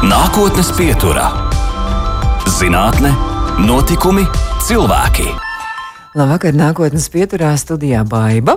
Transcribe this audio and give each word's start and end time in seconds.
Nākotnes 0.00 0.70
pieturā- 0.72 1.26
zinātne, 2.58 3.10
notikumi, 3.60 4.22
cilvēki. 4.64 5.26
Labvakar, 6.16 6.54
nākotnes 6.56 7.10
pieturā 7.12 7.50
studijā 7.60 8.00
Baiva. 8.08 8.56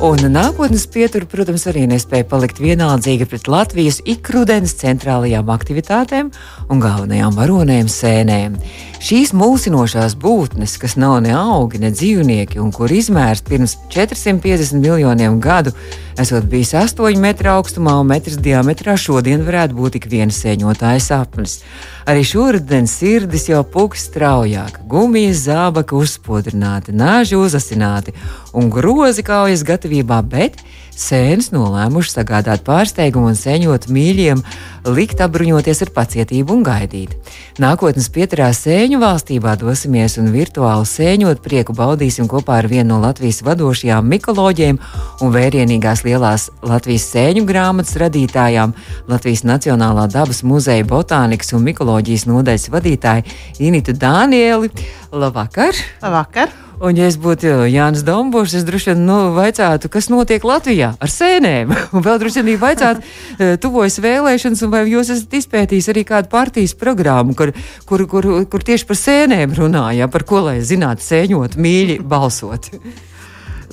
Un 0.00 0.16
nākotnes 0.32 0.86
pietura, 0.88 1.28
protams, 1.28 1.66
arī 1.68 1.84
nespēja 1.84 2.24
palikt 2.24 2.62
vienaldzīga 2.64 3.28
pret 3.28 3.50
Latvijas 3.52 4.00
ikrudens 4.08 4.72
centrālajām 4.80 5.52
aktivitātēm 5.52 6.32
un 6.72 6.80
galvenajām 6.80 7.36
varonēm 7.36 7.84
sēnēm. 7.84 8.56
Šīs 9.00 9.30
mulsinošās 9.32 10.12
būtnes, 10.20 10.74
kas 10.76 10.92
nav 11.00 11.22
ne 11.24 11.30
augi, 11.32 11.78
ne 11.80 11.88
dzīvnieki, 11.88 12.58
un 12.60 12.68
kur 12.68 12.92
izmērs 12.92 13.40
pirms 13.46 13.78
450 13.88 14.76
miljoniem 14.76 15.38
gadu, 15.40 15.72
esot 16.20 16.44
bijis 16.52 16.74
8 16.76 17.16
metru 17.22 17.48
augstumā 17.54 17.94
un 17.96 18.10
metrs 18.10 18.36
diametrā, 18.44 18.98
šodien 19.00 19.40
varētu 19.46 19.78
būt 19.78 19.96
tik 19.96 20.08
viena 20.12 20.36
sēņotāja 20.36 21.00
sapnis. 21.00 21.62
Arī 22.04 22.26
šodienas 22.28 22.98
sirdis 23.00 23.48
jau 23.48 23.62
pūks 23.64 24.04
straujāk, 24.10 24.82
gumijas 24.84 25.46
zābaki 25.46 25.96
uzspodrināti, 25.96 26.92
nāži 26.92 27.40
uzasināti 27.40 28.12
un 28.52 28.68
grozi 28.68 29.24
kaujas 29.24 29.64
gatavībā, 29.64 30.20
bet 30.28 30.60
sēnes 30.96 31.50
nolēmuši 31.54 32.12
sagādāt 32.12 32.62
pārsteigumu 32.66 33.30
un 33.30 33.38
sēņot 33.38 33.88
mīļiem, 33.92 34.42
likt 34.90 35.20
apbruņoties 35.20 35.82
ar 35.84 35.90
pacietību 35.96 36.54
un 36.56 36.64
gaidīt. 36.66 37.16
Nākotnes 37.60 38.08
pieturā 38.12 38.48
sēņu 38.56 39.00
valstībā 39.02 39.56
dosimies 39.60 40.16
un 40.20 40.30
virtuāli 40.34 40.88
sēņot 40.88 41.42
prieku 41.44 41.76
baudīsim 41.76 42.28
kopā 42.30 42.60
ar 42.62 42.70
vienu 42.70 42.94
no 42.94 43.00
Latvijas 43.04 43.42
vadošajām 43.46 44.08
mikoloģiem 44.14 44.80
un 45.20 45.34
vērienīgās 45.34 46.04
lielās 46.06 46.48
Latvijas 46.66 47.10
sēņu 47.12 47.44
grāmatas 47.48 47.98
radītājām, 48.00 48.74
Latvijas 49.10 49.44
Nacionālā 49.48 50.08
dabas 50.12 50.42
muzeja 50.46 50.86
botānikas 50.88 51.54
un 51.56 51.68
mikoloģijas 51.68 52.26
nodaļas 52.30 52.70
vadītāju 52.72 53.38
Initu 53.68 53.96
Dānieli. 53.96 54.72
Labvakar! 55.12 55.76
Labvakar! 56.02 56.69
Un, 56.80 56.96
ja 56.96 57.10
es 57.10 57.18
būtu 57.20 57.66
Jānis 57.68 58.00
Dombūrs, 58.08 58.54
es 58.56 58.62
droši 58.64 58.94
vien 58.94 59.02
nu, 59.04 59.18
vaicātu, 59.36 59.90
kas 59.92 60.06
notiek 60.08 60.44
Latvijā 60.48 60.94
ar 60.96 61.12
sēnēm. 61.12 61.74
Un 61.94 62.04
vēl 62.06 62.16
droši 62.22 62.40
vien 62.46 62.56
vaicātu, 62.62 63.04
e, 63.36 63.50
tuvojas 63.60 63.98
vēlēšanas, 64.00 64.62
un 64.64 64.72
vai 64.72 64.86
jūs 64.88 65.10
esat 65.12 65.36
izpētījis 65.42 65.90
arī 65.92 66.06
kādu 66.08 66.32
partijas 66.32 66.72
programmu, 66.80 67.36
kur, 67.36 67.52
kur, 67.84 68.06
kur, 68.08 68.30
kur 68.48 68.64
tieši 68.64 68.88
par 68.88 68.96
sēnēm 68.96 69.52
runāja, 69.58 70.08
par 70.08 70.24
ko 70.24 70.40
lai 70.46 70.56
zinātu 70.64 71.04
sēņot, 71.04 71.58
mīļi 71.60 71.98
balsot. 72.00 72.70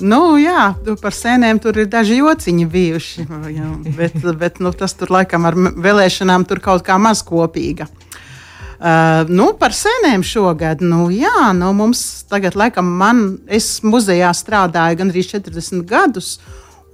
Nu, 0.04 0.36
jā, 0.36 0.74
par 1.00 1.16
sēnēm 1.16 1.62
tur 1.64 1.80
ir 1.80 1.88
daži 1.88 2.20
jociņi 2.20 2.68
bijuši. 2.76 3.24
Bet 3.98 4.20
bet 4.36 4.60
nu, 4.60 4.76
tas 4.76 4.92
tur 5.00 5.16
laikam 5.16 5.48
ar 5.48 5.56
vēlēšanām 5.56 6.44
tur 6.44 6.60
kaut 6.60 6.84
kā 6.84 7.00
maz 7.00 7.24
kopīga. 7.24 7.88
Uh, 8.78 9.26
nu, 9.26 9.48
par 9.58 9.72
senēm 9.74 10.22
šogad. 10.22 10.84
Nu, 10.86 11.08
jā, 11.10 11.50
nu, 11.58 11.72
mums 11.74 12.22
tagad, 12.30 12.54
laikam, 12.54 12.86
man, 13.00 13.22
es 13.50 13.80
muzejā 13.82 14.30
strādāju 14.30 15.00
gandrīz 15.00 15.32
40 15.32 15.82
gadus. 15.88 16.36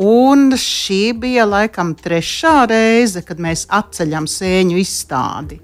Un 0.00 0.48
šī 0.56 1.12
bija 1.20 1.44
laikam 1.44 1.92
trešā 1.94 2.64
reize, 2.70 3.20
kad 3.22 3.36
mēs 3.36 3.66
atceļam 3.68 4.24
sēņu 4.24 4.80
izstādi. 4.80 5.60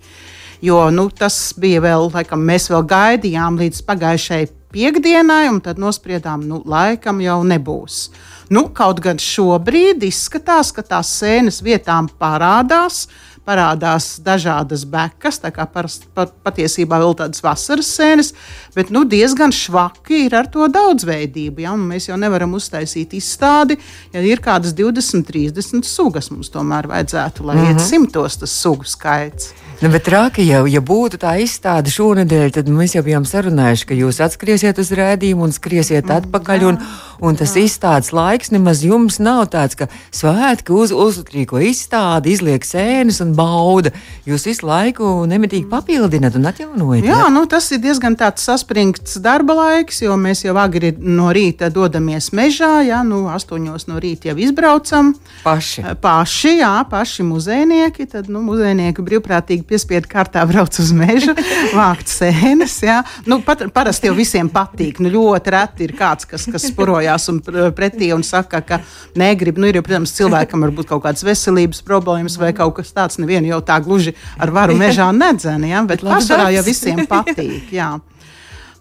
Jo 0.60 0.90
nu, 0.92 1.06
tas 1.08 1.54
bija 1.56 1.80
vēl, 1.86 2.10
laikam, 2.12 2.44
mēs 2.44 2.68
vēl 2.68 2.84
gaidījām 2.84 3.56
līdz 3.62 3.80
pagājušajai 3.88 4.50
piekdienai, 4.76 5.46
un 5.48 5.62
tad 5.64 5.80
nospriedām, 5.80 6.44
nu, 6.44 6.60
laikam 6.68 7.24
jau 7.24 7.40
nebūs. 7.48 8.10
Nu, 8.52 8.68
kaut 8.76 9.00
gan 9.00 9.16
šobrīd 9.16 10.04
izskatās, 10.04 10.68
ka 10.76 10.84
tās 10.84 11.16
sēnes 11.16 11.62
vietām 11.64 12.12
parādās, 12.20 13.06
uh, 13.08 13.29
parādās 13.50 14.12
dažādas 14.22 14.84
bekas, 14.88 15.40
tā 15.42 15.50
kā 15.54 15.66
par, 15.70 15.88
par, 16.14 16.30
patiesībā 16.46 17.00
vēl 17.02 17.16
tādas 17.18 17.42
vasaras 17.44 17.90
sēnes, 17.98 18.32
bet 18.76 18.92
nu, 18.94 19.04
diezgan 19.08 19.54
švaki 19.54 20.24
ir 20.28 20.36
ar 20.38 20.50
to 20.52 20.68
daudzveidību. 20.70 21.64
Ja? 21.66 21.74
Mēs 21.80 22.10
jau 22.10 22.18
nevaram 22.20 22.54
uztaisīt 22.58 23.16
izstādi, 23.18 23.78
ja 24.14 24.22
ir 24.26 24.42
kādas 24.44 24.76
20, 24.78 25.26
30 25.30 25.88
sugas. 25.88 26.30
Mums 26.30 26.52
tomēr 26.54 26.90
vajadzētu, 26.90 27.46
lai 27.46 27.56
mm 27.56 27.62
-hmm. 27.62 27.74
iet 27.74 27.80
mhm. 27.80 27.88
simtos 27.88 28.40
tas 28.44 28.60
sugu 28.62 28.84
skaits. 28.84 29.52
Nu, 29.80 29.88
bet 29.88 30.02
traki 30.04 30.44
jau, 30.44 30.66
ja 30.68 30.82
būtu 30.84 31.16
tā 31.22 31.38
izstāde 31.40 31.88
šonadēļ, 31.88 32.50
tad 32.52 32.66
mēs 32.68 32.92
jau 32.92 33.00
bijām 33.00 33.24
sarunājuši, 33.24 33.86
ka 33.88 33.96
jūs 33.96 34.18
atskriesiet 34.20 34.76
uz 34.76 34.90
rādījumu 34.92 35.46
un 35.46 35.54
skriesiet 35.56 36.04
mm, 36.04 36.18
atpakaļ. 36.18 36.64
Un, 36.68 36.76
un 37.24 37.38
tas 37.40 37.54
jā. 37.56 37.62
izstādes 37.64 38.10
laiks 38.12 38.52
nemaz 38.52 38.82
jums 38.84 39.16
nav 39.24 39.46
tāds, 39.54 39.78
ka 39.80 39.88
svētki 40.12 40.74
uz, 40.76 40.92
uzrīko 40.92 41.62
izstādi, 41.64 42.34
izliek 42.36 42.68
sēnes 42.68 43.22
un 43.24 43.30
bauda. 43.38 43.94
Jūs 44.28 44.44
visu 44.50 44.68
laiku 44.68 45.14
nemitīgi 45.30 45.64
papildināt 45.72 46.36
un 46.36 46.50
atjaunojat. 46.52 47.08
Jā, 47.08 47.22
jā? 47.22 47.32
Nu, 47.32 47.46
tas 47.48 47.70
ir 47.72 47.80
diezgan 47.80 48.18
tāds 48.20 48.44
saspringts 48.44 49.16
darba 49.24 49.56
laiks, 49.62 50.02
jo 50.04 50.18
mēs 50.20 50.44
jau 50.44 50.58
agri 50.60 50.92
no 51.00 51.32
rīta 51.32 51.72
dodamies 51.72 52.34
mežā, 52.36 52.82
jā, 52.84 53.00
nu, 53.08 53.22
astoņos 53.32 53.88
no 53.88 53.96
rīta 54.04 54.34
jau 54.34 54.36
izbraucam. 54.44 55.14
Paši. 55.40 55.88
Paši, 56.04 56.54
jā, 56.60 56.76
paši 56.92 57.24
muzejnieki. 57.32 58.10
Tad 58.12 58.28
nu, 58.28 58.44
muzejnieki 58.44 59.08
brīvprātīgi 59.08 59.69
piespiedu 59.70 60.10
kārtā 60.10 60.42
brauc 60.50 60.76
uz 60.82 60.90
mežu, 60.96 61.34
vākt 61.78 62.10
sēnes. 62.10 62.76
Jā. 62.84 63.00
Nu, 63.30 63.40
pat, 63.46 63.64
parasti 63.74 64.10
jau 64.10 64.16
visiem 64.18 64.50
patīk. 64.52 65.00
Nu, 65.02 65.12
ļoti 65.14 65.54
reti 65.54 65.86
ir 65.86 65.94
kāds, 65.98 66.28
kas, 66.30 66.46
kas 66.50 66.68
spurojās 66.72 67.28
un 67.32 67.40
pretī 67.76 68.10
un 68.16 68.26
saka, 68.26 68.62
ka 68.66 68.80
negrib. 69.18 69.60
Nu, 69.60 69.70
ir 69.70 69.80
jau, 69.80 69.86
protams, 69.86 70.14
cilvēkam 70.18 70.66
var 70.66 70.74
būt 70.76 70.90
kaut 70.90 71.04
kādas 71.06 71.26
veselības 71.26 71.84
problēmas 71.86 72.38
vai 72.40 72.52
kaut 72.56 72.78
kas 72.80 72.94
tāds. 72.96 73.20
Nevienu 73.22 73.52
jau 73.52 73.62
tā 73.64 73.80
gluži 73.84 74.16
ar 74.40 74.52
varu 74.54 74.78
mežā 74.82 75.10
nedzēna, 75.14 75.74
ja? 75.74 75.84
bet 75.88 76.04
pārsvarā 76.06 76.50
jau 76.56 76.66
visiem 76.66 77.06
patīk. 77.10 77.70
Jā. 77.74 77.94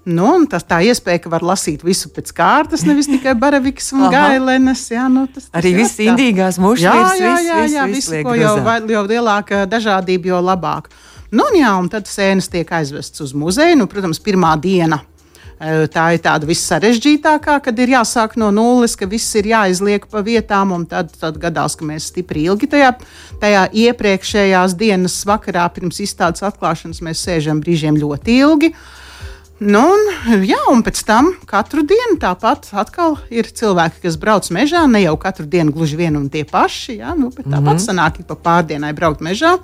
Nu, 0.10 0.30
tas 0.50 0.64
tā 0.66 0.80
iespēja, 0.88 1.22
ka 1.24 1.32
var 1.34 1.44
lasīt 1.46 1.84
visu 1.86 2.10
pēc 2.14 2.32
kārtas, 2.34 2.86
nevis 2.88 3.10
tikai 3.14 3.36
baravikas 3.38 3.92
un 3.94 4.08
gailenes. 4.14 4.88
Jā, 4.94 5.06
nu, 5.12 5.28
tas, 5.30 5.50
tas 5.50 5.60
Arī 5.62 5.76
viss 5.78 6.00
indīgās 6.02 6.58
mūžs 6.62 6.86
jā, 6.86 6.96
jā, 7.20 7.36
jā, 7.46 7.60
jā, 7.76 7.86
visu, 7.92 8.24
ko 8.26 8.34
jau, 8.38 8.56
jau 8.90 9.04
lielāka 9.06 9.66
dažādība, 9.70 10.34
jo 10.34 10.42
labāk. 10.42 10.90
Nu, 11.30 11.46
un, 11.46 11.60
jā, 11.60 11.76
un 11.78 11.92
tad 11.94 12.10
sēnes 12.10 12.50
tiek 12.50 12.72
aizvests 12.74 13.22
uz 13.22 13.36
muzeju. 13.38 13.78
Nu, 13.78 13.86
protams, 13.92 14.18
pirmā 14.26 14.56
diena 14.58 14.98
e, 15.04 15.86
Tā 15.94 16.08
ir 16.16 16.24
tāda 16.26 16.48
vissarežģītākā, 16.50 17.60
kad 17.68 17.82
ir 17.84 17.94
jāsāk 17.94 18.34
no 18.42 18.48
nulles, 18.56 18.96
ka 18.98 19.06
viss 19.12 19.36
ir 19.38 19.52
jāizliek 19.52 20.08
pa 20.10 20.24
vietām, 20.26 20.74
un 20.74 20.88
tad, 20.90 21.12
tad 21.22 21.38
gadās, 21.38 21.76
ka 21.78 21.86
mēs 21.86 22.08
stipri 22.10 22.48
ilgi 22.50 22.72
tajā, 22.72 22.96
tajā 23.44 23.68
iepriekšējās 23.84 24.74
dienas 24.80 25.20
vakarā 25.30 25.68
pirms 25.76 26.02
izstādes 26.02 26.48
atklāšanas 26.50 27.04
mēs 27.06 27.22
sēžam 27.28 27.62
brīžiem 27.62 28.00
ļoti 28.02 28.40
ilgi. 28.48 28.72
Uh, 28.74 28.96
Nu, 29.60 29.82
un, 29.92 30.44
jā, 30.48 30.60
un 30.72 30.80
pēc 30.88 31.02
tam 31.04 31.34
katru 31.48 31.82
dienu 31.84 32.16
tāpat 32.22 32.70
ir 33.28 33.44
cilvēki, 33.44 34.00
kas 34.06 34.16
brauc 34.16 34.48
mežā. 34.56 34.86
Ne 34.88 35.02
jau 35.04 35.18
katru 35.20 35.44
dienu 35.52 35.74
gluži 35.76 35.98
vien 36.00 36.16
un 36.16 36.30
tie 36.32 36.46
paši, 36.48 36.96
jā, 37.02 37.12
nu, 37.12 37.28
bet 37.28 37.44
tāpat 37.46 37.60
mm 37.60 37.76
-hmm. 37.76 37.84
sanāk, 37.84 38.18
ka 38.18 38.24
pa 38.24 38.36
pārdienai 38.36 38.94
braukt 38.96 39.20
mežā. 39.20 39.58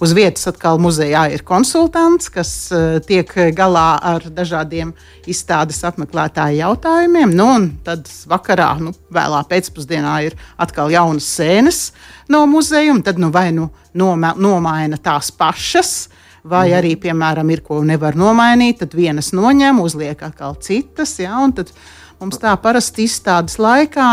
Uz 0.00 0.12
vietas 0.12 0.46
atkal 0.46 0.78
muzejā 0.78 1.32
ir 1.32 1.42
konsultants, 1.42 2.28
kas 2.28 2.70
uh, 2.72 3.00
tiek 3.00 3.32
galā 3.56 3.98
ar 4.02 4.20
dažādiem 4.20 4.92
izstādes 5.26 5.84
apmeklētāju 5.84 6.56
jautājumiem. 6.60 7.34
Nu, 7.34 7.70
tad 7.84 8.08
vakarā, 8.26 8.78
nu, 8.80 8.92
vēlā 9.10 9.44
pēcpusdienā 9.48 10.22
ir 10.22 10.36
atkal 10.58 10.90
jaunas 10.90 11.24
sēnes 11.24 11.92
no 12.28 12.46
muzeja, 12.46 12.92
un 12.92 13.02
tad 13.02 13.18
nu, 13.18 13.30
vai 13.30 13.52
nu 13.52 13.70
nomaina 14.36 14.96
tās 14.96 15.30
pašas 15.30 16.08
vai 16.44 16.70
arī, 16.76 16.94
piemēram, 17.00 17.50
ir 17.52 17.62
ko 17.66 17.80
nevar 17.84 18.16
nomainīt, 18.18 18.80
tad 18.82 18.96
vienas 18.96 19.32
noņem, 19.36 19.80
uzliek 19.82 20.22
atkal 20.22 20.56
citas. 20.62 21.16
Ja, 21.20 21.40
mums 22.20 22.40
tā 22.40 22.54
parasti 22.60 23.08
izstādes 23.08 23.58
laikā 23.60 24.10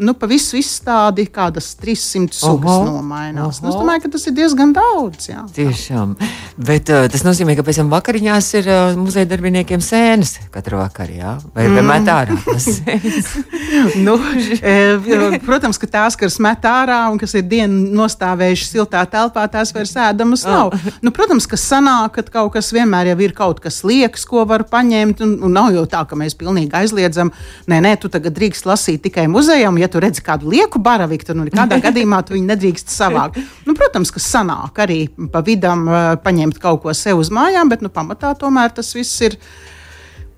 nu, 0.00 0.14
pa 0.16 0.28
visu 0.30 0.58
izstādi 0.58 1.26
kādas 1.30 1.74
300 1.80 2.34
sugas 2.34 2.72
oho, 2.72 2.96
nomainās. 2.96 3.60
Oho. 3.60 3.66
Nu, 3.66 3.72
es 3.72 3.78
domāju, 3.78 4.04
ka 4.06 4.12
tas 4.16 4.26
ir 4.30 4.36
diezgan 4.36 4.72
daudz. 4.76 5.28
Jā. 5.30 5.44
Tiešām. 5.56 6.14
Bet 6.60 6.90
uh, 6.92 7.06
tas 7.12 7.24
nozīmē, 7.26 7.54
ka 7.58 7.64
pēc 7.66 7.82
tam 7.82 7.92
vakariņās 7.92 8.50
ir 8.60 8.70
uh, 8.70 8.98
muzeja 8.98 9.28
darbiniekiem 9.30 9.82
sēnes 9.84 10.36
katru 10.54 10.80
vakaru, 10.80 11.16
jā? 11.20 11.36
vai 11.54 11.66
mm. 11.68 11.90
met 11.90 12.08
ārā 12.10 12.36
nu, 14.06 14.16
e, 14.60 15.40
protams, 15.44 15.78
ka 15.80 15.88
tās, 15.90 16.16
kas 16.18 16.38
met 16.42 16.64
ārā 16.68 17.02
un 17.12 17.18
kas 17.20 17.34
ir 17.38 17.46
dienu 17.48 17.90
nostāvējušas 18.00 18.72
siltā 18.74 19.04
telpā, 19.10 19.46
tās 19.52 19.74
vairs 19.76 19.94
ēdamas 20.00 20.44
nav. 20.48 20.72
Oh. 20.74 20.88
Nu, 21.04 21.12
protams, 21.14 21.46
ka 21.50 21.58
sanāk, 21.60 22.18
ka 22.18 22.38
kaut 22.40 22.54
kas 22.56 22.72
vienmēr 22.74 23.12
jau 23.12 23.18
ir 23.24 23.34
kaut 23.36 23.62
kas 23.62 23.82
liekas, 23.86 24.24
ko 24.28 24.44
var 24.48 24.64
paņemt, 24.70 25.22
un, 25.26 25.36
un 25.46 25.56
nav 25.56 25.72
jau 25.76 25.86
tā, 25.90 26.02
ka 26.08 26.18
mēs 26.18 26.36
pilnīgi 26.40 26.74
aizliedzam. 26.80 27.32
Nē, 27.70 27.80
nē, 27.84 27.96
tu 28.00 28.10
tagad 28.12 28.36
drīkst 28.36 28.68
lasīt 28.68 29.04
tikai 29.06 29.26
muzejam, 29.30 29.78
ja 29.80 29.89
tu 29.92 30.02
redzi 30.02 30.22
kādu 30.26 30.50
lieku 30.52 30.80
baraviku, 30.82 31.28
tad 31.28 31.38
nu, 31.38 31.46
nekādā 31.48 31.80
gadījumā 31.86 32.22
tu 32.26 32.36
viņu 32.36 32.48
nedrīkst 32.52 32.92
savākt. 32.94 33.40
Nu, 33.66 33.74
protams, 33.78 34.12
ka 34.14 34.22
sanāk 34.22 34.80
arī 34.84 35.02
pa 35.32 35.42
vidam 35.46 35.86
uh, 35.88 36.14
paņemt 36.22 36.60
kaut 36.62 36.84
ko 36.84 36.94
sev 36.96 37.22
uz 37.22 37.32
mājām, 37.34 37.72
bet 37.72 37.84
nu, 37.84 37.92
pamatā 37.92 38.32
tomēr 38.38 38.74
tas 38.76 38.94
viss 38.96 39.26
ir 39.26 39.38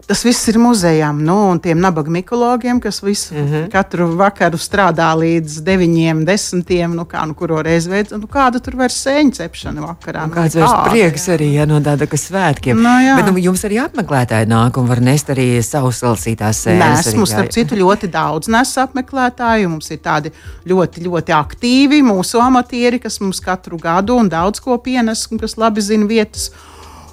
Tas 0.07 0.25
viss 0.27 0.49
ir 0.51 0.57
muzejām, 0.59 1.21
nu, 1.23 1.35
un 1.53 1.61
tiem 1.63 1.79
nabaga 1.81 2.11
mikologiem, 2.11 2.81
kas 2.83 2.99
visu, 3.05 3.35
mm 3.35 3.47
-hmm. 3.47 3.69
katru 3.71 4.09
vakaru 4.19 4.59
strādā 4.59 5.09
līdz 5.17 5.61
9, 5.63 6.25
10. 6.27 6.89
Nu, 6.95 7.05
kā, 7.05 7.27
nu, 7.27 7.35
kuru 7.35 7.63
reizi 7.63 7.91
veids, 7.91 8.11
nu, 8.11 8.27
kāda 8.27 8.61
tur 8.61 8.77
vairs 8.77 8.99
sēņu 9.07 9.33
cepšana 9.39 9.81
vakarā. 9.81 10.27
Nu, 10.27 10.35
kāds 10.35 10.59
vairs 10.59 10.75
prieks 10.91 11.29
jā. 11.29 11.35
arī, 11.37 11.53
ja 11.55 11.67
no 11.67 11.79
tāda, 11.81 12.07
ka 12.07 12.17
svētkiem. 12.17 12.83
No, 12.83 12.97
jā. 13.01 13.15
Bet 13.17 13.31
nu, 13.31 13.39
jums 13.39 13.65
arī 13.65 13.79
apmeklētāji 13.85 14.51
nāk 14.51 14.81
un 14.81 14.89
var 14.89 15.01
nest 15.01 15.31
arī 15.31 15.63
savus 15.63 16.03
lasītās 16.03 16.65
sēnes. 16.67 17.07
Mēs, 17.07 17.15
mums, 17.15 17.31
starp 17.31 17.55
citu, 17.55 17.79
ļoti 17.79 18.11
daudz 18.11 18.49
nes 18.49 18.77
apmeklētāju. 18.79 19.69
Mums 19.69 19.91
ir 19.91 20.03
tādi 20.03 20.35
ļoti, 20.67 21.07
ļoti 21.07 21.33
aktīvi 21.39 22.03
mūsu 22.03 22.43
amatieri, 22.43 22.99
kas 22.99 23.21
mums 23.21 23.41
katru 23.41 23.79
gadu 23.79 24.19
un 24.19 24.29
daudz 24.29 24.61
ko 24.61 24.79
pienes 24.79 25.29
un 25.31 25.39
kas 25.39 25.57
labi 25.57 25.81
zina 25.81 26.07
vietas. 26.07 26.51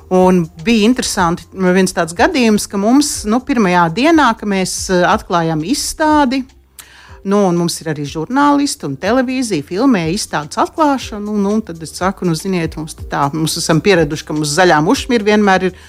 Un 0.09 0.45
bija 0.65 0.88
interesanti 0.88 1.45
viens 1.53 1.94
tāds 1.94 2.15
gadījums, 2.17 2.65
ka 2.69 2.79
mums 2.81 3.11
nu, 3.29 3.38
pirmajā 3.45 3.83
dienā, 3.94 4.31
kad 4.39 4.50
mēs 4.50 4.73
eh, 4.89 5.03
atklājām 5.06 5.61
izstādi, 5.69 6.44
Nu, 7.23 7.41
mums 7.51 7.75
ir 7.81 7.89
arī 7.91 8.06
žurnālisti 8.07 8.85
un 8.88 8.95
televīzija, 9.00 9.65
filmē 9.67 10.06
izstādes 10.13 10.59
atklāšanu. 10.61 11.35
Nu, 11.44 11.57
tad 11.65 11.81
es 11.83 11.91
saku, 11.97 12.27
nu, 12.27 12.35
ziniet, 12.38 12.77
mums 12.79 12.95
tā, 12.95 13.25
mums 13.33 13.57
esam 13.59 13.81
pieraduši, 13.83 14.25
ka 14.25 14.35
mums 14.38 14.53
zaļā 14.56 14.79
mušmīra 14.85 15.27
vienmēr 15.33 15.69
ir. 15.69 15.81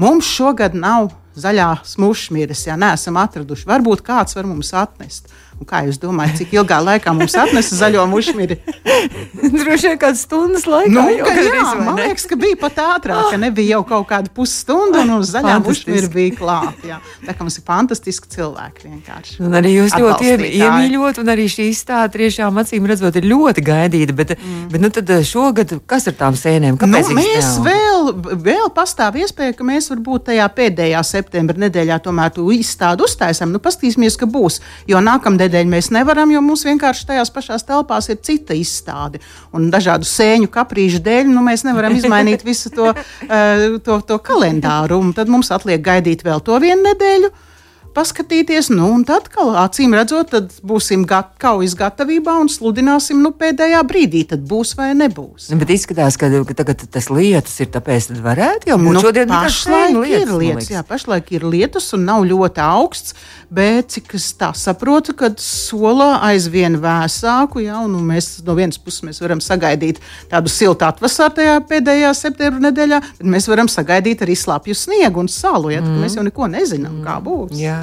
Mums 0.00 0.30
šogad 0.30 0.76
nav 0.78 1.10
zaļās 1.38 1.96
mušmīras, 2.00 2.64
ja 2.70 2.78
neesam 2.80 3.18
atraduši. 3.20 3.68
Varbūt 3.68 4.02
kāds 4.06 4.38
var 4.38 4.48
mums 4.48 4.72
atnest. 4.76 5.28
Un 5.58 5.66
kā 5.66 5.80
jūs 5.88 5.98
domājat, 5.98 6.36
cik 6.38 6.52
ilgā 6.54 6.78
laikā 6.84 7.12
mums 7.16 7.34
atnesa 7.38 7.74
zaļo 7.80 8.04
mušmiri? 8.12 8.60
Droši 9.58 9.90
vien 9.90 9.98
kādas 9.98 10.22
stundas 10.22 10.68
laikā. 10.70 10.92
Nu, 10.94 11.02
ka, 11.26 11.32
jā, 11.34 11.64
man 11.82 11.98
liekas, 11.98 12.26
ka 12.30 12.38
bija 12.38 12.58
pat 12.60 12.78
ātrāk, 12.84 13.32
ka 13.32 13.40
nebija 13.42 13.74
jau 13.74 13.80
kaut 13.88 14.06
kāda 14.12 14.30
pusstunda 14.34 15.02
un 15.02 15.16
uz 15.16 15.32
zaļā 15.34 15.56
mušmiri 15.64 16.10
bija 16.12 16.36
klāt. 16.38 16.84
Jā. 16.86 17.00
Tā 17.24 17.34
kā 17.34 17.42
mums 17.42 17.58
ir 17.58 17.64
fantastiski 17.66 18.30
cilvēki 18.36 18.86
vienkārši. 18.86 19.40
Un 19.48 19.58
arī 19.58 19.74
jūs 19.74 19.96
ļoti 19.98 20.30
iemīļot, 20.60 21.18
un 21.24 21.32
arī 21.34 21.48
šī 21.50 21.66
izstāde 21.72 22.22
tiešām 22.22 22.62
acīm 22.62 22.86
redzot 22.86 23.18
ir 23.18 23.26
ļoti 23.26 23.66
gaidīta. 23.66 24.14
Bet, 24.18 24.36
mm. 24.38 24.68
bet 24.70 24.84
nu 24.84 24.92
tad 24.94 25.10
eh, 25.16 25.26
šogad, 25.26 25.74
kas 25.90 26.06
ar 26.12 26.18
tām 26.22 26.38
sēnēm? 26.38 26.78
Kāpēc 26.78 27.10
nu, 27.10 27.18
mēs 27.18 27.50
vēl, 27.66 28.12
vēl 28.46 28.70
pastāv 28.78 29.18
iespēja, 29.24 29.58
ka 29.58 29.66
mēs 29.66 29.90
varbūt 29.90 30.28
tajā 30.30 30.46
pēdējā 30.54 31.02
septembra 31.06 31.66
nedēļā 31.66 31.98
tomēr 32.06 32.30
tu 32.38 32.46
izstādi 32.54 33.06
uztaisam. 33.08 33.50
Nu, 33.50 33.62
pastīsimies, 33.64 34.18
ka 34.20 34.30
būs. 34.30 34.62
Jo 34.90 35.02
nākamnedēļ 35.02 35.47
nedēļu 35.48 35.72
mēs 35.72 35.90
nevaram, 35.94 36.30
jo 36.32 36.42
mums 36.44 36.62
vienkārši 36.68 37.08
tajās 37.08 37.32
pašās 37.34 37.66
telpās 37.68 38.10
ir 38.12 38.20
cita 38.22 38.56
izstāde. 38.56 39.22
Un 39.56 39.72
dažādu 39.72 40.06
sēņu 40.08 40.52
kaprīžu 40.54 41.02
dēļ 41.04 41.32
nu, 41.32 41.42
mēs 41.44 41.66
nevaram 41.66 41.96
izmainīt 41.98 42.46
visu 42.46 42.72
to, 42.74 42.92
uh, 42.94 43.66
to, 43.86 44.00
to 44.06 44.22
kalendāru. 44.24 45.00
Un 45.02 45.12
tad 45.16 45.30
mums 45.32 45.50
atliek 45.54 45.82
gaidīt 45.84 46.24
vēl 46.26 46.44
to 46.44 46.60
vienu 46.62 46.84
nedēļu 46.90 47.34
paskatīties. 47.96 48.70
Nu, 48.74 48.90
un 48.94 49.04
tad, 49.08 49.28
kā 49.32 49.44
acīm 49.62 49.94
redzot, 49.96 50.30
tad 50.34 50.54
būsim 50.66 51.04
gat, 51.08 51.34
kaujas 51.40 51.74
gatavībā 51.78 52.34
un 52.42 52.50
sludināsim 52.52 53.22
nu, 53.24 53.32
pēdējā 53.36 53.82
brīdī, 53.88 54.24
tad 54.32 54.44
būs 54.48 54.74
vai 54.78 54.90
nebūs. 54.98 55.48
Nu, 55.52 55.58
bet 55.60 55.72
izskatās, 55.74 56.18
ka, 56.20 56.30
ka 56.48 56.58
tagad 56.62 56.84
tas 56.92 57.10
lietus 57.12 57.56
ir, 57.62 57.70
tāpēc 57.74 58.10
varētu 58.24 58.72
jau 58.72 58.78
būt 58.80 58.96
nu, 58.98 59.04
šodien 59.04 59.32
pašlaik 59.32 59.96
lietus, 59.96 60.22
ir 60.22 60.34
lietus. 60.42 60.70
Jā, 60.72 60.84
pašlaik 60.86 61.32
ir 61.36 61.46
lietus 61.48 61.90
un 61.96 62.06
nav 62.08 62.26
ļoti 62.28 62.64
augsts, 62.64 63.16
bet 63.52 63.94
cik 63.94 64.14
es 64.18 64.28
tā 64.38 64.50
saprotu, 64.58 65.14
kad 65.18 65.40
solā 65.42 66.18
aizvien 66.28 66.78
vēsāku, 66.82 67.62
jā, 67.64 67.80
un 67.84 67.96
nu, 67.96 68.02
mēs 68.12 68.38
no 68.46 68.56
vienas 68.58 68.80
puses 68.82 69.06
mēs 69.06 69.22
varam 69.24 69.40
sagaidīt 69.44 70.02
tādu 70.30 70.52
siltu 70.52 70.86
atvasaru 70.88 71.38
tajā 71.38 71.56
pēdējā 71.68 72.12
septembra 72.16 72.68
nedēļā, 72.68 73.00
bet 73.20 73.30
mēs 73.36 73.48
varam 73.50 73.70
sagaidīt 73.72 74.24
arī 74.26 74.36
slapju 74.38 74.76
sniegu 74.76 75.24
un 75.24 75.30
salu, 75.32 75.72
ja, 75.72 75.82
mm. 75.84 76.02
mēs 76.02 76.18
jau 76.18 76.26
neko 76.26 76.50
nezinām, 76.52 77.00
mm. 77.00 77.06
kā 77.06 77.18
būs. 77.24 77.56
Jā. 77.58 77.77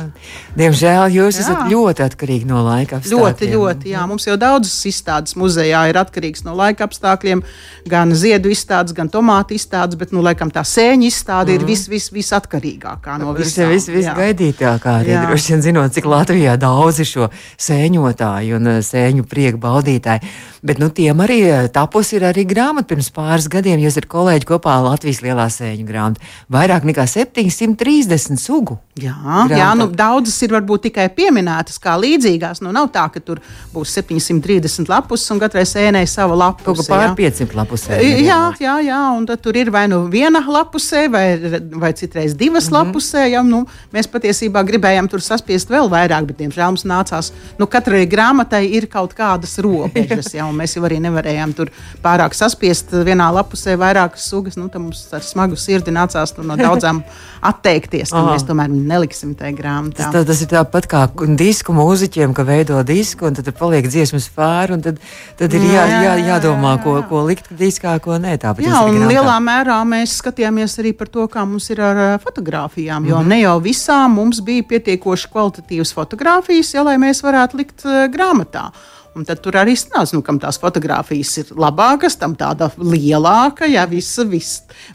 Diemžēl 0.56 1.16
jūs 1.16 1.40
jā. 1.40 1.46
esat 1.46 1.70
ļoti 1.72 2.06
atkarīgi 2.06 2.50
no 2.50 2.62
laika 2.66 3.00
apstākļiem. 3.00 3.26
Ļoti, 3.26 3.50
ļoti. 3.54 3.92
Jā. 3.94 4.06
Mums 4.10 4.28
jau 4.28 4.38
daudzas 4.40 4.76
izstādes 4.90 5.36
muzejā 5.40 5.86
ir 5.92 6.00
atkarīgas 6.00 6.46
no 6.48 6.56
laika 6.58 6.88
apstākļiem, 6.88 7.44
gan 7.92 8.14
ziedu 8.18 8.52
izstādes, 8.54 8.96
gan 8.98 9.12
tomātu 9.12 9.58
izstādes, 9.58 10.00
bet, 10.00 10.14
nu, 10.16 10.24
laikam, 10.26 10.52
tā 10.54 10.64
sēņu 10.68 11.10
izstāde 11.10 11.54
mm. 11.54 11.60
ir 11.60 11.68
vis, 11.70 11.86
vis, 11.92 12.10
visatkarīgākā 12.16 13.20
no 13.22 13.36
visām. 13.38 13.74
Vis, 13.74 13.90
vis 13.92 14.10
gaidītākā 14.10 15.00
arī 15.02 15.18
droši 15.26 15.56
vien 15.56 15.66
zinot, 15.70 15.96
cik 15.96 16.10
Latvijā 16.10 16.56
daudz 16.62 17.02
ir 17.04 17.10
šo 17.10 17.30
sēņotāju 17.62 18.60
un 18.60 18.76
eh, 18.76 18.82
sēņu 18.86 19.28
prieku 19.30 19.62
baudītāju. 19.64 20.34
Bet 20.66 20.80
nu, 20.82 20.90
tiem 20.90 21.20
arī 21.22 21.40
eh, 21.46 21.68
tapus 21.74 22.12
ir 22.18 22.26
arī 22.26 22.46
grāmata 22.50 22.90
pirms 22.94 23.12
pāris 23.14 23.50
gadiem. 23.52 23.82
Jūs 23.84 23.96
esat 23.96 24.10
kolēģi 24.12 24.50
kopā 24.50 24.78
Latvijas 24.86 25.22
lielā 25.26 25.46
sēņu 25.54 25.86
grāmata. 25.88 26.34
Vairāk 26.52 26.88
nekā 26.90 27.06
730 27.10 28.42
sugu. 28.42 28.80
Jā, 28.96 29.14
grāmata. 29.14 29.60
jā 29.60 29.70
nu, 29.78 29.85
daudzas 29.92 30.38
ir 30.46 30.54
varbūt 30.56 30.88
tikai 30.88 31.08
pieminētas 31.16 31.80
kā 31.82 31.96
līdzīgās. 32.00 32.62
Nu, 32.66 32.72
nav 32.76 32.90
tā, 32.94 33.06
ka 33.14 33.22
tur 33.24 33.42
būs 33.74 33.94
730 33.98 34.90
lapus 34.92 35.26
un 35.34 35.42
katrai 35.42 35.66
sēnei 35.68 36.08
sava 36.10 36.38
lapus. 36.40 36.66
Kaut 36.66 36.82
kā 36.82 36.88
pār 36.90 37.16
500 37.18 37.58
lapus. 37.58 37.88
Jā, 37.90 38.40
jā, 38.62 38.76
jā, 38.86 39.02
un 39.18 39.28
tad 39.30 39.44
tur 39.44 39.58
ir 39.60 39.72
vai 39.74 39.86
nu 39.92 40.06
viena 40.12 40.42
lapusē, 40.42 41.06
vai, 41.12 41.26
vai 41.76 41.94
citreiz 41.94 42.36
divas 42.36 42.70
mm 42.70 42.74
-hmm. 42.74 42.92
lapusē. 42.92 43.26
Jā, 43.32 43.44
nu, 43.44 43.66
mēs 43.94 44.10
patiesībā 44.12 44.64
gribējām 44.64 45.10
tur 45.10 45.22
saspiest 45.22 45.70
vēl 45.70 45.90
vairāk, 45.90 46.26
bet, 46.26 46.38
diemžēl, 46.40 46.68
mums 46.74 46.86
nācās, 46.86 47.32
nu, 47.60 47.68
katrai 47.68 48.06
grāmatai 48.08 48.64
ir 48.72 48.88
kaut 48.88 49.14
kādas 49.14 49.58
robežas. 49.58 50.34
Jā, 50.34 50.46
mēs 50.52 50.76
jau 50.76 50.84
arī 50.84 51.00
nevarējām 51.00 51.54
tur 51.54 51.72
pārāk 52.04 52.34
saspiest 52.34 52.92
vienā 52.92 53.32
lapusē 53.34 53.78
vairākas 53.78 54.30
sugas. 54.30 54.56
Nu, 54.56 54.70
mums 54.76 55.08
ar 55.14 55.22
smagu 55.22 55.56
sirdi 55.56 55.92
nācās 55.92 56.38
no 56.38 56.56
daudzām 56.56 57.04
atteikties. 57.52 58.14
Mēs 58.14 58.46
tomēr 58.48 58.70
neliksim 58.70 59.36
tajā 59.36 59.56
grāmatā. 59.56 59.75
Tas, 59.96 60.16
tas 60.28 60.42
ir 60.44 60.50
tāpat 60.52 60.88
kā 60.92 61.02
disku 61.40 61.76
mūziķiem, 61.76 62.34
ka 62.38 62.46
veido 62.48 62.82
disku, 62.88 63.28
un 63.30 63.38
tad 63.38 63.50
paliek 63.58 63.88
dziesmas 63.88 64.28
fāri, 64.32 64.76
un 64.78 64.84
tad, 64.86 65.00
tad 65.40 65.54
ir 65.54 65.68
jā, 65.68 65.86
jā, 65.92 66.02
jā, 66.06 66.16
jādomā, 66.30 66.76
ko, 66.84 66.98
ko 67.10 67.24
likt 67.28 67.52
diskā, 67.56 67.98
ko 68.04 68.20
nē. 68.22 68.38
Jā, 68.64 68.82
un 68.88 69.08
lielā 69.10 69.38
mērā 69.44 69.78
mēs 69.88 70.18
skatījāmies 70.22 70.80
arī 70.84 70.96
par 70.98 71.12
to, 71.12 71.28
kā 71.32 71.46
mums 71.48 71.70
ir 71.74 71.82
ar 71.86 72.02
fotografijām, 72.24 73.06
jo 73.06 73.20
mm 73.20 73.24
-hmm. 73.24 73.30
ne 73.36 73.40
jau 73.42 73.56
visām 73.60 74.20
mums 74.20 74.42
bija 74.42 74.64
pietiekoši 74.64 75.32
kvalitatīvas 75.32 75.94
fotografijas, 75.94 76.74
ja, 76.74 76.84
lai 76.84 76.98
mēs 76.98 77.24
varētu 77.24 77.58
likt 77.58 77.86
uh, 77.86 78.06
grāmatā. 78.12 78.72
Un 79.16 79.24
tad 79.24 79.40
tur 79.40 79.56
arī 79.56 79.78
stāsta, 79.80 80.18
nu, 80.18 80.22
kam 80.28 80.36
tās 80.44 80.58
fotogrāfijas 80.60 81.30
ir 81.40 81.52
labākas, 81.56 82.18
tam 82.20 82.34
tāda 82.36 82.68
lielāka, 82.76 83.64
ja 83.72 83.86
visa, 83.88 84.26
vis, 84.28 84.50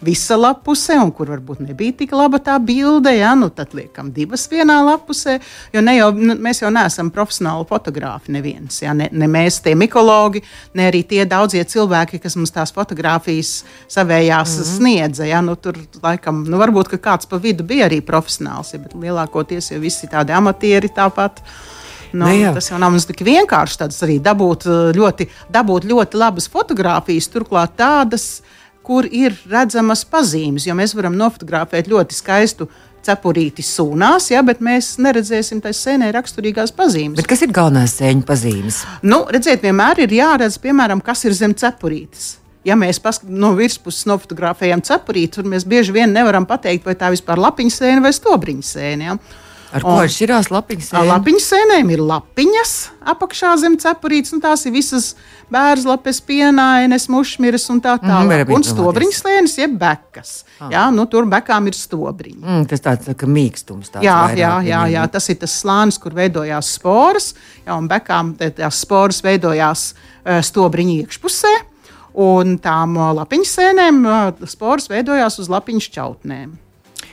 visa 0.05 0.37
lapusē, 0.37 0.99
un 1.01 1.09
kur 1.17 1.31
varbūt 1.33 1.63
nebija 1.65 1.95
tik 2.03 2.13
laba 2.13 2.37
tā 2.45 2.59
bilde, 2.61 3.15
ja 3.17 3.31
nu 3.39 3.49
tad 3.49 3.73
liekam 3.73 4.11
divas 4.13 4.45
vienā 4.53 4.77
lapusē. 4.85 5.39
Jo 5.73 5.81
ne 5.87 5.97
jau, 5.97 6.11
nu, 6.19 6.37
mēs 6.37 6.61
jau 6.61 6.69
neesam 6.75 7.09
profesionāli 7.15 7.65
fotografi 7.71 8.37
neviens. 8.37 8.83
Ja, 8.85 8.93
ne, 8.93 9.09
ne 9.09 9.31
mēs, 9.31 9.63
tie 9.65 9.73
mikologi, 9.73 10.45
ne 10.77 10.91
arī 10.91 11.01
tie 11.09 11.25
daudzie 11.25 11.65
cilvēki, 11.65 12.21
kas 12.21 12.37
mums 12.37 12.53
tās 12.53 12.77
fotogrāfijas 12.77 13.57
savējās 13.89 14.53
mm 14.53 14.63
-hmm. 14.63 14.77
sniedza. 14.77 15.25
Ja, 15.33 15.41
nu, 15.41 15.57
tur 15.57 15.81
laikam, 16.03 16.45
nu, 16.45 16.61
varbūt 16.61 16.93
kāds 17.01 17.25
pa 17.25 17.41
vidu 17.41 17.65
bija 17.65 17.89
arī 17.89 18.05
profesionāls, 18.05 18.77
ja, 18.77 18.85
bet 18.85 18.93
lielākoties 18.93 19.73
jau 19.73 19.81
visi 19.81 20.13
tādi 20.13 20.37
amatieri 20.37 20.93
tāpat. 20.93 21.41
Nu, 22.13 22.27
ne, 22.27 22.37
jā. 22.41 22.53
tas 22.57 22.71
jau 22.71 22.79
nav 22.83 22.97
tik 23.07 23.23
vienkārši. 23.27 23.81
Tad 23.85 23.97
arī 24.07 24.19
dabūt 24.23 24.67
eh, 24.67 24.91
ļoti, 24.97 25.29
dabūt 25.53 25.89
ļoti 25.91 26.21
labas 26.21 26.51
fotogrāfijas, 26.53 27.31
turklāt 27.33 27.77
tādas, 27.79 28.29
kur 28.87 29.07
ir 29.07 29.37
redzamas 29.51 30.05
pazīmes. 30.09 30.67
Jo 30.67 30.77
mēs 30.79 30.97
varam 30.99 31.19
nofotografēt 31.19 31.91
ļoti 31.91 32.17
skaistu 32.17 32.71
cepurīti 33.07 33.65
sūnās, 33.65 34.29
ja, 34.33 34.43
bet 34.45 34.61
mēs 34.65 34.95
neredzēsim 35.01 35.63
tā 35.65 35.73
sēnē 35.77 36.11
raksturīgās 36.13 36.75
pazīmes. 36.77 37.17
Bet 37.21 37.31
kas 37.31 37.45
ir 37.47 37.55
galvenās 37.57 37.97
sēņu 37.97 38.27
pazīmes? 38.29 38.83
Nu, 39.07 39.23
redziet, 39.33 39.63
vienmēr 39.65 40.03
ir 40.05 40.13
jāredz, 40.19 40.59
piemēram, 40.61 41.01
kas 41.05 41.25
ir 41.25 41.37
zem 41.37 41.57
cepurītes. 41.57 42.35
Ja 42.69 42.77
mēs 42.77 43.01
no 43.25 43.55
virspuses 43.57 44.05
nofotografējam 44.09 44.83
cepurīti, 44.85 45.39
tad 45.39 45.49
mēs 45.49 45.65
bieži 45.65 45.95
vien 45.97 46.13
nevaram 46.13 46.45
pateikt, 46.49 46.85
vai 46.85 46.93
tā 46.99 47.09
vispār 47.13 47.39
ir 47.39 47.47
lapiņa 47.47 47.73
sēne 47.73 48.05
vai 48.05 48.13
stobriņa 48.13 48.67
sēne. 48.69 49.09
Ja. 49.09 49.17
Ar 49.71 49.85
ko 49.85 49.93
atšķirās 50.03 50.49
lapiņas 50.51 50.89
sēnes? 50.91 51.09
Lapiņas 51.11 51.45
sēnēm 51.53 51.91
ir 51.95 52.01
lapiņas 52.03 52.73
apakšā 53.13 53.53
zem 53.63 53.77
cepurītes, 53.81 54.33
un 54.35 54.43
tās 54.43 54.65
ir 54.67 54.75
visas 54.75 55.13
bērnslapes, 55.53 56.19
pienainas, 56.27 57.07
mušmiras 57.13 57.69
un 57.71 57.79
tā 57.85 57.95
tālāk. 58.03 58.27
Mm, 58.27 58.49
-hmm, 58.49 58.55
un 58.57 58.67
stobriņas 58.67 59.21
sēnes, 59.23 59.57
jeb 59.59 59.77
bekas. 59.79 60.33
Ah. 60.59 60.71
Jā, 60.75 60.85
nu, 60.95 61.07
tur 61.07 61.29
bekām 61.31 61.69
ir 61.71 61.79
stobriņi. 61.79 62.43
Mm, 62.43 62.67
tas 62.71 62.83
tāds 62.83 63.07
tā, 63.07 63.15
mīkstums. 63.27 63.93
Tāds 63.95 64.05
jā, 64.05 64.19
jā, 64.35 64.53
jā, 64.67 64.83
jā, 64.91 65.07
tas 65.11 65.29
ir 65.29 65.39
tas 65.39 65.55
slānis, 65.63 65.99
kur 65.99 66.15
veidojās 66.15 66.75
sporas, 66.75 67.35
jā, 67.67 67.77
un 67.77 67.89
bekām 67.89 68.35
tās 68.39 68.81
sporas 68.81 69.23
veidojās 69.23 69.95
uh, 69.95 70.41
stobriņa 70.43 71.05
iekšpusē. 71.05 71.55
Un 72.21 72.59
tām 72.59 72.99
lapiņas 72.99 73.55
sēnēm 73.55 74.03
uh, 74.03 74.49
sporas 74.51 74.91
veidojās 74.91 75.39
uz 75.39 75.49
lapiņu 75.49 75.87
šķautnēm. 75.87 76.59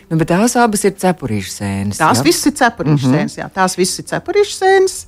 Nu, 0.07 0.15
bet 0.15 0.29
tās 0.31 0.55
abas 0.55 0.85
ir 0.87 0.95
cepurīšu 0.95 1.51
sēnes. 1.51 1.99
Tās 1.99 2.21
jā? 2.21 2.23
visas 2.23 2.47
ir 2.47 2.55
cepurīšu 2.61 3.07
mm 3.07 3.13
-hmm. 3.13 3.17
sēnes. 3.17 3.37
Jā, 3.41 3.49
tās 3.53 3.77
visas 3.77 3.99
ir 3.99 4.05
cepurīšu 4.13 4.55
sēnes. 4.55 5.05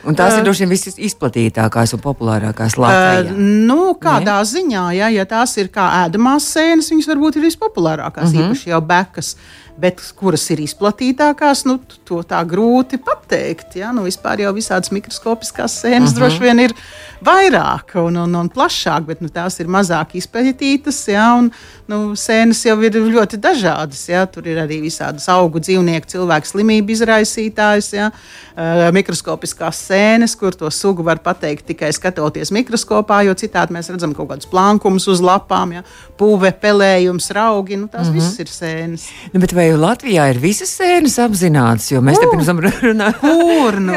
Un 0.00 0.16
tās 0.16 0.32
ir 0.38 0.44
droši 0.46 0.64
vien 0.64 0.72
visas 0.72 0.96
izplatītākās 0.96 1.92
un 1.92 2.00
populārākās 2.00 2.78
Latvijā. 2.80 3.34
Uh, 3.34 3.40
nu, 3.68 3.92
kādā 4.00 4.38
ne? 4.38 4.48
ziņā, 4.48 4.84
ja, 4.96 5.10
ja 5.12 5.26
tās 5.28 5.56
ir 5.60 5.68
kā 5.72 5.86
ēdamās 6.06 6.46
sēnes, 6.54 6.88
viņas 6.92 7.10
varbūt 7.12 7.36
ir 7.36 7.44
vispopulārākās, 7.50 8.30
uh 8.30 8.32
mhm. 8.32 8.40
-huh. 8.40 8.46
īpaši 8.48 8.72
jau 8.72 8.80
bekas. 8.80 9.34
Bet 9.80 10.00
kuras 10.18 10.42
ir 10.52 10.60
izplatītākās, 10.60 11.62
nu, 11.64 11.78
to 12.04 12.20
tā 12.26 12.40
grūti 12.44 12.98
pateikt. 13.00 13.78
Ja? 13.80 13.94
Nu, 13.96 14.04
vispār 14.04 14.42
jau 14.42 14.52
visādas 14.52 14.92
mikroskopiskās 14.92 15.78
sēnes 15.80 15.94
uh 15.94 16.00
mhm. 16.00 16.10
-huh. 16.10 16.18
droši 16.18 16.42
vien 16.42 16.60
ir 16.66 16.74
vairāk 17.24 17.94
un, 18.02 18.16
un, 18.16 18.34
un 18.34 18.50
plašāk, 18.50 19.06
bet 19.06 19.20
nu, 19.20 19.28
tās 19.28 19.60
ir 19.60 19.66
mazāk 19.66 20.16
izpētītas. 20.20 20.98
Ja? 21.08 21.34
Un, 21.38 21.50
nu, 21.88 22.12
sēnes 22.16 22.60
jau 22.66 22.76
ir 22.82 22.92
ļoti 22.92 23.40
dažādas. 23.40 24.08
Ja? 24.08 24.26
Tur 24.26 24.46
ir 24.46 24.60
arī 24.60 24.80
visādas 24.82 25.28
augu, 25.28 25.60
dzīvnieku, 25.60 26.06
cilvēku 26.06 26.46
slimību 26.46 26.92
izraisītājas, 26.92 27.92
ja? 27.92 28.10
uh, 28.10 28.90
mikroskopiskās 28.92 29.80
sēnes, 29.88 30.36
kur 30.36 30.52
to 30.54 30.70
sugu 30.70 31.02
var 31.02 31.18
pateikt 31.18 31.66
tikai 31.66 31.92
skatoties 31.92 32.50
mikroskopā, 32.50 33.22
jo 33.24 33.34
citādi 33.34 33.72
mēs 33.72 33.88
redzam 33.90 34.14
kaut 34.14 34.28
kādus 34.28 34.50
plankumus 34.50 35.08
uz 35.08 35.20
lapām, 35.24 35.72
ja? 35.72 35.82
pūve, 36.18 36.52
pelējums, 36.52 37.30
raugi. 37.30 37.76
Nu, 37.80 37.88
tās 37.88 38.08
uh 38.08 38.14
mhm. 38.14 38.18
-huh. 38.18 38.28
visas 38.28 38.38
ir 38.38 38.46
sēnes. 38.46 39.08
Nu, 39.32 39.40
vai 39.52 39.69
Latvijā 39.78 40.26
ir 40.32 40.40
visas 40.42 40.72
sēnes 40.78 41.18
apzinātas? 41.22 41.90
Jo 41.92 42.02
mēs 42.04 42.18
uh, 42.18 42.24
te 42.24 42.30
pirms 42.32 42.50
tam 42.50 42.62
runājām. 42.64 43.18
Kur? 43.20 43.80
Nu? 43.84 43.96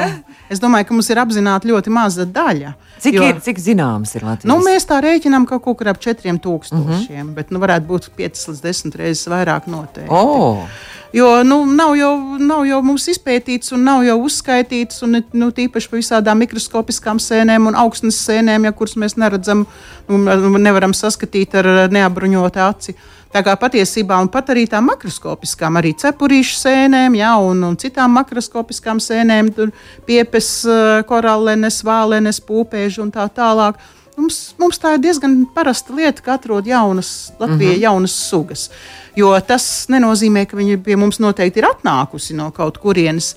Es 0.53 0.61
domāju, 0.61 0.89
ka 0.89 0.95
mums 0.97 1.09
ir 1.09 1.21
apzināta 1.21 1.69
ļoti 1.69 1.93
maza 1.93 2.25
daļa. 2.29 2.73
Cik, 3.03 3.15
jo, 3.17 3.27
ir, 3.27 3.39
cik 3.43 3.59
zināms 3.59 4.13
ir 4.15 4.25
Latvijas? 4.27 4.49
Nu, 4.51 4.59
mēs 4.63 4.85
tā 4.87 4.99
rēķinām 5.03 5.47
kaut 5.49 5.63
kur 5.65 5.89
ap 5.91 5.99
4000, 6.03 6.75
uh 6.77 6.89
-huh. 6.89 7.31
bet 7.35 7.51
nu, 7.51 7.59
varētu 7.63 7.87
būt 7.89 8.09
5 8.17 8.49
līdz 8.49 8.61
10 8.63 8.99
reizes 8.99 9.27
vairāk 9.27 9.67
noteikti. 9.67 10.11
Oh. 10.13 10.67
Jo 11.13 11.43
nu, 11.43 11.65
nav, 11.65 11.95
jau, 11.95 12.13
nav 12.41 12.63
jau 12.65 12.79
mums 12.81 13.05
izpētīts 13.11 13.73
un 13.75 13.83
nav 13.85 14.01
jau 14.01 14.15
uzskaitīts, 14.25 15.03
un 15.05 15.19
nu, 15.33 15.49
tīpaši 15.53 15.89
par 15.89 15.99
visādām 15.99 16.39
mikroskopiskām 16.41 17.19
sēnēm 17.21 17.67
un 17.69 17.75
augstnes 17.77 18.17
sēnēm, 18.25 18.65
ja, 18.65 18.71
kuras 18.71 18.95
mēs 18.97 19.13
neredzam, 19.21 19.67
nu, 20.09 20.17
nevaram 20.57 20.95
saskatīt 20.97 21.53
ar 21.61 21.69
neapbruņotu 21.93 22.63
aci. 22.65 22.95
Tā 23.33 23.41
kā 23.41 23.55
patiesībā, 23.57 24.19
un 24.21 24.29
pat 24.29 24.51
arī 24.53 24.67
tām 24.69 24.85
makroskopiskām, 24.91 25.79
arī 25.79 25.95
cepurīšu 25.97 26.59
sēnēm, 26.59 27.15
ja, 27.17 27.31
un, 27.41 27.63
un 27.65 27.77
citām 27.81 28.13
makroskopiskām 28.19 29.01
sēnēm, 29.01 29.49
tur 29.55 29.71
piepes, 30.05 30.49
eh, 30.69 31.01
korālenes, 31.09 31.79
vālenes, 31.85 32.37
pūpēži 32.45 33.01
un 33.01 33.09
tā 33.15 33.25
tālāk. 33.33 33.79
Mums, 34.13 34.37
mums 34.61 34.77
tā 34.77 34.91
ir 34.93 35.01
diezgan 35.01 35.39
parasta 35.55 35.95
lieta, 35.97 36.21
ka 36.21 36.35
atrod 36.37 36.69
jaunas, 36.69 37.31
Latvijā 37.39 37.71
mm 37.71 37.75
-hmm. 37.75 37.81
jaunas 37.81 38.17
sugas. 38.29 38.69
Jo 39.15 39.39
tas 39.41 39.87
nenozīmē, 39.89 40.45
ka 40.45 40.57
viņi 40.57 40.77
pie 40.83 40.95
mums 40.95 41.19
noteikti 41.19 41.59
ir 41.59 41.65
atnākusi 41.65 42.35
no 42.35 42.51
kaut 42.51 42.77
kurienes, 42.77 43.35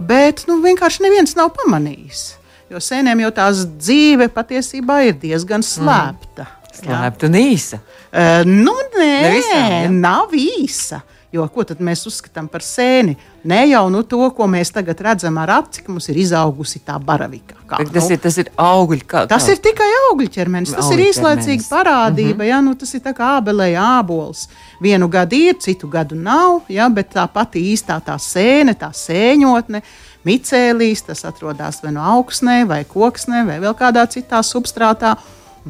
bet 0.00 0.44
nu, 0.46 0.60
vienkārši 0.60 1.02
neviens 1.02 1.34
nav 1.36 1.50
pamanījis. 1.56 2.34
Jo 2.70 2.76
sēnēm 2.76 3.20
jau 3.20 3.30
tās 3.30 3.64
dzīve 3.64 4.28
patiesībā 4.28 5.00
ir 5.08 5.14
diezgan 5.14 5.62
slēpta. 5.62 6.42
Mm. 6.42 6.57
Slēpta 6.78 7.28
un 7.28 7.38
īsa. 7.38 7.82
Uh, 8.08 8.42
nu, 8.48 8.74
nē, 8.96 9.12
Nevisām, 9.26 9.70
ja? 9.74 9.94
nav 9.94 10.34
īsa. 10.38 11.02
Jo 11.28 11.44
ko 11.52 11.60
tad 11.68 11.82
mēs 11.84 12.06
uzskatām 12.08 12.46
par 12.48 12.62
sēni? 12.64 13.12
Ne 13.48 13.58
jau 13.68 13.82
nu, 13.92 14.00
to, 14.08 14.22
ko 14.32 14.46
mēs 14.48 14.70
tagad 14.72 15.00
redzam 15.04 15.36
ar 15.42 15.50
aci, 15.58 15.82
ka 15.84 15.92
mums 15.92 16.08
ir 16.08 16.16
izaugusi 16.22 16.80
tā 16.86 16.94
baravika. 17.04 17.58
Kā, 17.68 17.82
tas, 17.84 18.06
nu, 18.08 18.14
ir, 18.16 18.20
tas 18.22 18.38
ir 18.40 18.48
augļi. 18.56 19.04
Kā, 19.04 19.26
tas 19.28 19.44
kā? 19.44 19.52
ir 19.52 19.60
tikai 19.66 19.88
augļu 20.06 20.30
ķermenis. 20.38 20.72
Tas 20.72 20.86
augļu 20.86 20.96
ir 20.96 21.04
īslaicīga 21.10 21.68
parādība. 21.68 22.32
Mm 22.32 22.40
-hmm. 22.40 22.48
ja? 22.48 22.60
nu, 22.64 22.74
tas 22.80 22.94
ir 22.96 23.04
kā 23.04 23.30
ābelēja 23.36 23.84
ābols. 24.00 24.48
Vienu 24.80 25.08
gadu 25.12 25.36
ir, 25.36 25.58
citu 25.60 25.88
gadu 25.88 26.16
nav. 26.16 26.62
Ja? 26.68 26.88
Bet 26.88 27.12
tā 27.12 27.28
pati 27.28 27.60
īstā 27.74 28.00
tā 28.00 28.16
sēne, 28.16 28.72
tā 28.72 28.88
sēņotne. 28.88 29.82
Micēlīs, 30.24 31.04
tas 31.04 31.24
atrodas 31.28 31.82
vai 31.82 31.92
no 31.92 32.00
augsnē, 32.00 32.64
vai 32.66 32.84
koksnē, 32.84 33.44
vai 33.46 33.60
vēl 33.60 33.76
kādā 33.76 34.08
citā 34.08 34.40
substrātā. 34.40 35.16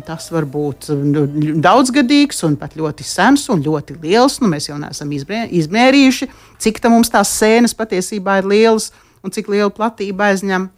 Tas 0.07 0.31
var 0.33 0.47
būt 0.49 0.91
nu, 0.95 1.25
daudzgadīgs, 1.65 2.43
un 2.49 2.57
pat 2.61 2.77
ļoti 2.79 3.07
sens 3.07 3.49
un 3.53 3.63
ļoti 3.65 3.99
liels. 4.03 4.39
Nu, 4.43 4.51
mēs 4.53 4.71
jau 4.71 4.79
neesam 4.81 5.13
izmērījuši, 5.13 6.31
cik 6.63 6.83
tā 6.83 6.93
mums 6.93 7.13
tās 7.13 7.33
sēnes 7.41 7.77
patiesībā 7.79 8.41
ir 8.41 8.51
lielas 8.51 8.91
un 9.25 9.35
cik 9.35 9.51
lielu 9.53 9.73
platību 9.75 10.29
aizņem. 10.31 10.69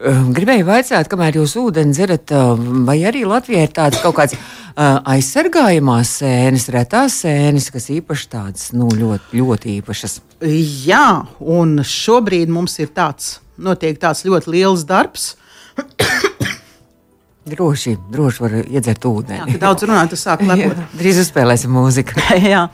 Ehm, 0.00 0.30
gribēju 0.32 0.64
jautāt, 0.64 1.10
kamēr 1.12 1.36
jūs 1.36 1.58
ūdeni 1.60 1.92
dzerat, 1.92 2.32
ehm, 2.32 2.84
vai 2.88 3.02
arī 3.04 3.26
Latvijā 3.28 3.66
ir 3.66 3.72
tādas 3.76 4.00
kaut 4.00 4.16
kādas 4.16 4.32
uh, 4.32 4.96
aizsargājamās 5.12 6.14
sēnes, 6.22 6.70
retās 6.72 7.18
sēnes, 7.20 7.68
kas 7.74 7.90
īpaši 7.92 8.30
tādas 8.32 8.70
nu, 8.72 8.88
ļoti, 8.88 9.36
ļoti 9.36 9.74
īpašas? 9.82 10.20
Jā, 10.86 11.26
un 11.40 11.82
šobrīd 11.84 12.48
mums 12.48 12.78
ir 12.80 12.88
tāds, 12.96 13.42
notiek 13.60 14.00
tāds 14.00 14.24
ļoti 14.24 14.54
liels 14.56 14.86
darbs. 14.88 15.34
Droši, 17.50 17.96
droši 18.12 18.42
var 18.44 18.56
iedzert 18.60 19.04
ūdeni. 19.08 19.54
Jā, 19.54 19.60
daudz 19.62 19.86
runāt, 19.88 20.12
tas 20.12 20.24
sāk 20.26 20.44
lepot. 20.48 20.80
Drīz 20.98 21.20
uzspēlēsim 21.24 21.72
mūziku. 21.74 22.16
Jā, 22.52 22.66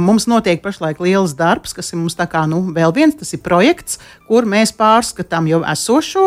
mums 0.00 0.28
notiek 0.30 0.62
pašlaik 0.64 1.02
liels 1.04 1.36
darbs, 1.38 1.74
kas 1.76 1.92
ir 1.92 2.00
mums 2.02 2.18
tā 2.18 2.28
kā 2.30 2.44
nu, 2.50 2.62
vēl 2.76 2.94
viens, 2.96 3.16
tas 3.18 3.32
ir 3.36 3.42
projekts, 3.44 4.00
kur 4.28 4.48
mēs 4.48 4.74
pārskatām 4.76 5.48
jau 5.50 5.62
esošo 5.74 6.26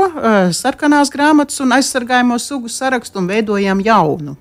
sarkanās 0.55 1.13
grāmatas 1.13 1.61
un 1.63 1.75
aizsargājamo 1.77 2.39
sugu 2.41 2.71
sarakstu 2.71 3.21
un 3.21 3.29
veidojam 3.31 3.83
jaunu. 3.83 4.37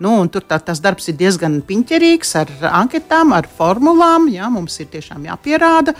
Nu, 0.00 0.14
tur 0.32 0.44
tā, 0.48 0.56
tas 0.64 0.80
darbs 0.80 1.10
ir 1.12 1.18
diezgan 1.20 1.58
piņķerīgs 1.68 2.30
ar 2.40 2.50
anketām, 2.70 3.34
ar 3.36 3.48
formulām. 3.58 4.30
Jā, 4.32 4.48
mums 4.52 4.78
ir 4.80 4.88
tiešām 4.94 5.26
jāpierāda, 5.28 5.92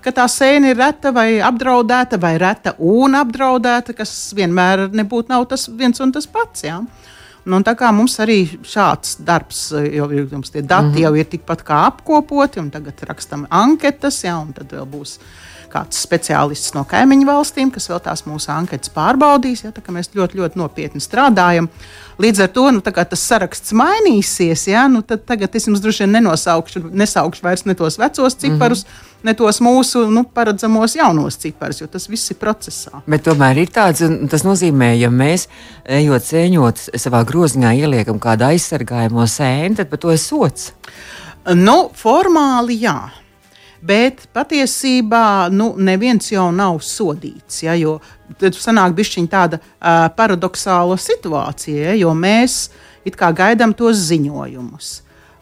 ka 0.00 0.12
tā 0.16 0.24
sēne 0.32 0.72
ir 0.72 0.80
reta 0.80 1.12
vai 1.12 1.36
apdraudēta, 1.44 2.16
vai 2.22 2.36
reta 2.40 2.72
un 2.80 3.18
apdraudēta, 3.20 3.92
kas 3.98 4.14
vienmēr 4.36 4.86
nebūtu 4.88 5.42
tas 5.50 5.68
viens 5.68 6.00
un 6.00 6.16
tas 6.16 6.24
pats. 6.26 6.64
Jā. 6.64 6.80
Nu, 7.46 7.60
tā 7.62 7.76
kā 7.78 7.92
mums 7.94 8.16
arī 8.24 8.40
šāds 8.66 9.20
darbs, 9.22 9.68
jau 9.70 10.08
ir, 10.10 10.24
tie 10.26 10.62
dati 10.62 10.86
mm 10.86 10.94
-hmm. 10.94 11.02
jau 11.02 11.14
ir 11.14 11.24
tikpat 11.24 11.62
kā 11.62 11.84
apkopoti, 11.86 12.60
un 12.60 12.70
tagad 12.70 13.04
rakstam 13.04 13.46
anketas, 13.50 14.24
jā, 14.24 14.34
un 14.40 14.52
tad 14.52 14.72
vēl 14.72 14.86
būs 14.86 15.18
kāds 15.72 16.00
speciālists 16.06 16.74
no 16.76 16.84
kaimiņu 16.88 17.26
valstīm, 17.28 17.72
kas 17.74 17.90
vēl 17.90 18.00
tās 18.04 18.24
mūsu 18.28 18.52
anketas 18.54 18.92
pārbaudīs. 18.94 19.64
Ja, 19.66 19.72
mēs 19.72 20.12
ļoti, 20.14 20.40
ļoti 20.40 20.60
nopietni 20.60 21.02
strādājam. 21.02 21.68
Līdz 22.22 22.46
ar 22.46 22.52
to 22.54 22.68
nu, 22.72 22.84
tas 22.84 23.26
saraksts 23.26 23.74
mainīsies. 23.76 24.68
Ja, 24.70 24.86
nu, 24.88 25.02
tad 25.06 25.26
tagad 25.28 25.54
es 25.56 25.68
jums 25.68 25.82
droši 25.84 26.06
vien 26.06 26.16
nenosaukšu, 26.18 26.86
nesaukšu 26.92 27.44
vairs 27.44 27.66
ne 27.68 27.76
tos 27.76 28.00
vecos 28.00 28.38
ciparus. 28.40 28.86
Mm 28.86 28.90
-hmm 28.90 29.16
ne 29.26 29.34
tos 29.36 29.60
mūsu 29.64 30.06
nu, 30.12 30.24
paredzamos 30.36 30.96
jaunos 30.96 31.38
ciparus, 31.42 31.80
jo 31.82 31.88
tas 31.90 32.08
viss 32.10 32.32
ir 32.32 32.38
procesā. 32.40 33.02
Bet 33.10 33.24
tomēr 33.26 33.62
ir 33.62 33.72
tāds, 33.74 34.04
tas 34.30 34.46
nozīmē, 34.46 34.92
ja 35.00 35.10
mēs 35.12 35.48
ejot 35.98 36.26
sēņot 36.26 36.86
savā 37.02 37.22
groziņā 37.28 37.74
ieliekam 37.82 38.20
kādu 38.22 38.48
aizsargājumu 38.50 39.26
sēni, 39.30 39.76
tad 39.80 39.92
par 39.92 40.02
to 40.02 40.14
ir 40.14 40.22
sots. 40.22 40.72
Nu, 41.54 41.86
formāli 41.94 42.80
jā. 42.82 42.98
Bet 43.82 44.26
patiesībā 44.34 45.48
nu, 45.52 45.72
neviens 45.76 46.30
jau 46.32 46.48
nav 46.54 46.80
sodīts. 46.84 47.62
Ja, 47.64 47.76
tad 48.40 48.56
sanāk 48.58 48.96
tāda 49.30 49.60
uh, 49.60 50.06
paradoxāla 50.16 50.98
situācija, 51.00 51.90
ja, 51.90 51.96
jo 52.00 52.14
mēs 52.16 52.66
gaidām 53.36 53.74
tos 53.76 54.00
ziņojumus 54.08 54.94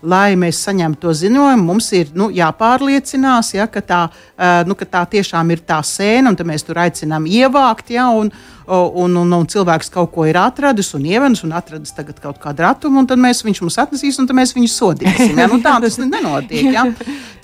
lai 0.05 0.35
mēs 0.39 0.61
saņemtu 0.67 1.01
to 1.01 1.13
ziņojumu, 1.17 1.65
mums 1.65 1.89
ir 1.97 2.11
nu, 2.17 2.29
jāpārliecinās, 2.35 3.55
ja, 3.57 3.67
ka, 3.71 3.83
tā, 3.85 4.01
uh, 4.11 4.61
nu, 4.69 4.77
ka 4.79 4.89
tā 4.89 5.05
tiešām 5.17 5.53
ir 5.55 5.65
tā 5.67 5.81
sēna, 5.85 6.33
un 6.33 6.49
mēs 6.49 6.67
tur 6.67 6.81
aicinām 6.85 7.29
ievākt. 7.31 7.95
Ja, 7.95 8.11
un, 8.13 8.31
un, 8.67 9.17
un, 9.17 9.33
un 9.33 9.47
cilvēks 9.51 9.91
kaut 9.93 10.13
ko 10.15 10.25
ir 10.29 10.39
atradis 10.41 10.95
un 10.97 11.05
ievedis, 11.05 11.45
un 11.45 11.53
atradis 11.57 11.93
kaut 12.23 12.41
kādu 12.43 12.65
ratumu, 12.65 13.03
un 13.03 13.09
tad 13.09 13.21
mēs, 13.21 13.43
viņš 13.45 13.61
mums 13.65 13.79
atnesīs, 13.83 14.19
un 14.21 14.29
mēs 14.37 14.55
viņu 14.57 14.71
sodīsim. 14.73 15.39
Ja? 15.39 15.49
Nu, 15.51 15.61
tā 15.65 15.77
tas 15.85 15.99
nenotiek. 16.01 16.73
Ja? 16.73 16.89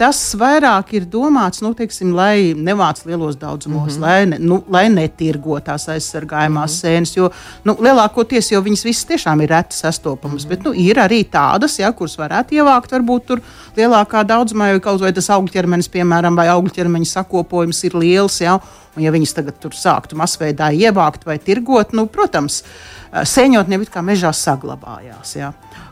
Tas 0.01 0.17
vairāk 0.41 0.95
ir 0.97 1.05
domāts, 1.05 1.61
nu, 1.61 1.75
teiksim, 1.77 2.15
lai 2.17 2.55
nevāc 2.57 3.03
lielos 3.05 3.35
daudzumos, 3.37 3.99
mm 3.99 4.03
-hmm. 4.03 4.07
lai, 4.07 4.27
ne, 4.27 4.39
nu, 4.41 4.63
lai 4.73 4.89
netirgo 4.89 5.59
tās 5.61 5.85
aizsargājumās 5.93 6.73
mm 6.73 6.77
-hmm. 6.77 6.81
sēnes, 6.81 7.17
jo 7.17 7.29
nu, 7.65 7.75
lielākoties 7.75 8.49
jau 8.53 8.63
viņas 8.63 8.85
visas 8.85 9.05
tiešām 9.05 9.43
ir 9.43 9.51
reti 9.51 9.77
sastopamas, 9.77 10.45
mm 10.45 10.47
-hmm. 10.47 10.49
bet 10.49 10.65
nu, 10.65 10.73
ir 10.73 10.97
arī 10.97 11.21
tādas, 11.31 11.79
ja, 11.79 11.93
kuras 11.93 12.17
varētu 12.17 12.57
ievākt 12.57 12.93
varbūt 12.93 13.27
tur 13.27 13.41
lielākā 13.77 14.25
daudzumā, 14.25 14.73
jo 14.73 14.81
kaut 14.81 15.01
vai 15.01 15.13
tas 15.13 15.29
augļķermenis, 15.31 15.91
piemēram, 15.91 16.37
vai 16.37 16.49
augļķermeņa 16.49 17.05
sakopojums 17.05 17.85
ir 17.85 17.95
liels. 17.95 18.41
Ja, 18.41 18.59
Un, 18.97 19.05
ja 19.05 19.13
viņas 19.15 19.37
tagad 19.37 19.59
tur 19.63 19.75
sāktu 19.77 20.19
masveidā 20.19 20.73
ievākt 20.75 21.27
vai 21.29 21.39
tirgot, 21.43 21.95
nu, 21.95 22.09
protams, 22.11 22.63
sēņotnie 23.11 23.79
it 23.85 23.93
kā 23.95 24.03
mežā 24.03 24.33
saglabājās. 24.35 25.37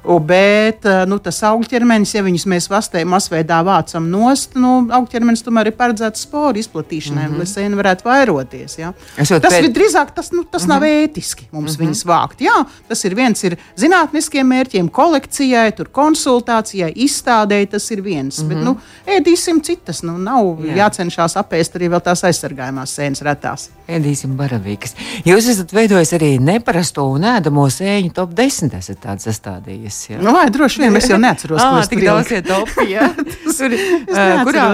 Ja. 0.04 0.18
Bet 0.28 0.86
nu, 1.08 1.18
tas 1.22 1.40
augļķermenis, 1.48 2.14
ja 2.14 2.22
viņus 2.26 2.46
mēs 2.50 2.68
vastē, 2.70 3.04
masveidā 3.08 3.60
vācam 3.66 4.08
nost, 4.10 4.56
nu, 4.60 4.88
augļķermenis 4.92 5.44
tomēr 5.46 5.70
ir 5.70 5.76
paredzēts 5.78 6.26
sporu 6.26 6.58
izplatīšanai, 6.60 7.28
mm 7.28 7.34
-hmm. 7.34 7.38
lai 7.38 7.46
sēne 7.46 7.78
varētu 7.78 8.04
vairoties. 8.08 8.78
Ja. 8.78 8.92
Tas 9.16 9.58
ir 9.58 9.70
drīzāk 9.74 10.14
tas, 10.14 10.32
nu, 10.32 10.44
tas 10.44 10.62
mm 10.62 10.66
-hmm. 10.66 10.68
nav 10.68 10.80
mhm. 10.82 11.04
ētiski 11.04 11.48
mums 11.50 11.72
mm 11.72 11.74
-hmm. 11.74 11.86
viņus 11.86 12.04
vākt. 12.04 12.40
Jā, 12.40 12.64
tas 12.88 13.04
ir 13.04 13.14
viens 13.14 13.44
ir 13.44 13.56
zinātniskiem 13.76 14.46
mērķiem, 14.46 14.88
kolekcijai, 14.88 15.72
konsultācijai, 15.92 16.92
izstādēji. 16.94 17.68
Tas 17.68 17.90
ir 17.90 18.02
viens. 18.02 18.38
Mm 18.38 18.44
-hmm. 18.44 18.48
Bet 18.48 18.64
nu, 18.64 18.76
ēdīsim 19.06 19.62
citas. 19.62 20.02
Nu, 20.02 20.18
nav 20.18 20.44
Jā. 20.62 20.76
jācenšas 20.76 21.36
apēst 21.36 21.76
arī 21.76 21.88
vēl 21.92 22.00
tās 22.00 22.24
aizsargājumās 22.24 22.94
sēnes 22.98 23.22
retās. 23.22 23.68
Ēdīsim 23.88 24.36
baravīgas. 24.36 24.94
Jūs 25.24 25.48
esat 25.52 25.72
veidojis 25.72 26.12
arī 26.12 26.30
neparasto 26.40 27.04
un 27.04 27.22
ēdamo 27.22 27.66
sēņu 27.72 28.12
top 28.12 28.34
10 28.36 28.76
esat 28.78 29.00
tāds 29.04 29.28
sastādījis. 29.28 29.97
Jā. 30.08 30.18
Nu, 30.22 30.32
vai 30.36 30.46
droši 30.52 30.82
vien 30.84 30.96
es 30.98 31.08
jau 31.10 31.18
neatceros, 31.20 31.60
daudz 32.08 32.32
ir 32.32 32.44
topi, 32.46 32.86
jā. 32.92 33.08
Tur, 33.58 33.74
uh, 33.74 34.40
kurā 34.46 34.66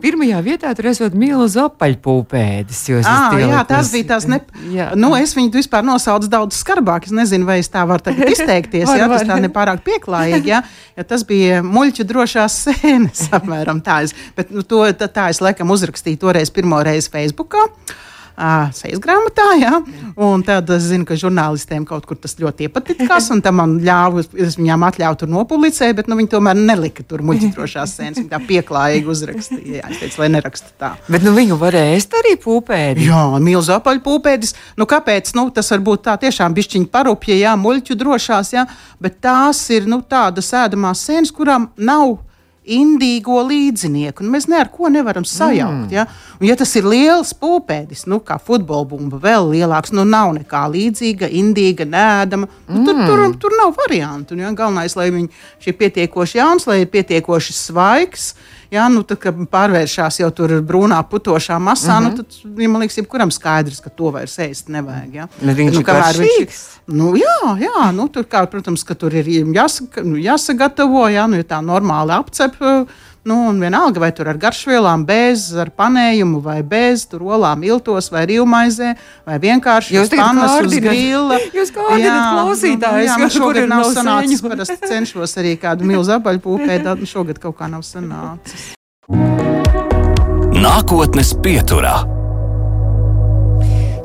pirmajā 0.00 0.40
vietā 0.44 0.72
tur 0.76 0.88
esot 0.90 1.14
milzu 1.18 1.62
apaļpūpēdis. 1.66 2.82
Ah, 3.04 3.36
jā, 3.38 3.62
tās 3.68 3.92
bija 3.92 4.08
tās, 4.14 4.26
ne... 4.30 4.40
jā. 4.72 4.90
nu, 4.98 5.12
es 5.18 5.34
viņu 5.36 5.52
vispār 5.60 5.84
nosaucu 5.86 6.30
daudz 6.32 6.58
skarbāk, 6.62 7.08
es 7.10 7.14
nezinu, 7.16 7.48
vai 7.48 7.60
es 7.60 7.68
tā 7.72 7.84
varu 7.88 8.14
izteikties, 8.34 8.88
var, 8.88 9.02
jā, 9.02 9.08
tas 9.12 9.26
tā 9.28 9.40
nepārāk 9.44 9.84
pieklājīgi, 9.86 10.54
jā, 10.54 10.62
ja 10.96 11.06
tas 11.06 11.26
bija 11.28 11.60
muļķu 11.66 12.06
drošās 12.08 12.60
sēnes, 12.68 13.26
apmēram 13.36 13.84
tā. 13.84 14.02
Es, 14.08 14.16
bet 14.38 14.54
nu, 14.54 14.64
to, 14.64 14.86
tā, 14.96 15.10
tā 15.12 15.30
es 15.34 15.42
laikam 15.44 15.72
uzrakstīju 15.74 16.24
toreiz 16.24 16.52
pirmo 16.54 16.80
reizi 16.86 17.12
Facebookā 17.12 17.68
sejas 18.76 19.00
grāmatā. 19.02 19.46
Ja? 19.60 19.80
Un 20.20 20.44
tad 20.46 20.70
es 20.74 20.86
zinu, 20.90 21.06
ka 21.08 21.16
žurnālistiem 21.18 21.84
kaut 21.88 22.06
kur 22.08 22.18
tas 22.20 22.36
ļoti 22.40 22.68
iepatikās, 22.68 23.30
un 23.34 23.42
man 23.56 23.76
ļāva, 23.84 24.24
es 24.40 24.56
viņām 24.60 24.86
atļauju 24.88 25.20
tur 25.22 25.32
nopublicēt, 25.32 25.96
bet 25.98 26.10
nu, 26.10 26.18
viņi 26.20 26.32
tomēr 26.34 26.58
nelika 26.58 27.04
tur 27.06 27.24
muļķītrošās 27.26 27.96
sēnes. 27.98 28.20
Viņi 28.20 28.30
tā 28.30 28.40
pieklājīgi 28.48 29.10
uzrakstīja. 29.10 29.80
Jā, 29.80 29.90
es 29.90 30.00
teicu, 30.02 30.22
lai 30.22 30.30
neraksta 30.36 30.72
tā. 30.80 30.92
Bet 31.10 31.26
nu, 31.26 31.34
viņu 31.36 31.58
varēja 31.60 31.98
ēst 31.98 32.16
arī 32.20 32.36
pūpēdi. 32.40 33.10
Jā, 33.10 33.26
milzu 33.42 33.76
apaļu 33.76 34.04
pūpēdis. 34.06 34.56
Nu, 34.80 34.88
kāpēc? 34.90 35.34
Nu, 35.38 35.48
tas 35.54 35.70
varbūt 35.74 36.06
tā 36.08 36.16
tiešām 36.24 36.56
bišķiņi 36.56 36.90
parupja, 36.92 37.36
jā, 37.38 37.54
muļķu 37.60 37.98
drošās, 38.00 38.54
jā, 38.56 38.66
bet 39.02 39.20
tās 39.24 39.62
ir 39.74 39.88
nu, 39.90 40.00
tādas 40.06 40.52
ēdamās 40.56 41.04
sēnes, 41.06 41.34
kurām 41.34 41.70
nav 41.76 42.18
indīgo 42.64 43.40
līdzinieku. 43.46 44.24
Nu, 44.24 44.34
mēs 44.34 44.46
ne 44.50 44.58
ar 44.60 44.68
ko 44.72 44.90
nevaram 44.92 45.24
sajaukt. 45.26 45.88
Mm. 45.88 45.94
Ja? 45.94 46.04
Un, 46.38 46.46
ja 46.50 46.56
tas 46.60 46.72
ir 46.76 46.86
liels 46.88 47.32
pūpēdis, 47.40 48.04
nu, 48.10 48.20
kā 48.24 48.36
futbola 48.42 48.86
bumba, 48.90 49.20
vēl 49.22 49.50
lielāks, 49.54 49.94
nu 49.96 50.04
nav 50.08 50.34
nekā 50.36 50.66
līdzīga, 50.74 51.30
indīga, 51.40 51.88
nēdama. 51.88 52.50
Nu, 52.68 52.84
tur, 52.84 52.98
mm. 52.98 53.08
tur, 53.08 53.24
tur 53.46 53.58
nav 53.58 53.74
variantu. 53.80 54.38
Ja? 54.38 54.52
Galvenais, 54.56 54.96
lai 54.98 55.10
viņš 55.14 55.70
ir 55.72 55.78
pietiekoši 55.80 56.40
jauns, 56.42 56.68
lai 56.70 56.82
ir 56.84 56.90
pietiekoši 56.92 57.56
svaigs. 57.56 58.32
Jā, 58.70 58.84
nu, 58.92 59.02
tad, 59.02 59.18
kad 59.18 59.38
pārvēršas 59.50 60.20
jau 60.20 60.28
tur 60.34 60.52
brūnā 60.62 61.00
putošā 61.10 61.56
masā, 61.58 61.96
mm 61.98 62.06
-hmm. 62.06 62.16
nu, 62.16 62.16
tad, 62.22 62.60
ja, 62.62 62.68
man 62.68 62.80
liekas, 62.84 62.98
jebkuram 63.00 63.30
skaidrs, 63.34 63.80
ka 63.80 63.90
to 63.90 64.10
vairs 64.14 64.38
ēst 64.38 64.70
nevajag. 64.70 65.14
Ja? 65.14 65.28
Nu, 65.40 65.54
viņš 65.54 65.74
nu, 65.74 65.82
ir. 66.40 66.48
Nu, 66.86 67.14
jā, 67.18 67.58
jā 67.58 67.90
nu, 67.92 68.08
tur, 68.08 68.24
kā, 68.24 68.46
protams, 68.46 68.84
ka 68.84 68.94
tur 68.94 69.14
ir 69.14 69.26
jāsaka, 69.26 70.04
nu, 70.04 70.16
jāsagatavo, 70.16 71.08
jā, 71.10 71.26
nu, 71.26 71.36
ja 71.36 71.42
tā 71.42 71.60
normāli 71.62 72.14
apcep. 72.14 72.54
Nu, 73.22 73.34
un 73.48 73.58
vienalga, 73.60 74.00
vai 74.00 74.08
tur 74.16 74.30
ar 74.32 74.38
garšvielām, 74.40 75.02
bez, 75.04 75.50
ar 75.52 75.68
panējumu, 75.76 76.38
vai 76.40 76.62
bez, 76.64 77.02
tur 77.10 77.26
olām, 77.28 77.60
iltos, 77.68 78.08
vai 78.08 78.22
rīvmaizē, 78.30 78.94
vai 79.28 79.36
vienkārši 79.42 79.98
jūs 79.98 80.12
panas 80.14 80.54
uz 80.64 80.76
grila. 80.80 81.36
Jūs 81.58 81.72
kā 81.74 81.84
ordināt 81.84 82.30
klausītājus, 82.32 83.10
nu, 83.12 83.26
jā, 83.26 83.28
šogad 83.34 83.68
nav 83.68 83.84
sanācis, 83.92 84.40
parasti 84.44 84.78
cenšos 84.88 85.36
arī 85.42 85.52
kādu 85.60 85.88
milzu 85.88 86.16
apaļu 86.16 86.40
pūpēt, 86.46 86.88
šogad 87.10 87.42
kaut 87.42 87.58
kā 87.60 87.68
nav 87.68 87.84
sanācis. 87.84 88.70
Nākotnes 90.56 91.34
pieturā. 91.44 92.19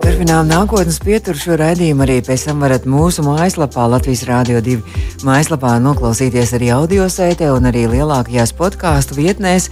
Turpinām 0.06 0.46
nākotnes 0.46 1.00
pieturu 1.02 1.40
šo 1.42 1.56
raidījumu 1.58 2.04
arī 2.06 2.20
pēc 2.22 2.44
tam 2.46 2.60
varat 2.62 2.84
mūsu 2.86 3.24
mājaslapā, 3.26 3.88
Latvijas 3.90 4.22
Rādio 4.30 4.60
2 4.62 5.24
mājaslapā 5.26 5.72
noklausīties 5.82 6.52
arī 6.54 6.70
audio 6.76 7.08
sētē 7.10 7.48
un 7.50 7.66
arī 7.72 7.88
lielākajās 7.90 8.54
podkāstu 8.54 9.18
vietnēs. 9.18 9.72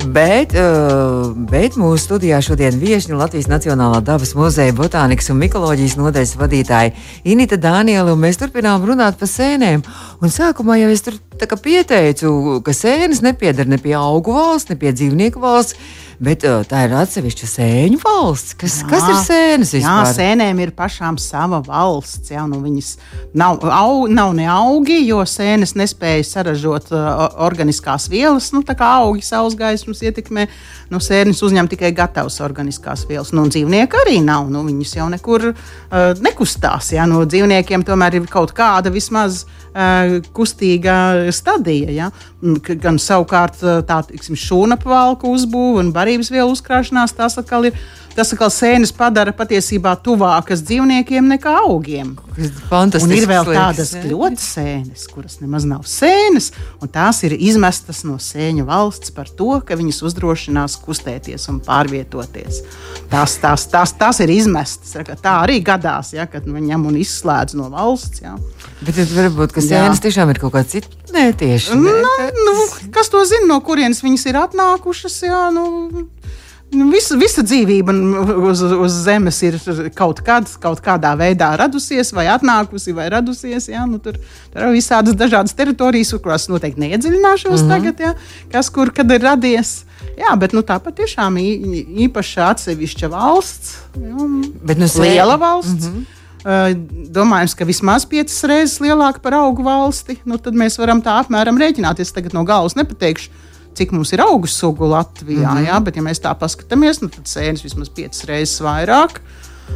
Bet, 0.00 0.56
uh, 0.58 1.30
bet 1.52 1.78
mūsu 1.78 2.02
studijā 2.02 2.40
šodien 2.42 2.82
viesiņa 2.82 3.20
Latvijas 3.20 3.46
Nacionālā 3.52 4.02
dabas 4.02 4.34
muzeja 4.34 4.74
botānikas 4.74 5.30
un 5.30 5.38
mikoloģijas 5.44 5.98
nodaļas 6.00 6.34
vadītāja 6.40 6.94
Inita 7.30 7.60
Dāniela, 7.60 8.18
mēs 8.18 8.42
turpinām 8.42 8.82
runāt 8.90 9.22
par 9.22 9.30
sēnēm. 9.30 9.86
Un 10.18 10.34
sākumā 10.34 10.80
jau 10.82 10.90
es 10.90 11.06
tur 11.06 11.22
pieteicu, 11.38 12.58
ka 12.66 12.74
sēnes 12.74 13.22
nepiedara 13.22 13.70
ne 13.70 13.78
pie 13.78 13.94
augu 13.94 14.34
valsts, 14.34 14.72
ne 14.72 14.80
pie 14.80 14.90
dzīvnieku 14.96 15.46
valsts 15.46 15.78
Bet 16.20 16.42
uh, 16.44 16.60
tā 16.68 16.82
ir 16.84 16.92
atsevišķa 17.00 17.46
sēņu 17.48 17.98
valsts. 18.02 18.52
Kas, 18.60 18.74
jā, 18.82 18.88
kas 18.90 19.06
ir 19.08 19.16
sēnes 19.24 19.70
vispār? 19.72 20.02
Jā, 20.04 20.10
sēnēm 20.18 20.58
ir 20.60 20.72
pašām 20.76 21.16
sava 21.16 21.62
valsts. 21.64 22.28
Jā, 22.34 22.42
nu 22.50 22.58
viņas 22.60 22.90
nav, 23.40 23.62
au, 23.64 24.04
nav 24.04 24.34
ne 24.36 24.44
augi, 24.52 24.98
jo 25.06 25.22
sēnes 25.24 25.72
nespēja 25.80 26.26
saražot 26.28 26.92
uh, 26.92 27.24
organiskās 27.40 28.10
vielas. 28.12 28.50
Nu, 28.52 28.60
tā 28.68 28.76
kā 28.76 28.90
augi 28.98 29.24
saules 29.24 29.56
gaismas 29.56 30.04
ietekmē, 30.04 30.44
nu, 30.92 31.00
sēnes 31.00 31.40
uzņem 31.46 31.72
tikai 31.72 31.94
gatavas 31.96 32.36
organiskās 32.44 33.06
vielas. 33.08 33.32
Nu, 33.32 33.46
dzīvnieki 33.48 34.02
arī 34.02 34.18
nav. 34.20 34.52
Nu, 34.52 34.66
viņas 34.68 34.98
jau 34.98 35.08
nekur 35.16 35.48
uh, 35.54 35.56
nekustās. 36.20 36.92
Jā, 36.92 37.08
no 37.08 37.24
dzīvniekiem 37.24 37.86
tomēr 37.88 38.20
ir 38.20 38.28
kaut 38.28 38.52
kāda 38.60 38.92
vismaz 38.92 39.46
kustīga 40.34 41.30
stadija. 41.34 41.90
Ja? 41.94 42.10
Gan 42.82 42.98
savukārt 42.98 43.60
tā 43.86 44.00
šūnapvalku 44.18 45.30
uzbūve 45.30 45.84
un 45.84 45.92
barības 45.94 46.32
vielu 46.32 46.50
uzkrāšanās, 46.54 47.16
tas 47.16 47.38
atkal 47.40 47.70
ir 47.70 47.78
tas 48.16 48.32
atkal 48.34 48.50
sēnes 48.52 48.92
padara 48.96 49.32
patiesībā 49.36 49.94
tuvākas 50.04 50.62
dzīvniekiem 50.66 51.30
nekā 51.34 51.54
augiem. 51.64 52.12
Un 52.40 53.14
ir 53.14 53.26
vēl 53.28 53.50
tādas 53.52 53.92
ļoti 53.94 54.42
sēnes, 54.42 55.06
kuras 55.12 55.38
nemaz 55.42 55.66
nav 55.68 55.84
sēnes, 55.88 56.50
un 56.80 56.90
tās 56.92 57.22
ir 57.28 57.34
izmestas 57.36 58.02
no 58.08 58.16
sēņu 58.22 58.66
valsts 58.68 59.12
par 59.16 59.28
to, 59.28 59.58
ka 59.66 59.78
viņas 59.78 60.02
uzdrošinās 60.08 60.78
kustēties 60.84 61.48
un 61.52 61.60
pārvietoties. 61.66 62.62
Tās, 63.10 63.36
tās, 63.42 63.66
tās, 63.72 63.94
tās 63.98 64.22
ir 64.24 64.32
izmestas. 64.32 64.94
Tā 65.20 65.34
arī 65.42 65.60
gadās, 65.66 66.14
ja, 66.16 66.28
kad 66.30 66.46
viņi 66.46 66.70
ņem 66.72 66.86
un 66.90 67.00
izslēdz 67.00 67.58
no 67.58 67.68
valsts. 67.72 68.22
Ja. 68.24 68.36
Bet 68.86 69.02
varbūt 69.12 69.58
sēnes 69.58 70.00
tiešām 70.02 70.32
ir 70.32 70.40
kaut 70.42 70.54
kāda 70.54 70.70
cita. 70.76 70.96
Nē, 71.10 71.32
tieši. 71.34 71.74
Nu, 71.74 71.90
nu, 72.46 72.54
kas 72.94 73.10
to 73.10 73.24
zina, 73.26 73.48
no 73.50 73.58
kurienes 73.66 74.04
viņas 74.04 74.28
ir 74.30 74.38
atnākušas? 74.38 75.16
Jā, 75.26 75.48
nu, 75.54 75.66
Nu, 75.90 76.06
visa, 76.70 77.16
visa 77.18 77.42
dzīvība 77.44 77.94
uz, 78.50 78.62
uz 78.62 78.96
Zemes 79.04 79.40
ir 79.46 79.58
kaut, 79.96 80.22
kad, 80.26 80.48
kaut 80.62 80.82
kādā 80.84 81.12
veidā 81.18 81.50
radusies, 81.58 82.12
vai 82.14 82.28
atnākusi, 82.30 82.94
vai 82.96 83.08
radusies. 83.12 83.68
Ja? 83.72 83.86
Nu, 83.88 83.98
tur, 84.02 84.18
tur 84.52 84.68
ir 84.68 84.76
visādas 84.76 85.16
dažādas 85.18 85.56
teritorijas, 85.58 86.14
kurās 86.22 86.48
noteikti 86.52 86.84
neiedziļināšos 86.84 87.50
mm 87.50 87.66
-hmm. 87.66 87.74
tagad, 87.74 88.00
ja? 88.00 88.14
kas 88.52 88.70
kur 88.70 88.92
kad 88.94 89.10
ir 89.10 89.22
radies. 89.22 89.84
Jā, 90.16 90.36
bet 90.36 90.52
nu, 90.56 90.62
tā 90.62 90.78
patiešām 90.80 91.36
īpaša 92.06 92.54
atsevišķa 92.54 93.10
valsts. 93.12 93.76
Ja? 93.96 94.30
Bet, 94.62 94.78
nu, 94.78 94.88
liela 95.02 95.36
valsts. 95.36 95.86
Mm 95.86 95.92
-hmm. 95.92 96.16
Uh, 96.40 96.72
domājams, 97.12 97.52
ka 97.52 97.66
vismaz 97.68 98.06
piecas 98.08 98.38
reizes 98.48 98.80
lielāka 98.80 99.20
par 99.20 99.34
augu 99.34 99.62
valsti. 99.62 100.16
Nu, 100.24 100.38
tad 100.38 100.54
mēs 100.56 100.78
varam 100.80 101.02
tā 101.04 101.18
apmēram 101.20 101.58
rēķināties. 101.60 102.14
Tagad 102.16 102.32
no 102.32 102.44
galvas 102.48 102.74
nepateikšu, 102.74 103.28
cik 103.74 103.92
mums 103.92 104.12
ir 104.12 104.22
augu 104.24 104.48
sugu 104.50 104.88
Latvijā. 104.90 105.50
Mm 105.50 105.56
-hmm. 105.56 105.68
jā, 105.68 105.80
bet, 105.84 105.96
ja 105.96 106.02
mēs 106.02 106.22
tā 106.22 106.34
paskatāmies, 106.34 107.02
nu, 107.02 107.08
tad 107.08 107.26
sēnes 107.26 107.64
vismaz 107.64 107.88
piecas 107.88 108.24
reizes 108.24 108.60
vairāk. 108.60 109.20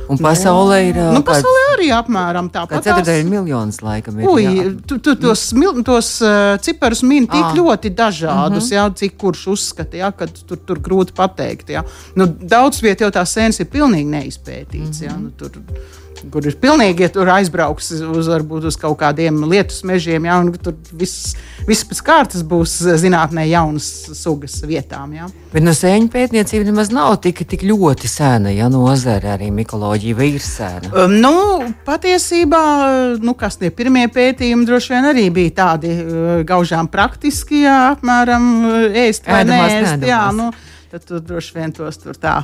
Un 0.09 0.20
pasaulē 0.20 0.78
ir 0.90 0.98
nu, 1.14 1.22
pasaulē 1.24 1.62
arī 1.74 1.88
apmēram 1.96 2.50
tāpat. 2.52 2.85
Ceturdaļa 2.85 3.24
miljonus 3.28 3.80
laikam 3.85 4.20
ir. 4.20 4.28
Ui, 4.28 4.44
tu, 4.88 4.98
tu, 4.98 5.14
tos, 5.20 5.46
tos 5.87 6.11
uh, 6.24 6.54
ciparus 6.64 7.02
min 7.07 7.28
tik 7.30 7.40
à. 7.40 7.54
ļoti 7.57 7.94
dažādus, 7.96 8.68
mm 8.68 8.70
-hmm. 8.70 8.76
jā, 8.76 8.85
cik 9.00 9.16
kurš 9.20 9.46
uzskata, 9.57 9.96
jā, 9.96 10.12
ka 10.12 10.26
tur, 10.26 10.61
tur 10.61 10.80
grūti 10.80 11.16
pateikt. 11.16 11.72
Jā. 11.72 11.85
Nu, 12.14 12.26
daudz 12.26 12.83
vietā 12.85 13.09
jau 13.09 13.12
tās 13.16 13.33
sēnes 13.37 13.61
ir 13.61 13.72
pilnīgi 13.72 14.11
neizpētītas. 14.11 15.00
Mm 15.00 15.07
-hmm. 15.07 15.09
jā, 15.09 15.20
nu, 15.20 15.30
tur, 15.38 15.50
kur 16.33 16.46
ir 16.46 16.57
pilnīgi, 16.61 17.04
ja 17.04 17.11
tur 17.12 17.28
aizbrauks 17.35 17.90
uz, 17.96 18.28
varbūt, 18.30 18.68
uz 18.68 18.78
kaut 18.80 18.96
kādiem 19.00 19.42
lietus 19.50 19.83
mežiem, 19.87 20.26
ja, 20.28 20.38
un 20.42 20.52
tur 20.54 20.76
viss, 20.92 21.35
viss 21.68 21.87
pēc 21.88 22.02
kārtas 22.07 22.44
būs 22.46 22.76
zinātnē 23.00 23.46
jaunas 23.50 23.88
sugas 24.16 24.57
vietām. 24.66 25.14
Ja. 25.16 25.28
Bet 25.52 25.66
no 25.66 25.74
sēņu 25.76 26.11
pētniecība 26.12 26.68
nemaz 26.68 26.92
nav 26.94 27.18
tik, 27.24 27.44
tik 27.48 27.64
ļoti 27.66 28.11
sena, 28.11 28.52
ja 28.54 28.70
nozara 28.72 29.35
arī 29.37 29.50
mikoloģija 29.85 30.27
ir 30.27 30.42
sena. 30.42 30.90
Um, 31.05 31.14
nu, 31.20 31.75
patiesībā, 31.85 32.62
nu, 33.23 33.35
kas 33.37 33.59
tie 33.61 33.70
pirmie 33.75 34.07
pētījumi 34.12 34.66
droši 34.66 34.94
vien 34.94 35.09
arī 35.11 35.27
bija 35.35 35.55
tādi 35.61 35.92
uh, 35.92 36.44
gaužām 36.47 36.88
praktiski, 36.88 37.64
jā, 37.64 37.94
apmēram 37.94 38.47
uh, 38.64 39.01
ēst 39.05 39.29
vai 39.29 39.42
ēdamās, 39.44 39.75
nēst. 39.75 40.07
Jā, 40.09 40.23
nu, 40.35 40.51
tad 40.92 41.05
tur 41.09 41.20
droši 41.20 41.59
vien 41.59 41.75
tos 41.75 42.01
tur 42.01 42.16
tā 42.16 42.40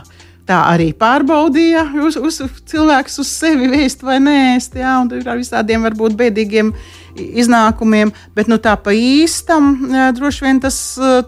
tā 0.50 0.58
arī 0.72 0.90
pārbaudīja 0.98 1.84
uz, 2.02 2.18
uz 2.18 2.40
cilvēks 2.70 3.20
uz 3.22 3.30
sevi 3.30 3.70
vēst 3.70 4.02
vai 4.06 4.18
nēst. 4.22 4.74
Jā, 4.80 4.96
un 5.02 5.10
ar 5.20 5.38
visādiem 5.38 5.86
varbūt 5.86 6.16
bēdīgiem 6.18 6.72
iznākumiem, 7.20 8.12
bet 8.36 8.50
nu, 8.50 8.58
tā 8.62 8.76
pa 8.80 8.94
īstam 8.94 9.72
jā, 9.90 10.10
droši 10.16 10.46
vien 10.46 10.60
tas, 10.62 10.78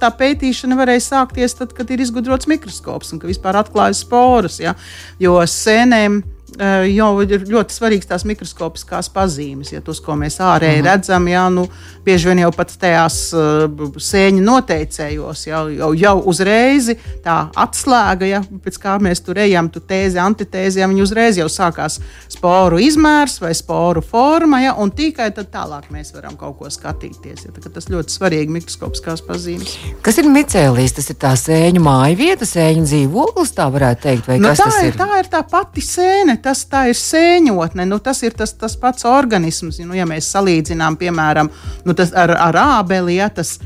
tā 0.02 0.12
pētīšana 0.18 0.78
varēja 0.78 1.06
sākties 1.08 1.58
tad, 1.58 1.74
kad 1.76 1.90
ir 1.90 2.02
izgudrots 2.02 2.50
mikroskops 2.50 3.14
un 3.14 3.22
ka 3.22 3.30
vispār 3.30 3.58
atklājas 3.62 4.02
sporas. 4.06 4.60
Jā, 4.62 4.76
jo 5.22 5.38
sēnēm 5.42 6.22
jau 6.58 7.10
ir 7.24 7.46
ļoti 7.48 7.74
svarīgas 7.74 8.10
tās 8.10 8.24
mikroskopiskās 8.28 9.08
pazīmes. 9.12 9.72
Ja 9.72 9.80
tos, 9.84 10.02
ko 10.04 10.16
mēs 10.18 10.38
ārēji 10.42 10.82
mm. 10.82 10.86
redzam, 10.88 11.28
jā, 11.30 11.44
nu, 11.54 11.66
bieži 12.04 12.28
vien 12.28 12.42
jau 12.42 12.50
pat 12.54 12.74
tajās 12.82 13.18
uh, 13.36 13.86
sēņu 14.02 14.42
noteicējos, 14.44 15.46
jau, 15.48 15.62
jau, 15.72 15.90
jau 15.96 16.14
uzreiz 16.32 16.90
tā 17.24 17.38
atslēga, 17.62 18.28
ja, 18.28 18.42
pēc 18.64 18.78
kā 18.82 18.96
mēs 19.02 19.22
tur 19.24 19.40
ejam, 19.42 19.70
tu 19.72 19.80
tēzi, 19.80 20.20
antitēzi, 20.22 20.82
ja 20.82 20.90
viņi 20.90 21.04
uzreiz 21.04 21.38
jau 21.40 21.48
sākās 21.52 22.00
sporu 22.32 22.80
izmērs 22.82 23.38
vai 23.42 23.54
sporu 23.56 24.02
forma, 24.04 24.62
ja, 24.64 24.74
un 24.82 24.92
tikai 24.94 25.30
tad 25.36 25.52
tālāk 25.54 25.88
mēs 25.94 26.12
varam 26.16 26.36
kaut 26.40 26.58
ko 26.60 26.70
skatīties. 26.72 27.46
Ja, 27.46 27.54
tā, 27.56 27.72
tas 27.72 27.88
ļoti 27.92 28.16
svarīgi 28.16 28.58
mikroskopiskās 28.58 29.24
pazīmes. 29.26 29.78
Kas 30.04 30.20
ir 30.20 30.28
micēlīs? 30.32 30.96
Tas 30.98 31.08
ir 31.12 31.18
tā 31.22 31.32
sēņu 31.38 31.82
māja 31.84 32.18
vieta, 32.18 32.48
sēņu 32.48 32.86
dzīvoklis, 32.88 33.54
tā 33.56 33.68
varētu 33.72 34.06
teikt, 34.08 34.28
vai 34.28 34.38
nu, 34.42 34.50
kas 34.50 34.60
tā 34.60 34.68
tas 34.68 34.80
ir? 34.88 34.98
Tā 34.98 35.08
ir 35.20 35.30
tā 35.32 35.42
pati 35.48 35.84
sēne 35.84 36.38
tas 36.42 36.64
ir 36.88 36.96
sēņotne, 36.98 37.86
nu, 37.88 37.98
tas 38.02 38.22
ir 38.26 38.36
tas, 38.38 38.54
tas 38.58 38.76
pats 38.76 39.06
organisms. 39.08 39.80
Nu, 39.82 39.94
ja 39.96 40.06
mēs 40.08 40.30
salīdzinām, 40.34 40.98
piemēram, 41.00 41.50
nu, 41.86 41.96
ar, 41.96 42.34
ar 42.48 42.58
ābeli, 42.62 43.16
ja, 43.20 43.30
tas, 43.32 43.56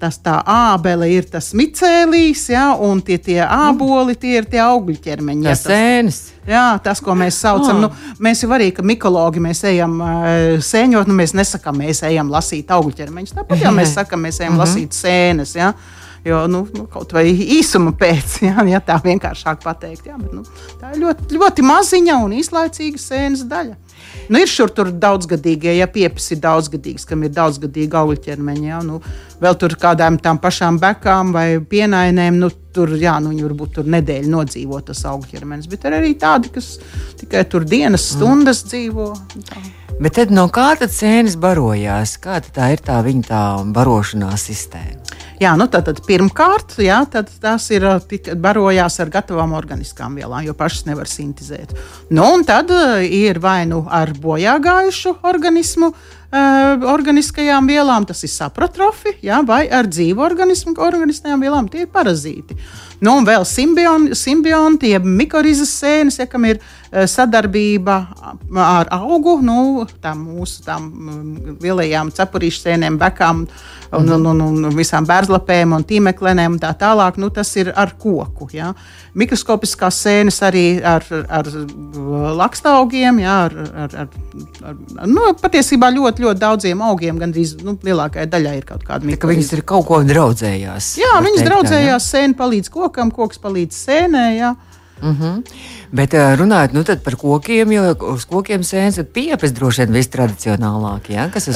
tas 0.00 0.18
tā 0.20 0.36
ābele 0.44 1.08
ir 1.14 1.26
tas 1.30 1.50
micēlījis, 1.56 2.44
ja, 2.52 2.66
un 2.78 3.00
tie, 3.04 3.18
tie 3.22 3.40
āboli 3.42 4.16
tie 4.20 4.36
ir 4.40 4.48
tie 4.50 4.60
augļu 4.64 4.98
ķermeņi. 5.04 5.46
Ja, 5.46 5.56
tas 5.56 5.64
sēnes. 5.66 6.22
Jā, 6.46 6.64
tas, 6.84 7.00
ko 7.02 7.16
mēs 7.18 7.40
saucam, 7.42 7.80
oh. 7.80 7.84
nu, 7.86 8.16
mēs 8.22 8.44
jau 8.44 8.52
arī, 8.54 8.70
ka 8.76 8.84
mikologi 8.86 9.42
mēs 9.42 9.64
ejam 9.66 9.98
uh, 9.98 10.56
sēņot, 10.62 11.10
nu, 11.10 11.16
mēs 11.18 11.34
nesakām, 11.36 11.80
mēs 11.82 12.04
ejam 12.06 12.30
lasīt 12.32 12.70
augļu 12.76 12.96
ķermeņus. 13.00 13.36
Tāpat 13.40 13.64
jau 13.66 13.72
mēs 13.74 13.96
sakām, 13.96 14.26
mēs 14.28 14.42
ejam 14.42 14.54
mm 14.54 14.60
-hmm. 14.60 14.66
lasīt 14.66 15.00
sēnes. 15.00 15.56
Ja. 15.58 15.72
Jo, 16.26 16.46
nu, 16.50 16.64
nu, 16.74 16.88
kaut 16.90 17.12
vai 17.14 17.28
īsuma 17.30 17.92
pēc, 17.94 18.40
ja, 18.48 18.64
ja 18.66 18.80
tā 18.82 18.98
vienkāršāk 19.04 19.60
pateikt, 19.62 20.08
jā, 20.10 20.16
bet, 20.18 20.32
nu, 20.34 20.42
tā 20.80 20.90
ir 20.94 21.04
ļoti, 21.04 21.28
ļoti 21.38 21.66
maziņa 21.66 22.16
un 22.24 22.34
īslaicīga 22.40 22.98
sēnes 22.98 23.44
daļa. 23.46 23.76
Nu, 24.26 24.40
ir 24.42 24.50
šur 24.50 24.72
tur 24.74 24.90
daudzgadīgie, 24.90 25.76
ja 25.78 25.86
piepis 25.90 26.32
ir 26.34 26.40
daudzgadīgs, 26.42 27.06
kam 27.06 27.22
ir 27.22 27.30
daudzgadīga 27.36 28.00
augļu 28.02 28.18
ķermeņa. 28.24 28.66
Ja, 28.66 28.80
nu, 28.82 28.98
vēl 29.42 29.56
tur 29.60 29.76
kādām 29.80 30.18
tām 30.22 30.40
pašām 30.42 30.80
bekām 30.82 31.32
vai 31.36 31.48
pienainēm, 31.60 32.38
nu, 32.40 32.50
tur, 32.76 32.92
jā, 33.00 33.16
nu, 33.22 33.32
viņi 33.32 33.46
varbūt 33.46 33.74
tur 33.78 33.88
nedēļu 33.96 34.32
nodzīvo 34.32 34.82
tas 34.84 35.04
augļu 35.08 35.32
ķermenis, 35.32 35.70
bet 35.72 35.86
ir 35.88 35.96
arī 35.96 36.12
tādi, 36.20 36.52
kas 36.52 36.76
tikai 37.20 37.46
tur 37.48 37.64
dienas 37.68 38.04
stundas 38.14 38.64
mm. 38.64 38.70
dzīvo. 38.72 39.08
Tā. 39.48 39.64
Bet 39.96 40.18
tad 40.18 40.32
no 40.34 40.44
kā 40.52 40.74
tad 40.76 40.92
sēnes 40.92 41.38
barojās? 41.40 42.18
Kāda 42.20 42.50
tā 42.52 42.66
ir 42.74 42.82
tā 42.84 42.98
viņa 43.04 43.28
tā 43.30 43.42
barošanās 43.72 44.44
sistēma? 44.50 45.00
Jā, 45.40 45.54
nu 45.56 45.66
tad, 45.72 45.84
tad 45.88 46.02
pirmkārt, 46.04 46.78
jā, 46.80 46.98
tad 47.12 47.28
tas 47.40 47.64
ir 47.72 47.84
barojās 48.40 48.94
ar 49.04 49.10
gatavām 49.12 49.52
organiskām 49.56 50.16
vielām, 50.16 50.44
jo 50.44 50.52
pašas 50.56 50.86
nevar 50.88 51.08
sintēzēt. 51.08 51.74
Nu, 52.08 52.24
un 52.38 52.44
tad 52.48 52.72
ir 53.04 53.40
vai 53.44 53.62
nu 53.68 53.82
ar 53.84 54.14
bojā 54.20 54.56
gājušu 54.64 55.18
organismu, 55.28 55.92
uh, 55.92 56.15
organiskajām 56.32 57.68
vielām, 57.70 58.06
tas 58.08 58.22
ir 58.26 58.32
saprotrofi, 58.32 59.16
jā, 59.22 59.38
vai 59.46 59.66
ar 59.70 59.86
dzīvu 59.86 60.22
organismu, 60.22 60.74
organiskajām 60.82 61.40
vielām, 61.40 61.68
tie 61.70 61.84
ir 61.84 61.92
parazīti. 61.92 62.56
Nu, 63.00 63.18
un 63.18 63.26
vēl 63.28 63.44
simbionti, 63.46 64.90
jeb 64.94 65.04
mikorizas 65.04 65.70
sēnes, 65.76 66.18
ja 66.18 66.26
kam 66.26 66.48
ir 66.48 66.58
uh, 66.58 67.04
sadarbība 67.06 67.96
ar 68.56 68.90
augu, 68.96 69.38
nu, 69.44 69.86
tām 70.02 70.24
mūsu 70.32 70.64
tām 70.64 70.90
lielajām 71.62 72.10
cepurīšu 72.16 72.66
sēnēm, 72.66 72.98
bekām. 73.00 73.44
Uh, 73.44 73.75
un, 73.94 74.08
un, 74.16 74.26
un, 74.26 74.42
un 74.66 74.76
visām 74.76 75.06
bērzlapēm 75.06 75.74
un 75.76 75.84
tīmeklenēm 75.86 76.56
un 76.56 76.62
tā 76.62 76.72
tālāk. 76.78 77.20
Nu, 77.20 77.30
tas 77.34 77.50
ir 77.60 77.72
ar 77.74 77.94
koku. 78.00 78.48
Ja. 78.54 78.72
Mikroskopiskās 79.16 80.00
sēnes 80.04 80.40
arī 80.44 80.64
ar, 80.84 81.04
ar 81.32 81.50
lakstaugiem, 82.36 83.20
ja, 83.24 83.38
ar, 83.46 83.56
ar, 83.86 83.96
ar, 84.04 84.10
ar 84.72 85.08
nu, 85.08 85.30
patiesībā 85.40 85.90
ļoti, 85.94 86.26
ļoti 86.26 86.42
daudziem 86.42 86.84
augiem, 86.84 87.20
gandrīz 87.22 87.56
nu, 87.64 87.78
lielākajai 87.86 88.28
daļai 88.32 88.56
ir 88.60 88.68
kaut 88.68 88.84
kāda 88.86 89.08
mikroskopa. 89.08 89.34
Viņas 89.34 89.52
ir 89.56 89.66
kaut 89.72 89.88
ko 89.88 90.02
draudzējās. 90.06 90.92
Jā, 91.00 91.16
viņas 91.24 91.42
teikt, 91.42 91.50
draudzējās, 91.50 91.92
ja? 91.92 92.00
sēne 92.04 92.38
palīdz 92.38 92.72
kokam, 92.74 93.12
koks 93.14 93.40
palīdz 93.42 93.84
sēnē. 93.86 94.26
Ja. 94.36 94.54
Mhm. 95.02 95.22
-huh. 95.22 95.42
Bet 95.92 96.12
runājot 96.12 96.72
nu, 96.72 96.82
par 97.04 97.16
kokiem, 97.16 97.72
jo 97.72 97.94
uz 98.14 98.24
kokiem 98.24 98.60
sēnes 98.60 98.98
ir 98.98 99.04
piepes 99.04 99.52
droši 99.52 99.84
vien 99.84 99.92
vistradicionālākie. 99.94 101.14
Ja? 101.14 101.28
Kas 101.28 101.48
ir? 101.48 101.54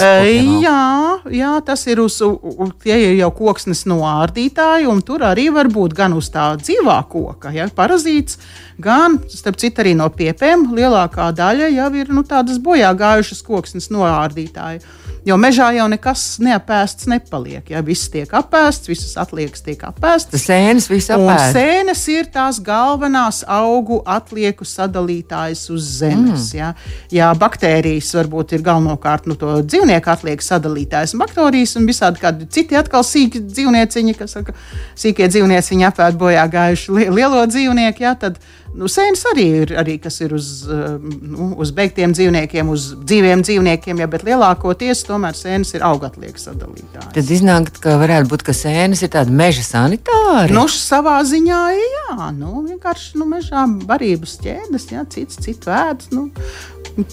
Jā, 0.62 1.18
jā, 1.30 1.64
tas 1.64 1.86
ir 1.86 2.00
uz, 2.00 2.20
uz 2.20 2.70
tie 2.82 2.94
ir 2.94 3.16
jau 3.18 3.30
koksnes 3.30 3.86
no 3.86 4.00
ārdītāja, 4.06 4.88
un 4.88 5.02
tur 5.02 5.20
arī 5.20 5.52
var 5.52 5.66
būt 5.66 5.94
gan 5.94 6.12
uz 6.12 6.30
tā 6.30 6.56
dzīvā 6.56 7.08
koka, 7.08 7.50
ja, 7.50 7.66
parazīts, 7.68 8.38
gan, 8.78 9.18
starp 9.28 9.56
citu, 9.56 9.82
arī 9.82 9.96
no 9.96 10.08
piepēm. 10.08 10.70
Lielākā 10.76 11.32
daļa 11.32 11.68
jau 11.74 11.94
ir 11.94 12.08
nu, 12.08 12.22
tādas 12.22 12.58
bojā 12.58 12.94
gājušas 12.94 13.42
koksnes 13.42 13.90
no 13.90 14.06
ārdītāja. 14.06 14.80
Jo 15.26 15.36
mežā 15.36 15.66
jau 15.76 15.84
nekas 15.92 16.22
neapēsts 16.40 17.08
nepaliek. 17.10 17.66
Ja? 17.68 17.82
Viss 17.84 18.08
tiek 18.12 18.30
apēsts, 18.36 18.88
visas 18.88 19.16
atliekas 19.20 19.60
tiek 19.64 19.82
apēstas. 19.84 20.46
Sēnes 20.48 20.88
viss 20.88 21.12
apēsts. 21.12 21.56
Sēnes 21.56 22.04
ir 22.12 22.30
tās 22.32 22.60
galvenās 22.64 23.42
augu 23.44 24.00
atlieku 24.08 24.64
sadalītājas 24.68 25.66
uz 25.74 25.90
zemes. 26.00 26.50
Mm. 26.50 26.56
Ja? 26.56 26.70
Jā, 27.12 27.28
baktērijas 27.36 28.14
varbūt 28.16 28.56
ir 28.56 28.64
galvenokārt 28.64 29.28
nu, 29.28 29.36
to 29.40 29.58
dzīvnieku 29.60 30.14
atlieku 30.14 30.46
sadalītājas. 30.46 31.16
Bakterijas 31.20 31.76
un 31.76 31.90
visādi 31.90 32.22
kādi 32.22 32.48
citi 32.48 32.78
atkal 32.80 33.04
sīki 33.04 33.44
dzīvnieciņi, 33.44 34.16
kas 34.16 34.38
saka, 34.38 34.56
sīkie 34.98 35.28
dzīvnieciņi 35.28 35.88
apēd 35.90 36.16
bojā 36.20 36.46
gājuši 36.54 37.12
lielo 37.12 37.44
dzīvnieku. 37.50 38.06
Ja? 38.08 38.16
Tad, 38.20 38.40
Nu, 38.70 38.86
sēnes 38.86 39.24
arī 39.32 39.44
ir, 39.64 39.72
arī, 39.80 39.96
kas 40.02 40.20
ir 40.22 40.30
uz, 40.36 40.62
eh, 40.70 40.94
nu, 41.02 41.50
uz 41.58 41.72
beigtiem 41.74 42.12
dzīvniekiem, 42.14 42.68
uz 42.70 42.92
dzīviem 42.94 43.42
dzīvniekiem, 43.42 43.98
ja, 43.98 44.06
bet 44.10 44.22
lielākoties 44.26 45.02
tomēr 45.08 45.34
sēnes 45.34 45.74
ir 45.74 45.82
augatliekas 45.86 46.46
sadalītājas. 46.46 47.10
Tad 47.16 47.32
iznāk, 47.34 47.72
ka 47.82 47.96
varētu 47.98 48.30
būt, 48.30 48.44
ka 48.46 48.54
sēnes 48.54 49.02
ir 49.02 49.10
tāda 49.10 49.34
meža 49.34 49.64
sanitāra. 49.66 50.52
Nu, 50.54 50.68
savā 50.70 51.16
ziņā, 51.26 51.62
jā, 51.78 52.28
nu, 52.38 52.62
vienkārši 52.68 53.18
nu, 53.18 53.26
mežā 53.32 53.64
barības 53.90 54.36
ķēdes, 54.44 54.86
jā, 54.94 55.02
cits 55.16 55.40
citu 55.42 55.74
ēdas. 55.74 56.12
Nu, 56.14 56.28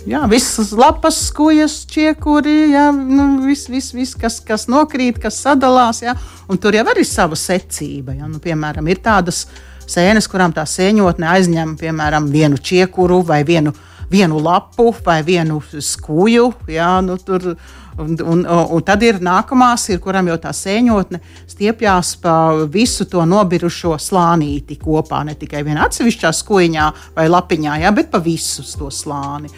Jā, 0.09 0.23
visas 0.27 0.71
lapas, 0.75 1.19
skojas, 1.29 1.83
čiekuri, 1.87 2.71
jā, 2.73 2.87
nu, 2.91 3.27
viss, 3.45 3.69
vis, 3.69 3.91
vis, 3.93 4.15
kas, 4.17 4.39
kas 4.43 4.65
nokrīt, 4.71 5.19
kas 5.21 5.37
sadalās. 5.45 6.01
Jā, 6.03 6.15
un 6.49 6.59
tur 6.59 6.75
jau 6.75 6.83
ir 6.95 7.05
sava 7.07 7.37
secība. 7.37 8.15
Jā, 8.17 8.27
nu, 8.27 8.41
piemēram, 8.43 8.89
ir 8.89 8.99
tādas 9.05 9.43
uh, 9.45 9.76
sēnes, 9.87 10.29
kurām 10.31 10.55
tā 10.55 10.67
sēņotne 10.67 11.27
aizņem 11.33 11.75
piemēram 11.79 12.29
vienu 12.31 12.59
čiekuru 12.59 13.21
vai 13.27 13.43
vienu, 13.47 13.73
vienu 14.11 14.39
lapu 14.43 14.93
vai 15.05 15.21
vienu 15.27 15.61
skuju. 15.63 16.51
Jā, 16.71 16.97
nu, 17.05 17.17
tur, 17.17 17.55
Un, 17.97 18.13
un, 18.21 18.43
un 18.45 18.83
tad 18.85 19.01
ir 19.01 19.17
nākamās, 19.25 19.87
ir, 19.89 19.97
kuram 19.97 20.27
jau 20.29 20.35
tā 20.37 20.51
sēņotne 20.53 21.17
stiepjas 21.49 22.11
pa 22.21 22.33
visu 22.69 23.07
to 23.09 23.23
nobirušo 23.25 23.95
slānīti 23.97 24.77
kopā. 24.77 25.23
Ne 25.25 25.33
tikai 25.33 25.63
vienā 25.65 25.87
atsevišķā 25.87 26.29
skuiņā 26.37 26.85
vai 27.15 27.25
lapiņā, 27.25 27.79
jā, 27.81 27.93
bet 27.97 28.11
pa 28.13 28.21
visu 28.21 28.61
to 28.77 28.91
slāni. 28.93 29.49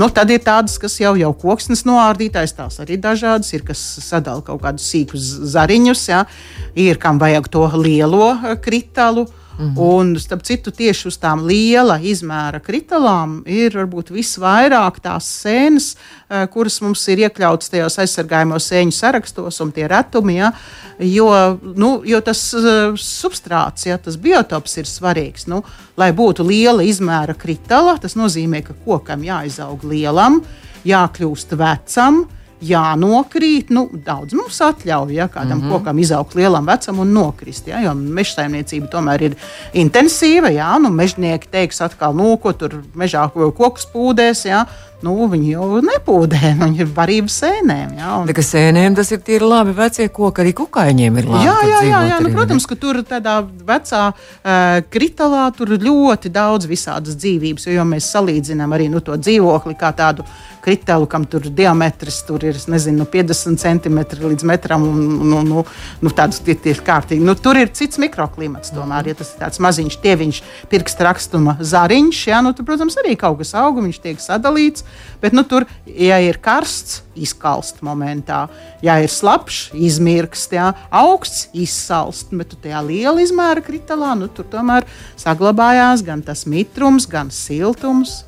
Nu, 0.00 0.08
tad 0.08 0.32
ir 0.32 0.40
tādas, 0.40 0.78
kas 0.80 0.96
jau 1.02 1.12
ir 1.20 1.36
koksnes 1.36 1.84
noārdītājs, 1.84 2.56
tās 2.56 2.80
arī 2.80 2.96
dažādas, 2.96 3.52
ir 3.52 3.66
kas 3.68 3.82
sadala 4.00 4.40
kaut 4.46 4.64
kādus 4.64 4.88
sīkus 4.88 5.28
zariņus, 5.52 6.08
jā. 6.08 6.24
ir 6.72 6.96
kam 6.96 7.20
vajag 7.20 7.52
to 7.52 7.68
lielo 7.76 8.32
kritālu. 8.64 9.28
Mm 9.28 9.41
-hmm. 9.62 9.78
Un, 9.78 10.18
starp 10.18 10.42
citu, 10.42 10.70
tieši 10.70 11.08
uz 11.08 11.16
tām 11.18 11.46
liela 11.46 11.98
izmēra 11.98 12.60
kritālām 12.60 13.42
ir 13.46 13.72
varbūt 13.76 14.10
visvairāk 14.10 15.00
tās 15.00 15.24
sēnes, 15.42 15.94
uh, 15.94 16.46
kuras 16.46 16.80
mums 16.80 17.08
ir 17.08 17.18
iekļautas 17.18 17.70
tajos 17.70 17.98
aizsargājumos 17.98 18.68
sēņu 18.68 18.92
sarakstos, 18.92 19.60
un 19.60 19.72
tie 19.72 19.86
retumi. 19.88 20.36
Ja, 20.36 20.52
jo, 20.98 21.58
nu, 21.76 22.02
jo 22.04 22.20
tas 22.20 22.54
uh, 22.54 22.94
substrāts, 22.96 23.86
ja, 23.86 23.98
tas 23.98 24.16
biotops 24.16 24.76
ir 24.76 24.84
svarīgs. 24.84 25.46
Nu, 25.46 25.62
lai 25.96 26.12
būtu 26.12 26.46
liela 26.46 26.82
izmēra 26.82 27.34
kritāla, 27.34 27.98
tas 27.98 28.14
nozīmē, 28.14 28.62
ka 28.62 28.74
kokam 28.84 29.22
jāizaug 29.22 29.84
lielam, 29.84 30.42
jākļūst 30.84 31.56
vecam 31.56 32.24
jānokrīt. 32.62 33.70
Nu, 33.74 33.86
daudz 34.06 34.36
mums 34.38 34.60
atļauj, 34.62 35.14
ja 35.16 35.28
kādam 35.28 35.58
mm 35.58 35.64
-hmm. 35.64 35.72
kokam 35.78 35.98
izaugt 35.98 36.34
lielam 36.38 36.66
vecam 36.66 36.98
un 36.98 37.12
nokrist. 37.12 37.68
Ja, 37.68 37.80
jo 37.82 37.94
meža 37.94 38.34
saimniecība 38.40 38.90
tomēr 38.92 39.22
ir 39.22 39.36
intensīva. 39.74 40.52
Ja, 40.52 40.78
nu, 40.78 40.90
mežnieki 40.90 41.48
teiks, 41.50 41.80
atkal, 41.80 42.14
nu, 42.14 42.36
ko 42.36 42.52
tur 42.52 42.82
mežā 42.94 43.28
kokus 43.32 43.86
pūdēs. 43.94 44.46
Ja, 44.48 44.66
nu, 45.06 45.14
viņi 45.32 45.54
jau 45.54 45.66
nepūdē, 45.84 46.52
nu, 46.58 46.66
viņi 46.68 46.84
ir 46.84 46.92
varības 46.96 47.38
sēnēm. 47.42 47.96
Jā, 47.98 48.12
un... 48.20 48.32
Ka 48.36 48.44
sēnēm 48.46 48.96
tas 48.98 49.12
ir 49.14 49.22
tīri 49.26 49.48
labi 49.48 49.74
vecie 49.76 50.08
koki, 50.14 50.44
arī 50.44 50.54
kukaiņiem 50.62 51.20
ir 51.22 51.28
labi. 51.30 51.44
Jā, 51.46 51.56
jā, 51.68 51.82
jā, 51.88 52.00
jā 52.12 52.20
nu, 52.24 52.32
protams, 52.36 52.68
ka 52.70 52.78
tur 52.80 53.02
tādā 53.08 53.40
vecā 53.72 54.04
uh, 54.12 54.78
kritālā 54.92 55.48
tur 55.56 55.74
ir 55.76 55.84
ļoti 55.88 56.32
daudz 56.32 56.70
visādas 56.70 57.18
dzīvības, 57.18 57.68
jo, 57.68 57.76
jo 57.80 57.86
mēs 57.92 58.10
salīdzinām 58.14 58.76
arī 58.76 58.88
nu, 58.92 59.02
to 59.04 59.18
dzīvokli 59.18 59.78
kā 59.80 59.92
tādu 59.98 60.26
kritālu, 60.62 61.08
kam 61.10 61.26
tur 61.26 61.46
diametrs 61.50 62.20
tur 62.26 62.44
ir 62.46 62.58
nezinu, 62.70 63.02
no 63.02 63.06
50 63.10 63.58
cm 63.58 63.98
līdz 64.22 64.46
metram. 64.46 64.86
Un, 64.86 65.02
nu, 65.32 65.42
nu, 65.46 65.64
nu, 66.02 66.12
tāds 66.14 66.40
tie, 66.44 66.54
tie 66.58 66.74
kārtīgi. 66.78 67.22
Nu, 67.24 67.34
tur 67.38 67.58
ir 67.58 67.72
cits 67.74 68.00
mikroklimats. 68.02 68.74
Tomēr, 68.74 69.10
ja 69.10 69.18
tas 69.18 69.34
ir 69.34 69.42
tāds 69.42 69.62
maziņš, 69.62 69.98
tieviņš, 70.04 70.42
pirksta 70.72 71.08
rakstuma 71.08 71.56
zariņš, 71.60 72.22
jā, 72.30 72.42
nu, 72.44 72.54
tur, 72.56 72.66
protams, 72.68 72.98
arī 73.02 73.16
kaut 73.20 73.40
kas 73.42 73.54
aug, 73.58 73.82
viņš 73.82 74.02
tiek 74.04 74.22
sadalīts. 74.22 74.86
Bet 75.22 75.36
nu, 75.36 75.44
tur, 75.46 75.66
ja 75.86 76.18
ir 76.22 76.40
karsts, 76.42 77.02
izkalst 77.14 77.82
momentā, 77.86 78.46
ja 78.82 78.96
ir 79.02 79.12
slapjš, 79.12 79.70
izmirkst, 79.74 80.56
ja 80.56 80.72
augsts, 80.90 81.46
izsalst. 81.54 82.34
Bet 82.34 82.56
tajā 82.64 82.82
liela 82.86 83.22
izmēra 83.22 83.62
kritālā 83.64 84.16
nu, 84.18 84.28
tur 84.32 84.48
tomēr 84.50 84.88
saglabājās 85.20 86.04
gan 86.06 86.24
tas 86.26 86.46
mitrums, 86.50 87.06
gan 87.10 87.30
siltums. 87.34 88.22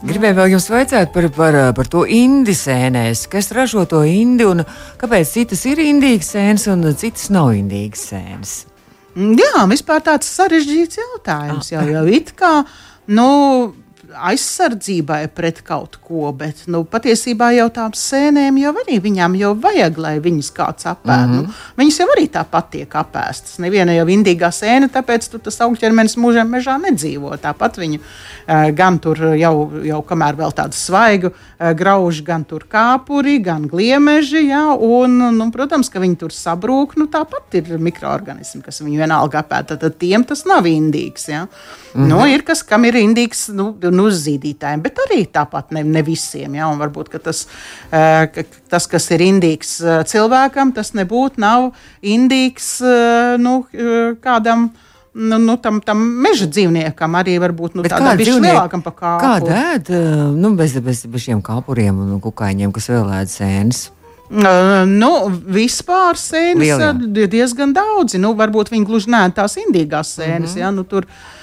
Gribēju 0.00 0.36
vēl 0.38 0.54
jums 0.54 0.70
vaicāt 0.72 1.10
par, 1.12 1.26
par, 1.36 1.56
par 1.76 1.88
to 1.92 2.06
indi 2.08 2.54
sēnēs. 2.56 3.26
Kas 3.28 3.50
ražo 3.52 3.84
to 3.88 4.00
indi 4.08 4.46
un 4.48 4.62
kāpēc 5.00 5.34
citas 5.34 5.66
ir 5.68 5.82
indīgas 5.84 6.32
sēnes 6.32 6.64
un 6.72 6.86
citas 6.96 7.28
nav 7.34 7.52
indīgas 7.58 8.06
sēnes? 8.08 8.54
Jā, 9.18 9.66
vispār 9.68 10.00
tāds 10.06 10.30
sarežģīts 10.30 11.02
jautājums. 11.02 11.68
Ah. 11.68 11.74
Jau, 11.74 11.84
jau 11.98 12.04
it 12.16 12.32
kā, 12.38 12.52
nu, 13.12 13.28
aizsardzībai 14.16 15.28
pret 15.34 15.60
kaut 15.66 15.96
ko, 16.04 16.30
bet 16.36 16.64
nu, 16.70 16.82
patiesībā 16.88 17.50
jau 17.56 17.68
tām 17.74 17.94
sēnēm 17.96 18.58
jau 18.60 18.72
arī 18.82 18.98
viņām 19.02 19.36
jau 19.38 19.52
vajag, 19.62 19.98
lai 20.00 20.14
viņas 20.22 20.50
kāds 20.56 20.88
apēd. 20.90 21.26
Mm 21.26 21.34
-hmm. 21.34 21.46
nu, 21.46 21.54
viņas 21.80 22.00
jau 22.00 22.08
arī 22.14 22.26
tāpat 22.32 22.70
tiek 22.70 22.96
apēstas. 23.02 23.58
Neviena 23.62 23.94
jau 23.94 24.06
indīgā 24.06 24.50
sēne, 24.54 24.88
tāpēc 24.88 25.28
tas 25.42 25.60
augļķermenis 25.60 26.16
mūžiem 26.16 26.48
mežā 26.48 26.78
nedzīvo. 26.80 27.36
Tāpat 27.36 27.78
viņu 27.78 28.00
uh, 28.00 28.70
gan 28.74 28.98
tur 28.98 29.18
jau, 29.36 29.70
jau 29.84 30.02
kamēr 30.02 30.36
vēl 30.36 30.52
tādu 30.52 30.74
svaigu 30.74 31.30
uh, 31.30 31.72
grauž, 31.72 32.22
gan 32.22 32.44
tur 32.44 32.66
kāpuri, 32.68 33.38
gan 33.42 33.68
gliemeži. 33.68 34.48
Ja, 34.48 34.74
un, 34.74 35.18
nu, 35.36 35.50
protams, 35.50 35.88
ka 35.88 36.00
viņi 36.00 36.16
tur 36.16 36.30
sabrūk, 36.30 36.96
nu, 36.96 37.06
tāpat 37.06 37.54
ir 37.54 37.78
mikroorganismi, 37.78 38.62
kas 38.62 38.80
viņu 38.80 38.98
vienalga 38.98 39.44
apēd. 39.44 39.76
Tad 39.78 39.98
tiem 39.98 40.24
tas 40.24 40.44
nav 40.44 40.66
indīgs. 40.66 41.28
Ja. 41.28 41.46
Mm 41.94 42.02
-hmm. 42.02 42.08
nu, 42.08 42.26
ir 42.26 42.42
kas, 42.42 42.62
kam 42.62 42.84
ir 42.84 42.94
indīgs. 42.94 43.48
Nu, 43.54 43.76
nu, 43.90 43.99
uzzīdītājiem, 44.02 44.82
bet 44.84 45.00
arī 45.06 45.22
tāpat 45.30 45.74
ne, 45.76 45.84
ne 45.86 46.02
visiem. 46.06 46.54
Ja? 46.58 46.68
Un 46.72 46.80
varbūt 46.80 47.12
tas, 47.24 47.46
ka, 47.90 48.44
tas, 48.72 48.86
kas 48.90 49.08
ir 49.14 49.24
indīgs 49.26 49.78
cilvēkam, 50.10 50.74
tas 50.76 50.94
nebūtu 50.98 51.42
nav 51.42 51.70
indīgs 52.02 52.78
nu, 53.40 53.64
kādam. 54.24 54.70
Nu, 55.10 55.40
nu, 55.42 55.56
tam, 55.58 55.80
tam 55.82 55.98
meža 56.22 56.46
dzīvniekam 56.46 57.16
arī 57.18 57.32
var 57.42 57.50
būt 57.50 57.74
nu, 57.74 57.82
tādam 57.82 58.20
lielākam 58.20 58.84
par 58.84 58.94
kāpu. 58.94 59.24
Kāda 59.24 59.56
ēda 59.72 60.02
nu, 60.36 60.52
bez, 60.54 60.76
bez, 60.78 61.00
bez 61.10 61.24
šiem 61.24 61.40
kāpuriem 61.42 61.98
un 62.04 62.20
kukaiņiem, 62.22 62.70
kas 62.76 62.86
vēl 62.92 63.10
ēd 63.16 63.32
sēnes? 63.32 63.80
Nu, 64.30 65.10
vispār 65.50 66.14
sēnes 66.14 66.70
ir 67.18 67.26
diezgan 67.32 67.74
daudz. 67.74 68.14
Nu, 68.22 68.30
varbūt 68.38 68.70
viņi 68.70 68.86
gluži 68.86 69.10
nē, 69.10 69.24
tās 69.34 69.58
indīgās 69.58 70.14
sēnes. 70.14 70.54
Mm 70.54 70.54
-hmm. 70.54 70.62
ja, 70.62 70.70
nu, 70.70 70.86
tur, 70.86 71.10
uh, 71.10 71.39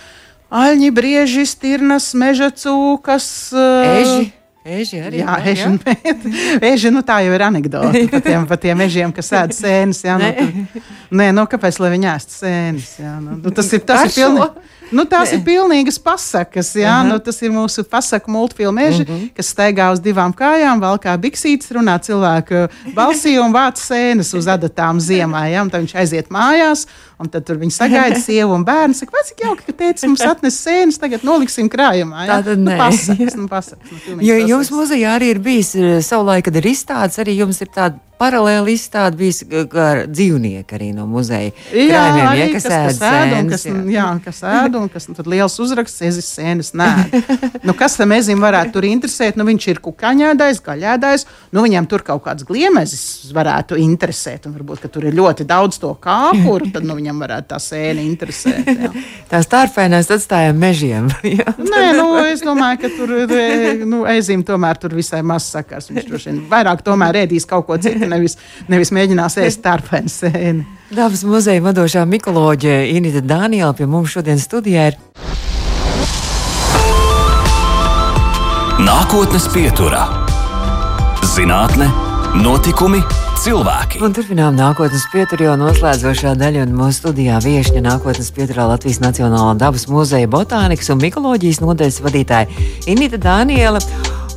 Aļņi, 0.48 0.92
brieži, 0.96 1.46
stirnas, 1.46 2.14
meža 2.16 2.52
cūkas. 2.56 3.28
Eži. 3.54 4.34
Eži 4.68 5.00
arī. 5.00 5.22
Jā, 5.22 5.36
eži, 5.48 5.64
jā. 5.64 6.14
eži, 6.74 6.90
nu 6.92 7.00
tā 7.08 7.22
jau 7.24 7.32
ir 7.36 7.44
anekdote 7.46 8.02
par 8.12 8.24
tiem, 8.26 8.48
par 8.50 8.60
tiem 8.60 8.82
ežiem, 8.84 9.14
kas 9.16 9.32
ēd 9.40 9.54
sēnes. 9.56 10.02
Jā, 10.04 10.18
nu, 10.20 10.32
tur, 10.36 10.90
nē, 11.22 11.30
nu 11.36 11.46
kāpēc, 11.48 11.80
lai 11.80 11.94
viņi 11.96 12.10
ēst 12.12 12.36
sēnes? 12.42 12.90
Jā, 13.00 13.14
nu, 13.24 13.38
nu 13.44 13.54
tas 13.56 13.72
ir, 13.72 13.84
tas 13.88 14.04
ir 14.10 14.18
pilnīgi. 14.18 14.66
Nu, 14.88 15.04
tās 15.04 15.34
ir 15.36 15.42
pilnīgas 15.44 15.98
pasakas. 16.00 16.70
Jā, 16.76 17.00
uh 17.00 17.06
-huh. 17.06 17.10
nu, 17.12 17.20
tas 17.20 17.42
ir 17.42 17.52
mūsu 17.52 17.84
pasaku 17.84 18.32
multfilmu 18.32 18.76
meži, 18.76 19.04
uh 19.04 19.10
mhm. 19.10 19.18
-huh. 19.18 19.34
kas 19.36 19.54
staigā 19.56 19.92
uz 19.92 20.00
divām 20.00 20.34
kājām, 20.34 20.80
valkā 20.80 21.18
biksītes, 21.18 21.72
runā 21.72 22.00
cilvēku 22.00 22.68
balsī 22.96 23.38
un 23.40 23.52
vāc 23.54 23.80
sēnes 23.80 24.34
uz 24.38 24.48
adatām 24.48 25.00
ziemā. 25.00 25.48
Jā, 25.52 25.70
tad 25.70 25.82
viņš 25.82 25.96
aiziet 25.96 26.30
mājās, 26.30 26.88
un 27.22 27.30
tad 27.34 27.46
tur 27.48 27.60
viņi 27.62 27.74
sagaida 27.74 28.20
sievu 28.28 28.56
un 28.58 28.66
bērnu. 28.68 28.98
Saka, 28.98 29.16
vai 29.16 29.24
cik 29.28 29.46
jauki, 29.46 29.68
ka 29.68 29.78
teicis 29.84 30.08
mums 30.10 30.26
atnes 30.26 30.60
sēnes, 30.64 31.00
tagad 31.02 31.26
noliksim 31.28 31.70
krājumā. 31.74 32.26
Jā? 32.26 32.32
Tā 32.32 32.52
tad 32.52 32.64
nu, 32.64 32.74
pasakas, 32.80 33.38
nu, 33.40 33.48
pasakas, 33.52 33.96
nu, 34.10 34.20
jo, 34.26 34.42
jums 34.54 34.74
muzejā 34.74 35.16
arī 35.18 35.34
ir 35.36 35.42
bijis 35.44 35.74
eh, 35.78 35.96
savulaik, 36.06 36.48
kad 36.50 36.60
ir 36.62 36.70
izstādes, 36.74 37.22
arī 37.24 37.40
jums 37.42 37.62
ir 37.66 37.74
tāda 37.74 38.02
paralēli 38.18 38.74
izstāde 38.74 39.18
bijis 39.20 39.44
ar 39.78 40.04
dzīvnieku 40.10 40.78
arī 40.78 40.90
no 40.96 41.06
muzeja. 41.10 41.52
Jā, 41.70 41.88
Krājumiem, 41.92 42.24
arī, 42.26 42.40
ja, 42.40 42.48
kas, 42.54 42.66
kas, 42.66 42.74
ēd, 42.74 42.88
kas 42.88 43.02
ēd 43.08 43.34
un 43.38 43.52
kas, 43.52 43.66
jā. 43.68 43.76
Jā, 43.94 44.08
kas 44.26 44.42
ēd 44.52 44.78
un 44.80 44.88
kas 44.94 45.08
nu, 45.10 45.16
tad 45.18 45.30
liels 45.32 45.58
uzraksts, 45.64 46.04
ezis 46.08 46.30
sēnes 46.38 46.74
nē. 46.78 46.90
nu, 47.68 47.76
kas 47.78 47.98
tam 48.00 48.14
ezim 48.18 48.42
varētu 48.44 48.74
tur 48.78 48.88
interesēt? 48.90 49.38
Nu, 49.38 49.46
viņš 49.48 49.70
ir 49.74 49.82
kukaņēdājs, 49.86 50.62
gaļēdājs, 50.66 51.28
nu 51.54 51.66
viņam 51.66 51.90
tur 51.92 52.06
kaut 52.08 52.26
kāds 52.26 52.48
gliemezis 52.48 53.06
varētu 53.38 53.78
interesēt. 53.82 54.50
Un 54.50 54.58
varbūt, 54.58 54.82
ka 54.86 54.92
tur 54.92 55.08
ir 55.10 55.18
ļoti 55.18 55.46
daudz 55.48 55.82
to 55.84 55.94
kāpuru, 56.02 56.72
tad 56.74 56.88
nu, 56.88 56.98
viņam 57.08 57.22
varētu 57.24 57.48
tā 57.54 57.60
sēne 57.62 58.04
interesēt. 58.04 58.68
Jā. 58.68 58.92
Tās 59.32 59.48
tārpēnās 59.52 60.12
atstājām 60.12 60.60
mežiem. 60.60 61.10
Nē, 61.72 61.84
nu, 61.96 62.08
es 62.28 62.44
domāju, 62.46 62.82
ka 62.84 62.92
tur 62.96 63.14
nu, 63.88 64.04
ezim 64.12 64.44
tomēr 64.48 64.80
tur 64.82 64.96
visai 64.98 65.24
maz 65.24 65.48
sakars. 65.48 65.90
Viņš 65.92 66.08
droši 66.10 66.32
vien 66.32 66.42
vairāk 66.52 66.84
tomēr 66.86 67.24
ēdīs 67.24 67.48
kaut 67.48 67.68
ko 67.68 67.78
citu 67.82 68.08
nevis, 68.10 68.38
nevis 68.68 68.92
mēģinās 68.96 69.40
ēst 69.44 69.64
tārpēnu 69.66 70.12
sēni. 70.12 70.68
Dabas 70.92 71.24
muzeja 71.28 71.64
vadošā 71.64 72.06
mikoloģija 72.08 72.86
Inita 72.96 73.24
Dānijāla 73.24 73.76
pie 73.76 73.88
mums 73.90 74.14
šodien 74.16 74.40
studijā 74.40 74.92
ir. 74.92 75.00
Nākotnes 78.78 79.48
pieturā- 79.52 80.06
zinātne, 81.36 81.90
notikumi, 82.40 83.02
cilvēki. 83.44 84.00
Un 84.06 84.14
turpinām 84.16 84.56
nākotnes 84.58 85.06
pieturu 85.12 85.48
jau 85.48 85.56
noslēdzošā 85.60 86.34
daļa, 86.40 86.66
un 86.68 86.76
mūsu 86.78 87.02
studijā 87.02 87.40
viesņa 87.44 87.82
nākotnes 87.86 88.30
pieturā 88.36 88.68
Latvijas 88.70 89.00
Nacionālā 89.04 89.56
dabas 89.60 89.88
muzeja 89.92 90.30
botānikas 90.32 90.90
un 90.94 91.02
mikoloģijas 91.02 91.60
nodaļas 91.64 92.00
vadītāja 92.06 92.70
Inita 92.90 93.20
Dāniela. 93.22 93.82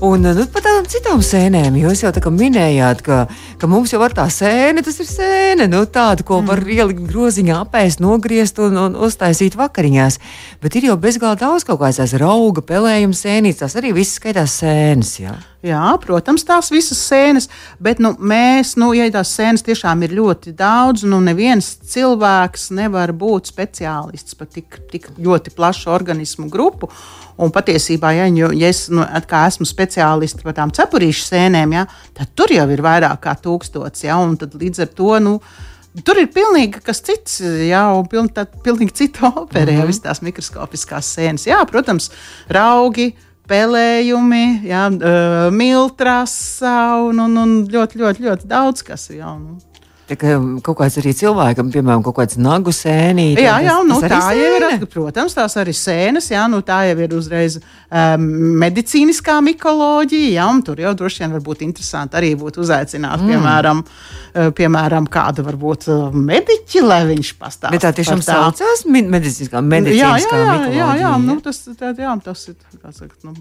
Un 0.00 0.24
nu, 0.24 0.46
par 0.48 0.64
tādām 0.64 0.86
citām 0.88 1.20
sēnēm, 1.20 1.76
jūs 1.76 2.00
jau 2.06 2.12
tā 2.16 2.22
kā 2.24 2.32
minējāt, 2.32 3.02
ka, 3.04 3.18
ka 3.60 3.68
mums 3.68 3.92
jau 3.92 4.00
var 4.00 4.14
tā 4.16 4.24
sēne, 4.32 4.80
tas 4.86 4.96
ir 5.02 5.08
sēne, 5.10 5.68
nu, 5.68 5.82
tāda, 5.84 6.24
ko 6.24 6.40
mm. 6.40 6.48
var 6.48 6.64
ielikt 6.64 7.04
groziņā, 7.10 7.60
apēst, 7.66 8.00
nogriezt 8.00 8.62
un, 8.64 8.80
un 8.80 8.96
uztaisīt 8.96 9.60
vakariņās. 9.60 10.16
Bet 10.64 10.80
ir 10.80 10.88
jau 10.88 10.96
bezgalīgi 11.00 11.44
daudz 11.44 11.68
kaut 11.68 11.82
kādas 11.84 12.00
tās 12.00 12.16
rauga, 12.20 12.64
pelējuma 12.64 13.16
sēnītes, 13.16 13.60
tās 13.60 13.76
arī 13.76 13.92
viss 14.00 14.16
skaitās 14.16 14.56
sēnes. 14.62 15.18
Jā. 15.20 15.36
Jā, 15.60 15.90
protams, 16.00 16.40
tās 16.48 16.70
visas 16.72 17.02
sēnes, 17.04 17.50
bet 17.84 17.98
nu, 18.00 18.14
mēs, 18.16 18.78
nu, 18.80 18.94
ja 18.96 19.04
tās 19.12 19.34
sēnes 19.36 19.64
tiešām 19.66 20.06
ir 20.06 20.14
ļoti 20.16 20.54
daudz, 20.56 21.04
nu, 21.04 21.18
neviens 21.20 21.68
cilvēks 21.92 22.70
nevar 22.78 23.12
būt 23.12 23.50
speciālists 23.52 24.38
par 24.40 24.48
tik, 24.48 24.78
tik 24.88 25.10
ļoti 25.20 25.52
plašu 25.52 25.92
organismu 25.92 26.48
grupu. 26.48 26.88
Un 27.40 27.52
patiesībā, 27.52 28.14
ja, 28.16 28.30
ja 28.32 28.72
es 28.72 28.86
nu, 28.92 29.04
esmu 29.04 29.68
speciālists 29.68 30.44
par 30.44 30.56
tām 30.56 30.72
cepurīšu 30.76 31.28
sēnēm, 31.28 31.76
ja, 31.76 31.86
tad 32.16 32.32
tur 32.36 32.56
jau 32.56 32.64
ir 32.72 32.80
vairāk 32.84 33.20
kā 33.28 33.36
tūkstots. 33.44 34.08
Ja, 34.08 34.16
līdz 34.16 34.86
ar 34.86 34.92
to 34.96 35.14
nu, 35.20 35.38
tur 36.08 36.24
ir 36.24 36.32
pilnīgi 36.32 36.80
kas 36.84 37.04
cits, 37.04 37.40
ja, 37.68 37.90
un 37.92 38.08
piln, 38.08 38.32
tā, 38.32 38.48
pilnīgi 38.64 38.96
cita 38.96 39.28
opera, 39.28 39.68
mm 39.68 39.76
-hmm. 39.76 39.80
ja 39.80 39.92
visas 39.92 40.06
tās 40.08 40.24
mikroskopiskās 40.24 41.16
sēnes. 41.16 41.48
Jā, 41.52 41.66
protams, 41.68 42.10
raugi 42.48 43.12
spēlējumi, 43.50 44.44
jā, 44.70 44.84
uh, 44.94 45.48
miltrasa 45.50 46.74
un, 47.02 47.18
un, 47.24 47.34
un 47.42 47.56
ļoti, 47.66 47.98
ļoti, 47.98 48.28
ļoti 48.28 48.50
daudz 48.50 48.86
kas. 48.86 49.10
Jā, 49.10 49.34
nu. 49.34 49.58
Kaut 50.18 50.76
kāds 50.78 50.96
arī 51.00 51.12
cilvēkam, 51.16 51.68
piemēram, 51.70 52.02
kaut 52.06 52.16
kāds 52.16 52.38
nagu 52.40 52.72
sēnī. 52.74 53.28
Jā, 53.38 53.58
jā 53.62 53.76
nu, 53.86 53.98
tā 54.02 54.20
jau 54.34 54.50
ir. 54.56 54.66
Protams, 54.90 55.36
tās 55.36 55.54
arī 55.60 55.74
sēnes, 55.76 56.30
jā, 56.32 56.46
nu, 56.50 56.60
tā 56.66 56.80
jau 56.88 56.96
ir 57.04 57.14
uzreiz 57.14 57.58
um, 57.60 58.26
medicīniskā 58.62 59.38
mikoloģija. 59.46 60.32
Jā, 60.40 60.48
tur 60.66 60.82
jau 60.82 60.94
droši 60.98 61.24
vien 61.24 61.36
var 61.36 61.44
būt 61.46 61.64
interesanti 61.68 62.18
arī 62.20 62.32
būt 62.40 62.58
uzaicināt, 62.64 63.22
mm. 63.22 63.30
piemēram, 63.30 63.84
uh, 63.86 64.50
piemēram, 64.58 65.08
kādu 65.12 65.46
varbūt 65.46 65.88
uh, 65.92 66.20
mediķi, 66.32 66.84
lai 66.84 67.02
viņš 67.12 67.34
pastāstītu. 67.38 67.76
Bet 67.76 67.86
tā 67.86 67.94
tiešām 68.00 68.24
tā. 68.24 68.36
saucās 68.36 68.86
medicīniskā, 68.90 69.62
medicīniskā 69.62 70.44
jā, 70.44 70.46
jā, 70.46 70.60
jā, 70.60 70.76
jā, 70.80 70.92
jā, 71.04 71.16
nu, 71.24 71.40
tas, 71.44 71.64
tā, 71.78 71.94
jā, 71.94 72.14
tas 72.24 72.48
ir, 72.50 72.58
kā 72.80 72.94
saka, 72.96 73.14
nu, 73.28 73.36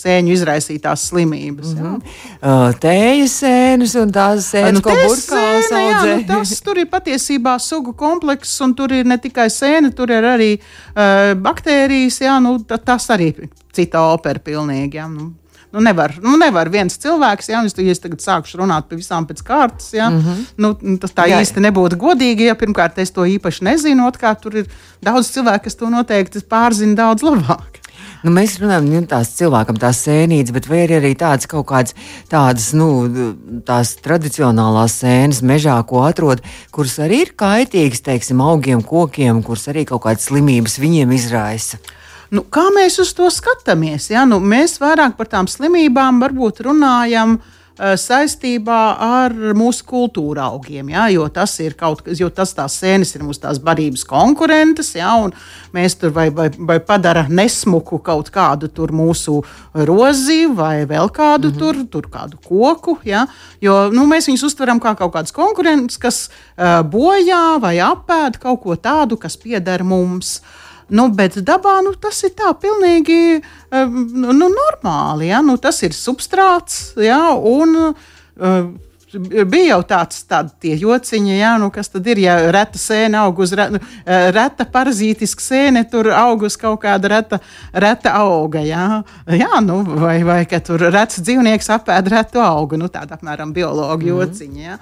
sēņu 0.00 0.34
izraisītās 0.34 1.06
slimības. 1.10 1.74
Mm 1.74 1.82
-hmm. 1.82 2.14
uh, 2.42 2.74
Tējas 2.82 3.38
sēnes 3.42 3.96
un 4.02 4.12
tās 4.12 4.50
sēnes, 4.52 4.78
nu, 4.78 4.84
ko 4.84 4.94
burkāns 4.96 5.72
audzē. 5.80 6.14
Nu, 6.16 6.26
tas 6.28 6.54
tur 6.66 6.78
ir 6.78 6.88
patiesībā 6.92 7.58
sugu 7.58 7.92
komplekss, 7.92 8.60
un 8.60 8.74
tur 8.74 8.92
ir 8.92 9.04
ne 9.06 9.18
tikai 9.18 9.50
sēne, 9.50 9.92
tur 9.94 10.10
ir 10.10 10.24
arī 10.24 10.52
uh, 10.58 11.34
baktērijas, 11.34 12.20
jā, 12.20 12.40
nu, 12.40 12.58
tas 12.64 13.10
arī 13.10 13.34
cita 13.72 14.08
opera 14.12 14.38
pilnīgi. 14.38 14.96
Jā, 14.96 15.08
nu. 15.08 15.32
Nu, 15.70 15.80
nevar, 15.80 16.16
nu, 16.18 16.34
nevar 16.34 16.66
viens 16.68 16.96
cilvēks, 16.98 17.52
ja, 17.52 17.60
ja 17.62 17.92
es 17.92 18.02
tagad 18.02 18.22
sākšu 18.24 18.58
runāt 18.58 18.88
par 18.90 18.98
visām 18.98 19.26
pēc 19.28 19.42
kārtas, 19.46 19.92
ja, 19.94 20.08
mm 20.10 20.18
-hmm. 20.18 20.40
nu, 20.56 20.96
tas 20.98 21.14
tā 21.14 21.28
jā, 21.30 21.38
īsti 21.38 21.62
nebūtu 21.62 21.96
godīgi. 21.96 22.48
Ja 22.50 22.56
pirmkārt, 22.58 22.98
es 22.98 23.14
to 23.14 23.22
īpaši 23.22 23.64
nezinu, 23.64 24.08
otrkārt, 24.08 24.40
tur 24.42 24.56
ir 24.56 24.66
daudz 25.02 25.30
cilvēku, 25.30 25.64
kas 25.64 25.76
to 25.76 25.90
noteikti 25.90 26.42
pārzina 26.42 26.94
daudz 26.94 27.22
labāk. 27.22 27.79
Nu, 28.24 28.32
mēs 28.34 28.58
runājam 28.60 28.88
nu, 28.90 29.00
tās 29.08 29.32
cilvēkam, 29.38 29.78
tās 29.80 30.02
sēnītes, 30.04 30.52
bet 30.52 30.66
vai 30.68 30.82
ir 30.84 30.96
arī 30.98 31.14
tādas 31.18 31.48
kaut 31.50 31.66
kādas 31.70 31.94
tādas, 32.28 32.70
nu, 32.76 32.88
tās 33.66 33.94
tradicionālās 34.04 34.98
sēnes 35.00 35.40
mežā, 35.46 35.78
ko 35.88 36.04
atrod, 36.04 36.42
kuras 36.74 36.98
arī 37.00 37.22
ir 37.24 37.32
kaitīgas, 37.40 38.04
teiksim, 38.04 38.42
augiem, 38.44 38.84
kokiem, 38.84 39.40
kuras 39.46 39.68
arī 39.72 39.86
kaut 39.88 40.04
kādas 40.04 40.28
slimības 40.28 40.76
viņiem 40.82 41.16
izraisa. 41.16 41.80
Nu, 42.30 42.44
kā 42.46 42.68
mēs 42.74 43.00
uz 43.02 43.14
to 43.16 43.26
skatāmies? 43.32 44.12
Ja? 44.12 44.26
Nu, 44.28 44.38
mēs 44.38 44.76
vairāk 44.82 45.16
par 45.18 45.30
tām 45.32 45.48
slimībām 45.50 46.20
varbūt 46.22 46.60
runājam 46.68 47.38
uh, 47.40 47.56
saistībā 47.80 48.78
ar 49.00 49.34
mūsu 49.56 49.84
kultūra 49.88 50.50
augiem. 50.50 50.90
Ja, 50.92 51.06
jo 51.12 51.24
tas 51.32 51.54
ir 51.64 51.76
kaut 51.80 52.02
kas, 52.04 52.20
jo 52.20 52.28
tas 52.34 52.52
tās 52.56 52.76
sēnes 52.82 53.14
ir 53.16 53.24
mūsu 53.24 53.40
tās 53.46 53.60
barības 53.64 54.04
konkurentes, 54.08 54.92
ja, 54.98 55.14
un 55.16 55.32
mēs 55.76 55.96
tur 56.00 56.12
vai, 56.16 56.28
vai, 56.34 56.50
vai 56.56 56.78
padara 56.84 57.24
nesmuku 57.28 58.00
kaut 58.04 58.28
kādu 58.34 58.68
tur 58.68 58.92
mūsu 58.92 59.40
rozi 59.88 60.44
vai 60.52 60.84
vēl 60.84 61.08
kādu 61.08 61.48
mm 61.48 61.54
-hmm. 61.54 61.58
tur, 61.58 61.84
tur 61.90 62.10
kādu 62.12 62.36
koku. 62.44 62.98
Ja, 63.04 63.26
jo 63.60 63.90
nu, 63.92 64.06
mēs 64.06 64.28
viņus 64.28 64.46
uztveram 64.52 64.80
kā 64.80 64.94
kaut 64.96 65.12
kādas 65.14 65.32
konkurences, 65.32 65.98
kas 65.98 66.28
uh, 66.28 66.82
bojā 66.84 67.60
vai 67.60 67.78
apēd 67.78 68.38
kaut 68.38 68.60
ko 68.62 68.76
tādu, 68.76 69.16
kas 69.16 69.36
pieder 69.36 69.84
mums. 69.84 70.40
Uh, 70.40 70.59
Nu, 70.90 71.06
bet 71.14 71.38
dabā 71.46 71.78
nu, 71.86 71.94
tas 71.98 72.18
ir 72.26 72.34
tā 72.38 72.50
pilnīgi 72.58 73.40
nu, 73.70 74.34
normāli. 74.36 75.30
Ja? 75.30 75.40
Nu, 75.42 75.56
tas 75.62 75.82
ir 75.86 75.94
substrāts. 75.96 76.92
Ja? 77.00 77.30
Un, 77.36 77.76
uh, 77.90 78.70
bija 79.18 79.74
jau 79.74 79.80
tāds 79.86 80.22
jociņi, 80.62 81.34
jā, 81.38 81.54
nu, 81.58 81.70
kas 81.74 81.90
tad 81.90 82.06
ir, 82.06 82.20
ja 82.22 82.36
reta 82.52 82.78
sēne 82.78 83.18
aug 83.18 83.38
uz 83.42 83.52
re, 83.58 83.66
reta 84.06 84.66
parazītiska 84.70 85.42
sēne, 85.42 85.84
tur 85.90 86.12
aug 86.14 86.42
uz 86.46 86.56
kaut 86.60 86.80
kāda 86.84 87.10
reta, 87.16 87.40
reta 87.72 88.14
auga. 88.20 88.62
Jā, 88.62 89.02
jā 89.26 89.60
nu, 89.64 89.82
vai, 89.98 90.20
vai 90.26 90.44
ka 90.46 90.60
tur 90.62 90.86
rets 90.92 91.20
dzīvnieks 91.20 91.70
apēd 91.74 92.10
retu 92.12 92.42
augu, 92.44 92.78
nu, 92.80 92.90
tāda 92.92 93.18
apmēram 93.18 93.54
biologa 93.56 93.98
mm. 93.98 94.10
jociņa. 94.12 94.66
Jā. 94.68 94.78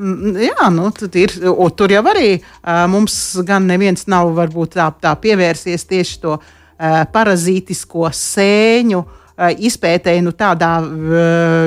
Mm, 0.00 0.36
jā, 0.40 0.68
nu, 0.72 0.88
ir, 1.20 1.34
tur 1.76 1.92
jau 1.92 2.02
arī 2.08 2.38
mums 2.88 3.14
gan 3.44 3.66
neviens 3.68 4.06
nav 4.08 4.32
varbūt 4.38 4.78
tā, 4.78 4.88
tā 4.96 5.12
pievērsies 5.20 5.84
tieši 5.90 6.20
to 6.22 6.38
parazītisko 7.12 8.08
sēņu 8.16 9.02
izpētēji 9.68 10.24
nu, 10.24 10.32
tādā 10.36 10.78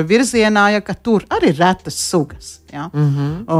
virzienā, 0.06 0.68
ja, 0.74 0.82
ka 0.82 0.94
tur 0.98 1.26
arī 1.30 1.52
ir 1.54 1.62
retas 1.62 1.98
sugas. 2.10 2.56
Ja? 2.74 2.90
Mm 2.92 3.10
-hmm. 3.14 3.44
o, 3.46 3.58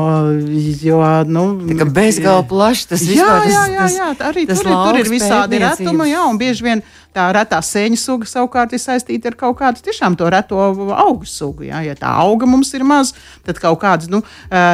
jo, 0.82 0.98
nu, 1.26 1.42
tā 1.78 1.86
bezgalīgi 1.86 2.48
plašs 2.50 2.86
tas 2.90 3.04
vispār, 3.06 3.46
jā, 3.46 3.52
jā, 3.54 3.64
jā, 3.74 3.86
jā, 3.94 4.08
arī 4.30 4.46
tas 4.46 4.58
tur, 4.58 4.70
ir, 4.70 4.76
tur 4.86 4.98
ir 4.98 5.10
visādi 5.12 5.60
retumi, 5.62 6.08
jā, 6.10 6.22
un 6.30 6.38
bieži 6.38 6.66
vien 6.66 6.82
tā 7.14 7.28
retā 7.36 7.60
sēņu 7.62 7.98
suga 8.00 8.26
savukārt 8.26 8.74
ir 8.74 8.82
saistīta 8.82 9.30
ar 9.30 9.36
kaut 9.38 9.58
kādu 9.60 9.84
tiešām 9.86 10.16
to 10.18 10.30
reto 10.30 10.58
augu 10.98 11.26
sugu. 11.26 11.68
Ja, 11.70 11.82
ja 11.86 11.94
tā 11.94 12.10
auga 12.10 12.46
mums 12.46 12.74
ir 12.74 12.82
maz, 12.82 13.14
tad 13.46 13.62
kaut 13.62 13.78
kādas, 13.80 14.10
nu, 14.10 14.22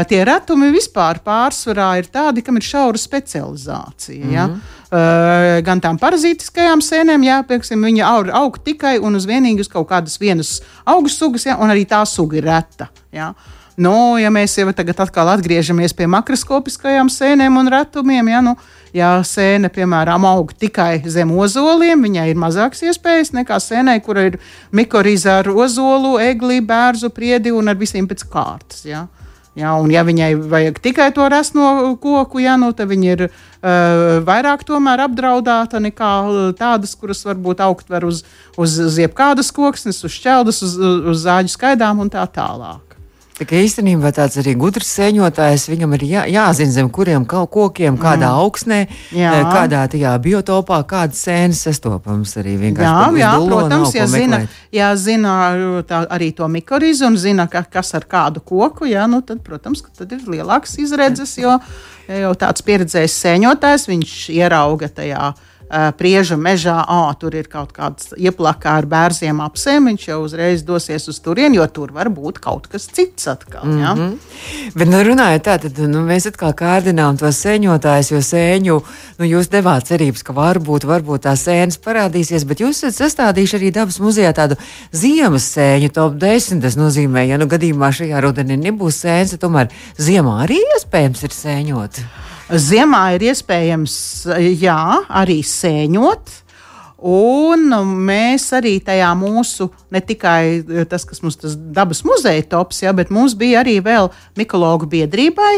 tie 0.09 0.25
retumi 0.25 0.73
vispār 0.73 1.21
pārsvarā 1.25 1.99
ir 1.99 2.09
tādi, 2.09 2.43
kam 2.43 2.57
ir 2.57 2.65
šaura 2.65 2.99
specializācija. 2.99 4.25
Ja? 4.31 4.47
Mm 4.47 4.55
-hmm. 4.55 4.79
Uh, 4.91 5.61
gan 5.63 5.79
tām 5.79 5.99
parazītiskajām 6.03 6.81
sēnēm, 6.83 7.23
jā, 7.23 7.37
pieksim, 7.47 7.85
viņa 7.85 8.07
aug, 8.09 8.31
aug 8.35 8.57
tikai 8.59 8.99
un 8.99 9.15
uz 9.15 9.27
vienīgi 9.27 9.61
uz 9.61 9.69
kaut 9.69 9.87
kādas 9.87 10.19
vienas 10.19 10.63
augu 10.85 11.09
sugas, 11.09 11.47
jā, 11.47 11.55
un 11.63 11.71
arī 11.71 11.85
tā 11.87 12.01
suga 12.07 12.37
ir 12.37 12.45
reta. 12.45 12.89
Jā. 13.13 13.35
Nu, 13.81 14.19
ja 14.21 14.29
mēs 14.29 14.59
jau 14.59 14.69
tagad 14.77 14.99
atkal 15.01 15.31
atgriežamies 15.33 15.95
pie 15.97 16.05
makroskopiskajām 16.11 17.09
sēnēm 17.09 17.55
un 17.57 17.71
retumiem, 17.73 18.27
ja, 18.29 18.43
nu, 18.45 18.53
ja 18.93 19.13
sēne, 19.25 19.71
piemēram, 19.73 20.27
aug 20.29 20.53
tikai 20.53 20.99
zem 21.09 21.33
ozoliem, 21.33 22.03
viņai 22.05 22.27
ir 22.29 22.41
mazākas 22.41 22.85
iespējas 22.91 23.33
nekā 23.39 23.57
sēnei, 23.63 24.03
kur 24.05 24.21
ir 24.21 24.37
mikorīza 24.77 25.39
ar 25.41 25.49
ozolu, 25.55 26.19
egli, 26.21 26.61
bērzu, 26.61 27.09
priedi 27.17 27.55
un 27.57 27.73
ar 27.73 27.81
visiem 27.81 28.11
pēc 28.11 28.27
kārtas. 28.29 28.85
Ja. 28.85 29.07
Ja, 29.57 29.73
un, 29.81 29.89
ja 29.91 30.05
viņai 30.07 30.35
vajag 30.51 30.77
tikai 30.85 31.09
to 31.17 31.25
resno 31.33 31.97
koku, 32.01 32.39
ja, 32.45 32.59
nu, 32.61 32.71
tad 32.77 32.93
viņa 32.93 33.09
ir 33.17 33.25
uh, 33.27 34.21
vairāk 34.29 34.63
apdraudēta 34.69 35.81
nekā 35.81 36.13
tādas, 36.61 36.95
kuras 36.95 37.25
varbūt 37.27 37.65
augt 37.65 37.89
var 37.91 38.05
uz, 38.05 38.23
uz, 38.57 38.79
uz 38.79 39.01
jebkādas 39.01 39.51
koksnes, 39.51 40.05
uz 40.05 40.15
šķeldas, 40.21 40.63
uz, 40.69 40.79
uz 40.79 41.25
zāģu 41.25 41.57
skaidām 41.57 42.05
un 42.05 42.13
tā 42.13 42.29
tālāk. 42.29 42.90
Tā 43.41 43.57
īstenībā 43.57 44.11
tāds 44.13 44.37
arī 44.43 44.53
gudrs 44.61 44.91
sēņotājs, 44.99 45.63
viņam 45.73 45.95
ir 45.97 46.03
jā, 46.05 46.25
jāzina, 46.29 46.75
zem 46.75 46.91
kuriem 46.93 47.25
kokiem, 47.25 47.97
kādā 47.97 48.29
mm. 48.29 48.41
augsnē, 48.45 48.81
jā. 49.17 49.31
Eh, 49.33 49.45
kādā 49.49 49.87
tajā 49.89 50.13
biotopā, 50.21 50.83
kādas 50.89 51.23
sēnes 51.25 51.63
sastopams 51.65 52.37
arī 52.37 52.59
vienkārši. 52.61 53.17
Jā, 53.17 53.23
jā 53.23 53.33
protams, 53.47 53.95
ja 53.97 54.09
zina, 54.13 54.43
ja 54.77 54.91
zina 55.01 55.37
tā, 55.89 56.03
arī 56.13 56.35
to 56.37 56.49
mikorizu 56.53 57.09
un 57.09 57.17
zina, 57.21 57.49
ka, 57.49 57.65
kas 57.65 57.95
ar 57.97 58.05
kādu 58.11 58.45
koku, 58.45 58.91
jā, 58.93 59.09
nu 59.09 59.23
tad, 59.25 59.41
protams, 59.47 59.87
tad 59.97 60.13
ir 60.13 60.29
lielāks 60.29 60.77
izredzes, 60.85 61.39
jo 61.41 61.57
ja 61.57 62.25
jau 62.27 62.35
tāds 62.39 62.65
pieredzējis 62.67 63.17
sēņotājs, 63.25 63.89
viņš 63.91 64.17
ierauga 64.37 64.91
tajā 64.93 65.31
prieža 65.71 66.37
mežā, 66.37 66.81
ah, 66.83 67.11
tur 67.15 67.35
ir 67.39 67.47
kaut 67.51 67.71
kāds 67.77 68.11
ieplakā 68.19 68.73
ar 68.81 68.87
bērziem 68.91 69.39
apsēm, 69.45 69.87
viņš 69.93 70.07
jau 70.09 70.19
uzreiz 70.25 70.65
dosies 70.67 71.07
uz 71.09 71.21
turieni, 71.23 71.61
jo 71.61 71.67
tur 71.71 71.93
var 71.95 72.11
būt 72.11 72.41
kaut 72.43 72.67
kas 72.71 72.89
cits 72.91 73.29
atkal. 73.31 73.65
Mm 73.65 73.79
-hmm. 73.79 74.11
ja? 74.11 74.71
Bet, 74.75 74.89
nu, 74.89 75.03
runājot 75.07 75.43
tā, 75.47 75.59
tad 75.63 75.79
nu, 75.79 76.03
mēs 76.07 76.27
atkal 76.27 76.53
kārdinām 76.53 77.19
to 77.19 77.27
sēņotājus, 77.27 78.11
jo 78.11 78.19
sēņu, 78.19 78.81
nu, 79.19 79.25
jūs 79.25 79.51
devāt 79.51 79.87
cerības, 79.87 80.23
ka 80.23 80.33
varbūt, 80.33 80.85
varbūt 80.85 81.27
tā 81.27 81.37
sēnes 81.37 81.79
parādīsies, 81.79 82.45
bet 82.45 82.61
jūs 82.61 82.83
esat 82.83 82.99
sastādījuši 83.05 83.57
arī 83.57 83.71
dabas 83.71 84.01
muzejā 84.01 84.33
tādu 84.33 84.57
ziemas 84.93 85.47
sēņu 85.57 85.91
top 85.95 86.15
10. 86.15 86.61
Tas 86.61 86.77
nozīmē, 86.77 87.27
ja 87.29 87.39
nu 87.39 87.47
gadījumā 87.47 87.93
šajā 87.93 88.21
rudenī 88.21 88.57
nebūs 88.57 89.03
sēnes, 89.05 89.31
tad 89.31 89.41
tomēr 89.47 89.71
ziemā 89.99 90.43
arī 90.45 90.59
iespējams 90.77 91.23
ir 91.23 91.31
sēņot. 91.31 92.03
Ziemā 92.51 93.03
ir 93.15 93.29
iespējams 93.31 93.97
jā, 94.59 94.81
arī 95.07 95.41
sēņot. 95.47 96.33
Un 97.11 97.71
mēs 98.05 98.51
arī 98.59 98.75
tajā 98.85 99.09
mūsu, 99.17 99.71
ne 99.89 100.03
tikai 100.05 100.85
tas, 100.91 101.07
kas 101.09 101.23
mums 101.25 101.39
tas 101.41 101.55
dabas 101.57 102.03
muzeja 102.05 102.43
tops, 102.51 102.83
ja, 102.83 102.93
bet 102.93 103.09
mums 103.15 103.33
bija 103.39 103.63
arī 103.63 103.79
vēl 103.81 104.11
Mikologu 104.37 104.89
biedrībai 104.91 105.55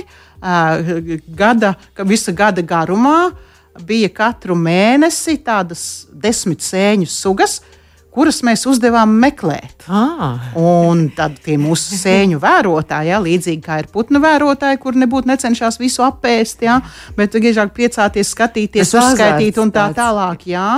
gada, 1.34 1.74
visa 2.06 2.34
gada 2.36 2.62
garumā 2.62 3.32
bija 3.88 4.10
katru 4.12 4.54
mēnesi 4.54 5.38
tādas 5.42 6.06
desmit 6.12 6.62
sēņu 6.62 7.08
sugas, 7.10 7.60
kuras 8.12 8.42
mēs 8.46 8.64
uzdevām 8.68 9.14
meklēt. 9.22 9.86
Ah. 9.88 10.50
Un 10.58 11.06
tad 11.16 11.38
tie 11.44 11.56
mūsu 11.60 11.96
sēņu 11.98 12.40
vērotāji, 12.42 13.12
ja, 13.12 13.20
līdzīgi 13.22 13.62
kā 13.64 13.80
ir 13.82 13.88
putnu 13.92 14.20
vērotāji, 14.22 14.80
kur 14.82 14.98
nebūtu 15.00 15.30
necenšas 15.32 15.80
visu 15.80 16.04
apēst, 16.06 16.66
ja, 16.66 16.80
bet 17.16 17.34
griežāk 17.34 17.72
priecāties, 17.76 18.34
skatīties, 18.36 18.92
uzskaitīt 18.92 19.60
un 19.62 19.72
tā 19.74 19.88
tālāk. 19.96 20.46
Jā. 20.52 20.68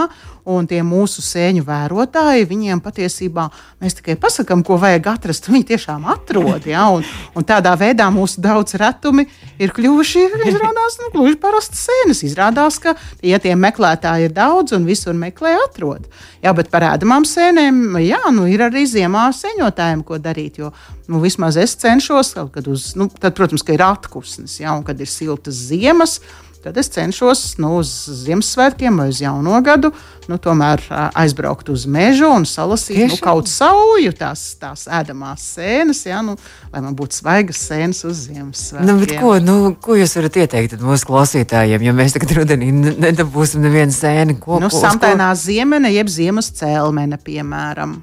Un 0.44 0.66
tie 0.68 0.82
mūsu 0.84 1.22
sēņu 1.24 1.62
vērotāji, 1.64 2.44
viņiem 2.50 2.82
patiesībā 2.84 3.46
mēs 3.80 3.96
tikai 3.96 4.18
pasakām, 4.20 4.60
ko 4.66 4.76
vajag 4.80 5.06
atrast. 5.14 5.48
Viņi 5.48 5.64
tiešām 5.70 6.04
atrod. 6.12 6.66
Ja? 6.68 6.84
Un, 6.92 7.06
un 7.32 7.46
tādā 7.48 7.72
veidā 7.80 8.10
mūsu 8.12 8.42
daudz 8.44 8.76
retumi 8.80 9.24
ir 9.56 9.72
kļuvuši, 9.72 10.26
izrādās, 10.50 10.98
nu, 11.00 11.08
gluži 11.14 11.38
parastas 11.40 11.86
sēnes. 11.88 12.20
Izrādās, 12.28 12.76
ka 12.82 12.92
ja 13.24 13.40
tie 13.40 13.54
meklētāji 13.56 14.28
ir 14.28 14.36
daudz 14.36 14.76
un 14.76 14.84
visur 14.84 15.16
meklē, 15.16 15.54
atrod. 15.64 16.04
Jā, 16.44 16.52
bet 16.52 16.68
par 16.68 16.84
ēdamām 16.90 17.24
sēnēm, 17.24 17.96
jā, 18.04 18.20
nu, 18.36 18.44
ir 18.50 18.66
arī 18.68 18.84
ziemā 18.90 19.30
sēņotājiem, 19.32 20.04
ko 20.04 20.20
darīt. 20.20 20.60
Jo 20.60 20.74
nu, 21.06 21.20
vismaz 21.20 21.56
es 21.56 21.76
cenšos, 21.80 22.34
kad 22.52 22.68
uz, 22.68 22.92
nu, 22.96 23.08
tad, 23.08 23.34
protams, 23.36 23.64
ka 23.64 23.74
ir 23.76 23.84
atkusnes, 23.84 24.58
ja? 24.60 24.72
un 24.76 24.84
kad 24.86 25.00
ir 25.00 25.10
siltas 25.10 25.56
ziemas 25.68 26.20
tad 26.64 26.78
es 26.80 26.88
cenšos 26.94 27.44
nu, 27.62 27.76
uz 27.82 27.92
Ziemassvētkiem 28.24 29.00
vai 29.00 29.10
uz 29.12 29.20
Jauno 29.22 29.60
gadu 29.64 29.92
nu, 30.30 30.38
tomēr 30.40 30.82
aizbraukt 31.16 31.68
uz 31.72 31.84
mežu 31.90 32.28
un 32.32 32.46
salasīt 32.48 33.12
nu, 33.12 33.18
kaut 33.22 33.50
sauju 33.50 34.14
tās, 34.16 34.44
tās 34.60 34.86
ēdamās 34.88 35.44
sēnes, 35.56 36.04
ja, 36.08 36.22
nu, 36.24 36.36
lai 36.72 36.82
man 36.84 36.96
būtu 36.96 37.20
svaigas 37.20 37.60
sēnes 37.68 38.04
uz 38.08 38.24
Ziemassvētkiem. 38.28 38.88
Nu, 38.88 39.20
ko, 39.20 39.34
nu, 39.44 39.58
ko 39.84 39.98
jūs 39.98 40.16
varat 40.20 40.40
ieteikt 40.44 40.78
mūsu 40.84 41.10
klausītājiem, 41.10 41.84
ja 41.88 41.94
mēs 41.96 42.16
tagad 42.16 42.34
rudenī 42.40 42.70
nedabūsim 42.72 43.64
nevienu 43.64 43.94
sēni? 43.94 44.38
Ko, 44.40 44.58
nu, 44.62 44.72
ko, 44.72 44.80
samtainā 44.86 45.30
ko... 45.34 45.40
ziemene 45.44 45.92
jeb 45.94 46.12
ziemas 46.12 46.52
cēlmene, 46.56 47.20
piemēram. 47.24 47.98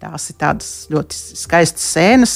Tās 0.00 0.30
ir 0.32 0.36
tādas 0.40 0.68
ļoti 0.88 1.16
skaistas 1.36 1.84
sēnes, 1.92 2.34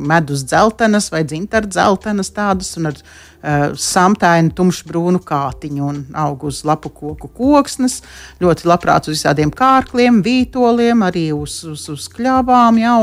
medus 0.00 0.46
dzeltenas 0.48 1.10
vai 1.12 1.20
dzintara 1.28 1.68
dzeltenas, 1.68 2.30
tādas 2.32 2.70
un 2.80 2.88
ar 2.88 2.96
uh, 2.96 3.74
samtainu 3.76 4.54
tumšbrūnu 4.56 5.20
kātiņu 5.28 5.90
un 5.90 5.98
aug 6.16 6.46
uz 6.48 6.62
lapu 6.64 6.88
koku 6.88 7.28
koksnes. 7.36 7.98
Ļoti 8.40 8.64
labprāt 8.70 9.10
uz 9.10 9.18
visādiem 9.18 9.52
kārkliem, 9.52 10.22
vītoliem, 10.24 11.04
arī 11.04 11.26
uz, 11.36 11.58
uz, 11.68 11.84
uz 11.92 12.08
kļavām. 12.16 12.80
Ja, 12.80 12.96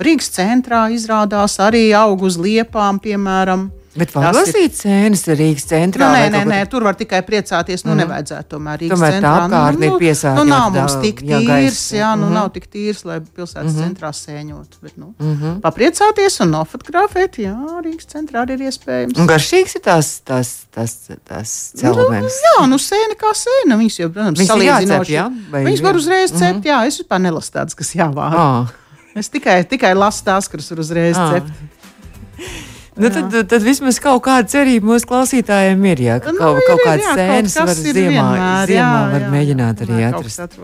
Rīgas 0.00 0.32
centrā 0.32 0.86
izrādās 0.96 1.58
arī 1.60 1.90
aug 1.92 2.24
uz 2.24 2.40
liepām, 2.40 3.04
piemēram. 3.04 3.68
Bet 3.92 4.12
var 4.14 4.32
lasīt 4.32 4.76
sēnes 4.78 5.26
Rīgas 5.28 5.66
centrā? 5.68 6.06
Nu, 6.08 6.16
nē, 6.16 6.28
nē, 6.32 6.40
nē, 6.48 6.60
tur 6.72 6.84
var 6.86 6.96
tikai 6.96 7.20
priecāties. 7.26 7.82
Nu, 7.84 7.92
mm. 7.92 8.00
nevajadzētu 8.00 8.48
tomēr 8.54 8.80
Rīgas 8.80 8.96
tomēr 8.96 9.16
centrā. 9.18 9.32
Tā 9.32 9.42
apkārtne 9.44 9.82
nu, 9.82 9.90
ir 9.90 10.00
piesākta. 10.00 10.36
Nu, 10.38 10.44
nav 10.48 10.70
mums 10.76 10.96
tik 11.02 11.20
tīrs, 11.20 11.82
jā, 11.92 12.12
nu 12.16 12.24
mm 12.24 12.28
-hmm. 12.30 12.38
nav 12.38 12.48
tik 12.54 12.68
tīrs, 12.72 13.02
lai 13.04 13.18
pilsētas 13.20 13.68
mm 13.68 13.76
-hmm. 13.76 13.82
centrā 13.84 14.12
sēņot. 14.16 14.78
Bet, 14.80 14.96
nu, 14.96 15.12
mm 15.18 15.36
-hmm. 15.36 15.60
papriecāties 15.66 16.40
un 16.40 16.54
nofotografēt, 16.56 17.38
jā, 17.44 17.56
Rīgas 17.84 18.08
centrā 18.14 18.46
arī 18.46 18.56
ir 18.56 18.64
iespējams. 18.72 19.18
Un 19.18 19.28
garšīgs 19.28 19.76
ir 19.76 19.84
tās, 19.84 20.20
tās, 20.24 20.64
tās, 20.72 20.96
tās 21.28 21.50
celmenes. 21.76 22.32
Nu, 22.32 22.48
jā, 22.48 22.66
nu 22.72 22.80
sēne 22.80 23.14
kā 23.20 23.36
sēne. 23.36 23.76
Viņas 23.76 23.98
jau, 23.98 24.10
protams, 24.10 24.38
viņas 24.38 24.52
salīdzinoši. 24.52 25.12
Jā, 25.12 25.28
vai, 25.50 25.64
viņas 25.68 25.82
var 25.84 25.96
uzreiz 25.96 26.30
cept, 26.30 26.40
mm 26.40 26.60
-hmm. 26.60 26.66
jā, 26.66 26.86
es 26.86 26.98
vispār 26.98 27.20
nelasu 27.20 27.52
tādas, 27.52 27.74
kas 27.74 27.94
jāvāra. 27.94 28.36
Oh. 28.40 28.66
Es 29.14 29.28
tikai, 29.28 29.64
tikai 29.64 29.94
lasu 29.94 30.24
tās, 30.24 30.48
kuras 30.48 30.70
var 30.70 30.78
uzreiz 30.80 31.16
oh. 31.18 31.32
cept. 31.32 32.71
Nu, 32.92 33.08
tad, 33.08 33.30
tad, 33.32 33.46
tad 33.48 33.62
vismaz 33.64 33.96
kaut 34.04 34.20
kāda 34.26 34.44
cerība 34.52 34.90
mūsu 34.90 35.06
klausītājiem 35.08 35.84
ir. 35.88 36.00
Jā, 36.04 36.16
ka 36.20 36.32
nu, 36.34 36.36
kaut, 36.36 36.58
ir, 36.60 36.64
kaut 36.68 36.82
kādas 36.84 37.06
sēnes 37.16 37.54
var 37.56 37.70
ziemā, 37.72 37.94
vienmēr, 37.96 38.68
ziemā 38.68 38.98
jā, 38.98 39.04
var 39.14 39.22
jā, 39.24 39.30
mēģināt 39.32 39.78
jā, 39.80 39.86
arī 39.86 40.02
atrast. 40.10 40.58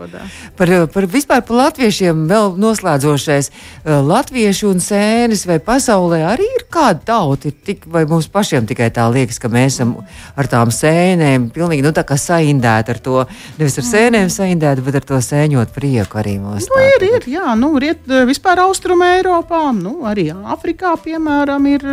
Par, 0.59 0.71
par 0.93 1.07
vispār 1.09 1.41
par 1.47 1.57
latviešiem 1.57 2.27
vēl 2.29 2.53
noslēdzošais. 2.61 3.49
Latviešu 4.05 4.69
un 4.69 4.83
sēnes 4.85 5.41
vai 5.49 5.57
pasaulē 5.57 6.19
arī 6.29 6.45
ir 6.59 6.67
kāda 6.69 7.01
tauta, 7.07 7.49
ir 7.49 7.55
tik, 7.65 7.87
vai 7.89 8.03
mums 8.09 8.29
pašiem 8.29 8.69
tikai 8.69 8.91
tā 8.93 9.07
liekas, 9.09 9.41
ka 9.41 9.49
mēs 9.49 9.79
esam 9.79 9.95
ar 10.37 10.51
tām 10.53 10.69
sēnēm 10.75 11.49
pilnīgi 11.55 11.87
nu, 11.87 11.95
tā 11.97 12.05
kā 12.05 12.19
saindēti 12.19 12.93
ar 12.93 13.01
to, 13.09 13.25
nevis 13.57 13.79
ar 13.81 13.89
sēnēm 13.89 14.29
saindēti, 14.29 14.85
bet 14.85 14.99
ar 15.01 15.09
to 15.15 15.23
sēņot 15.25 15.73
prieku 15.73 16.21
arī 16.21 16.37
mūsu. 16.43 16.69
Nu, 16.69 16.85
ir, 16.93 17.09
ir, 17.09 17.27
jā, 17.33 17.57
nu, 17.57 17.73
riet, 17.81 18.05
vispār 18.29 18.61
Austrum 18.67 19.01
Eiropā, 19.07 19.65
nu, 19.73 20.03
arī 20.05 20.29
Āfrikā, 20.29 20.93
piemēram, 21.01 21.65
ir 21.73 21.89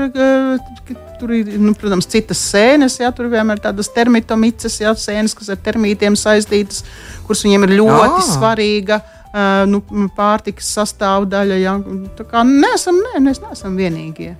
Tur 1.16 1.32
ir, 1.32 1.48
nu, 1.56 1.72
protams, 1.72 2.04
citas 2.12 2.42
sēnes, 2.52 2.98
ja 3.00 3.08
tur 3.16 3.30
vienmēr 3.32 3.56
ir 3.56 3.62
tādas 3.64 3.88
termitomīcas, 3.94 4.74
ja 4.82 4.92
sēnes, 5.00 5.32
kas 5.38 5.48
ar 5.54 5.60
termītiem 5.64 6.12
saistītas, 6.18 6.82
kuras 7.24 7.44
viņiem 7.46 7.64
ir 7.64 7.78
ļoti 7.78 8.18
oh. 8.20 8.26
svarīga. 8.34 9.00
Uh, 9.00 9.64
nu, 9.68 9.80
pārtikas 10.16 10.68
sastāvdaļa. 10.76 11.56
Ja. 11.60 11.74
Tā 12.16 12.28
kā 12.28 12.44
neesam, 12.46 13.00
ne, 13.08 13.20
mēs 13.26 13.42
neesam 13.42 13.74
vienīgie. 13.76 14.36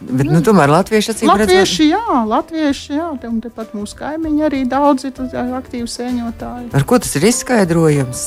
Bet, 0.00 0.24
nu, 0.24 0.38
tomēr 0.40 0.70
latvieši 0.72 1.12
redzot, 1.12 1.28
latvieši, 1.28 1.86
jā, 1.90 2.20
latvieši, 2.24 2.94
jā, 2.96 3.10
un 3.28 3.42
tepat 3.44 3.74
mūsu 3.76 3.98
kaimiņi 3.98 4.46
arī 4.46 4.60
daudz 4.68 5.04
ir 5.10 5.18
aktīvi 5.58 5.84
sēņotāji. 5.92 6.70
Ar 6.76 6.86
ko 6.88 6.96
tas 7.04 7.12
ir 7.20 7.26
izskaidrojams? 7.28 8.22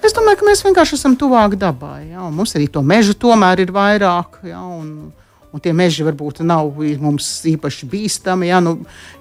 Es 0.00 0.16
domāju, 0.16 0.40
ka 0.40 0.48
mēs 0.48 0.64
vienkārši 0.64 0.96
esam 0.96 1.18
tuvāk 1.20 1.58
dabai. 1.60 2.14
Jā, 2.14 2.24
mums 2.32 2.56
arī 2.56 2.70
to 2.72 2.80
mežu 2.80 3.12
tomēr 3.12 3.60
ir 3.60 3.74
vairāk. 3.76 4.40
Jā, 4.48 4.62
un, 4.62 5.10
Un 5.48 5.62
tie 5.64 5.72
meži 5.72 6.04
varbūt 6.04 6.42
nav 6.44 6.74
mums 7.00 7.26
īpaši 7.48 7.86
bīstami. 7.88 8.50
Ja? 8.50 8.58
Nu, 8.60 8.74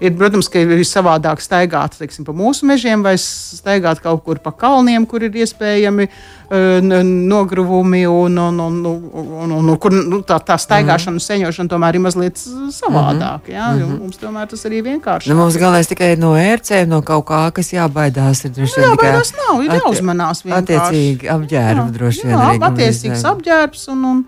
ir, 0.03 0.11
protams, 0.19 0.49
ka 0.51 0.59
ir 0.59 0.83
savādāk 0.83 1.39
staigāt 1.39 1.95
teiksim, 1.95 2.25
pa 2.27 2.35
mūsu 2.35 2.67
mežiem 2.67 3.05
vai 3.05 3.13
staigāt 3.21 4.01
kaut 4.03 4.25
kur 4.25 4.41
pa 4.43 4.51
kalniem, 4.51 5.05
kur 5.07 5.23
ir 5.23 5.31
iespējami 5.31 6.09
uh, 6.09 6.83
nogruvumi. 6.83 8.03
Un, 8.11 8.35
un, 8.43 8.59
un, 8.59 8.83
un, 8.91 9.07
un, 9.23 9.55
un, 9.55 9.73
kur 9.79 9.95
nu, 9.95 10.19
tā, 10.27 10.41
tā 10.43 10.59
staigāšana 10.59 11.15
un 11.15 11.21
mm. 11.21 11.27
seņošana 11.29 11.71
tomēr 11.71 11.95
ir 11.95 12.03
mazliet 12.09 12.43
savādāk. 12.75 13.47
Ja? 13.55 13.71
Mm 13.71 13.81
-hmm. 13.87 13.99
Mums 14.03 14.19
tomēr 14.19 14.51
tas 14.51 14.67
arī 14.67 14.83
vienkārši. 14.83 15.31
Nu, 15.31 15.39
mums 15.39 15.55
galvenais 15.55 15.87
tikai 15.87 16.17
no 16.19 16.35
ērcēm, 16.35 16.91
no 16.91 17.01
kaut 17.01 17.25
kā, 17.31 17.51
kas 17.51 17.71
jābaidās. 17.71 18.43
Ir 18.45 18.51
droši 18.51 18.81
vien 18.81 18.89
jābaidās 18.89 19.31
nav, 19.39 19.63
ir 19.63 19.79
jāuzmanās 19.79 20.43
vienkārši. 20.43 20.59
Attiecīgi 20.59 21.29
apģērbu 21.29 21.91
droši 21.91 22.27
vien. 22.27 22.35
Jā, 22.35 22.57
attiecīgs 22.67 23.23
apģērbs 23.23 23.87
un. 23.95 24.05
un 24.05 24.25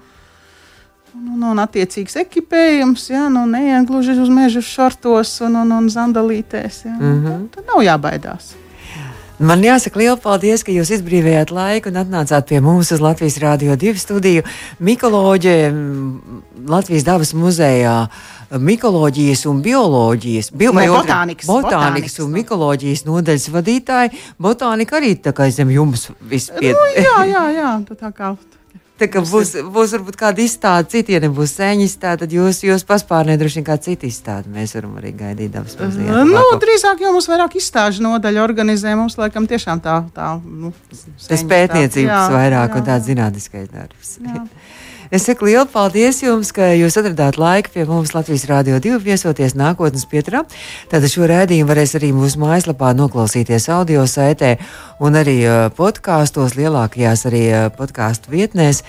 Un, 1.19 1.33
un, 1.35 1.41
un 1.51 1.59
attiecīgs 1.59 2.15
ekipējums, 2.21 3.09
ja 3.11 3.25
nu 3.33 3.41
neiegluži 3.49 4.13
uz 4.23 4.29
meža 4.31 4.61
šortos 4.63 5.33
un, 5.43 5.57
un, 5.59 5.73
un 5.75 5.89
zandalītēs. 5.91 6.85
Ja, 6.85 6.95
mm 6.95 7.17
-hmm. 7.25 7.47
tad, 7.55 7.65
nav 7.67 7.81
jābaidās. 7.83 8.53
Man 9.39 9.63
jāsaka 9.63 9.99
liela 9.99 10.15
paldies, 10.19 10.63
ka 10.63 10.71
jūs 10.71 10.93
izbrīvējāt 10.95 11.51
laiku 11.51 11.91
un 11.91 11.99
atnācāt 12.01 12.47
pie 12.47 12.61
mums 12.63 12.91
uz 12.91 12.99
Latvijas 13.03 13.37
Rādio 13.39 13.75
2 13.75 13.95
studiju. 13.99 14.43
Mikoloģija 14.79 15.73
Latvijas 16.67 17.03
dabas 17.03 17.33
muzejā. 17.33 18.07
Mikoloģijas 18.49 19.45
un 19.45 19.61
bioloģijas, 19.61 20.51
bio, 20.51 20.71
ne, 20.71 20.87
botānikas, 20.87 21.47
botānikas, 21.47 21.47
botānikas 21.47 22.19
un 22.23 22.31
mikoloģijas 22.31 23.03
nodaļas 23.05 23.49
vadītāji. 23.49 24.23
Botānika 24.39 24.97
arī 24.97 25.15
tā 25.15 25.35
kā 25.35 25.51
zem 25.51 25.69
jums 25.75 26.09
vispār. 26.19 26.63
Nu, 26.63 26.87
jā, 26.95 27.19
jā, 27.27 27.43
jā. 27.59 27.73
Tā 27.99 28.11
kā 28.15 28.35
Tā 28.99 29.07
kā 29.07 29.21
būs, 29.23 29.53
būs 29.71 29.93
varbūt 29.95 30.17
kāda 30.19 30.43
izstāde, 30.43 30.89
citiem 30.91 31.23
nebūs 31.23 31.53
sēņa 31.55 31.85
izstāde, 31.87 32.25
tad 32.25 32.33
jūs, 32.35 32.59
jūs 32.67 32.83
paspārnē 32.87 33.37
droši 33.39 33.59
vien 33.59 33.67
kā 33.69 33.77
cita 33.79 34.07
izstāde. 34.09 34.51
Mēs 34.51 34.75
varam 34.75 34.97
arī 34.99 35.13
gaidīt 35.15 35.53
dabas 35.53 35.77
muzejā. 35.79 36.17
Uh, 36.19 36.27
nu, 36.27 36.41
drīzāk 36.59 37.05
jau 37.05 37.13
mums 37.15 37.29
vairāk 37.31 37.55
izstāžu 37.61 38.03
nodaļa 38.03 38.43
organizē. 38.43 38.97
Mums 38.99 39.15
laikam 39.19 39.47
tiešām 39.47 39.79
tā, 39.85 40.01
tā, 40.15 40.33
nu, 40.43 40.73
tas 40.91 41.45
pētniecības 41.47 42.11
jā, 42.11 42.25
vairāk 42.35 42.75
jā. 42.75 42.81
un 42.81 42.89
tāds 42.91 43.07
zinātniskais 43.07 43.71
darbs. 43.71 44.17
Es 45.09 45.23
saku 45.25 45.47
lielu 45.47 45.65
paldies 45.65 46.19
jums, 46.21 46.51
ka 46.53 46.67
jūs 46.77 46.93
atradāt 47.01 47.39
laiku 47.41 47.71
pie 47.73 47.85
mums 47.89 48.11
Latvijas 48.13 48.43
Rādio 48.45 48.77
2 48.77 48.99
viesoties 49.01 49.55
nākotnes 49.57 50.05
pieturā. 50.05 50.43
Tātad 50.91 51.09
šo 51.09 51.25
rādījumu 51.29 51.65
varēs 51.71 51.95
arī 51.97 52.11
mūsu 52.13 52.37
mājaslapā 52.43 52.91
noklausīties 52.93 53.65
audio 53.73 54.03
saitē 54.05 54.59
un 55.01 55.17
arī 55.17 55.39
podkāstos, 55.73 56.53
lielākajās 56.59 57.25
arī 57.25 57.41
podkāstu 57.73 58.35
vietnēs. 58.35 58.83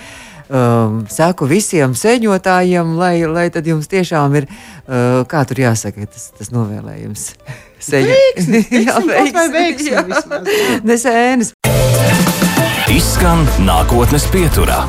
Um, 0.51 1.07
saku 1.09 1.47
visiem 1.49 1.95
sēņotājiem, 1.97 2.97
lai, 2.99 3.23
lai 3.25 3.47
tad 3.55 3.69
jums 3.71 3.89
tiešām 3.89 4.35
ir, 4.43 4.49
uh, 4.51 5.23
kā 5.31 5.45
tur 5.49 5.63
jāsaka, 5.63 6.05
tas, 6.11 6.33
tas 6.37 6.53
novēlējums. 6.53 7.31
Nesēnes. 10.91 11.55
Izskan 12.93 13.47
nākotnes 13.65 14.29
pieturā. 14.35 14.83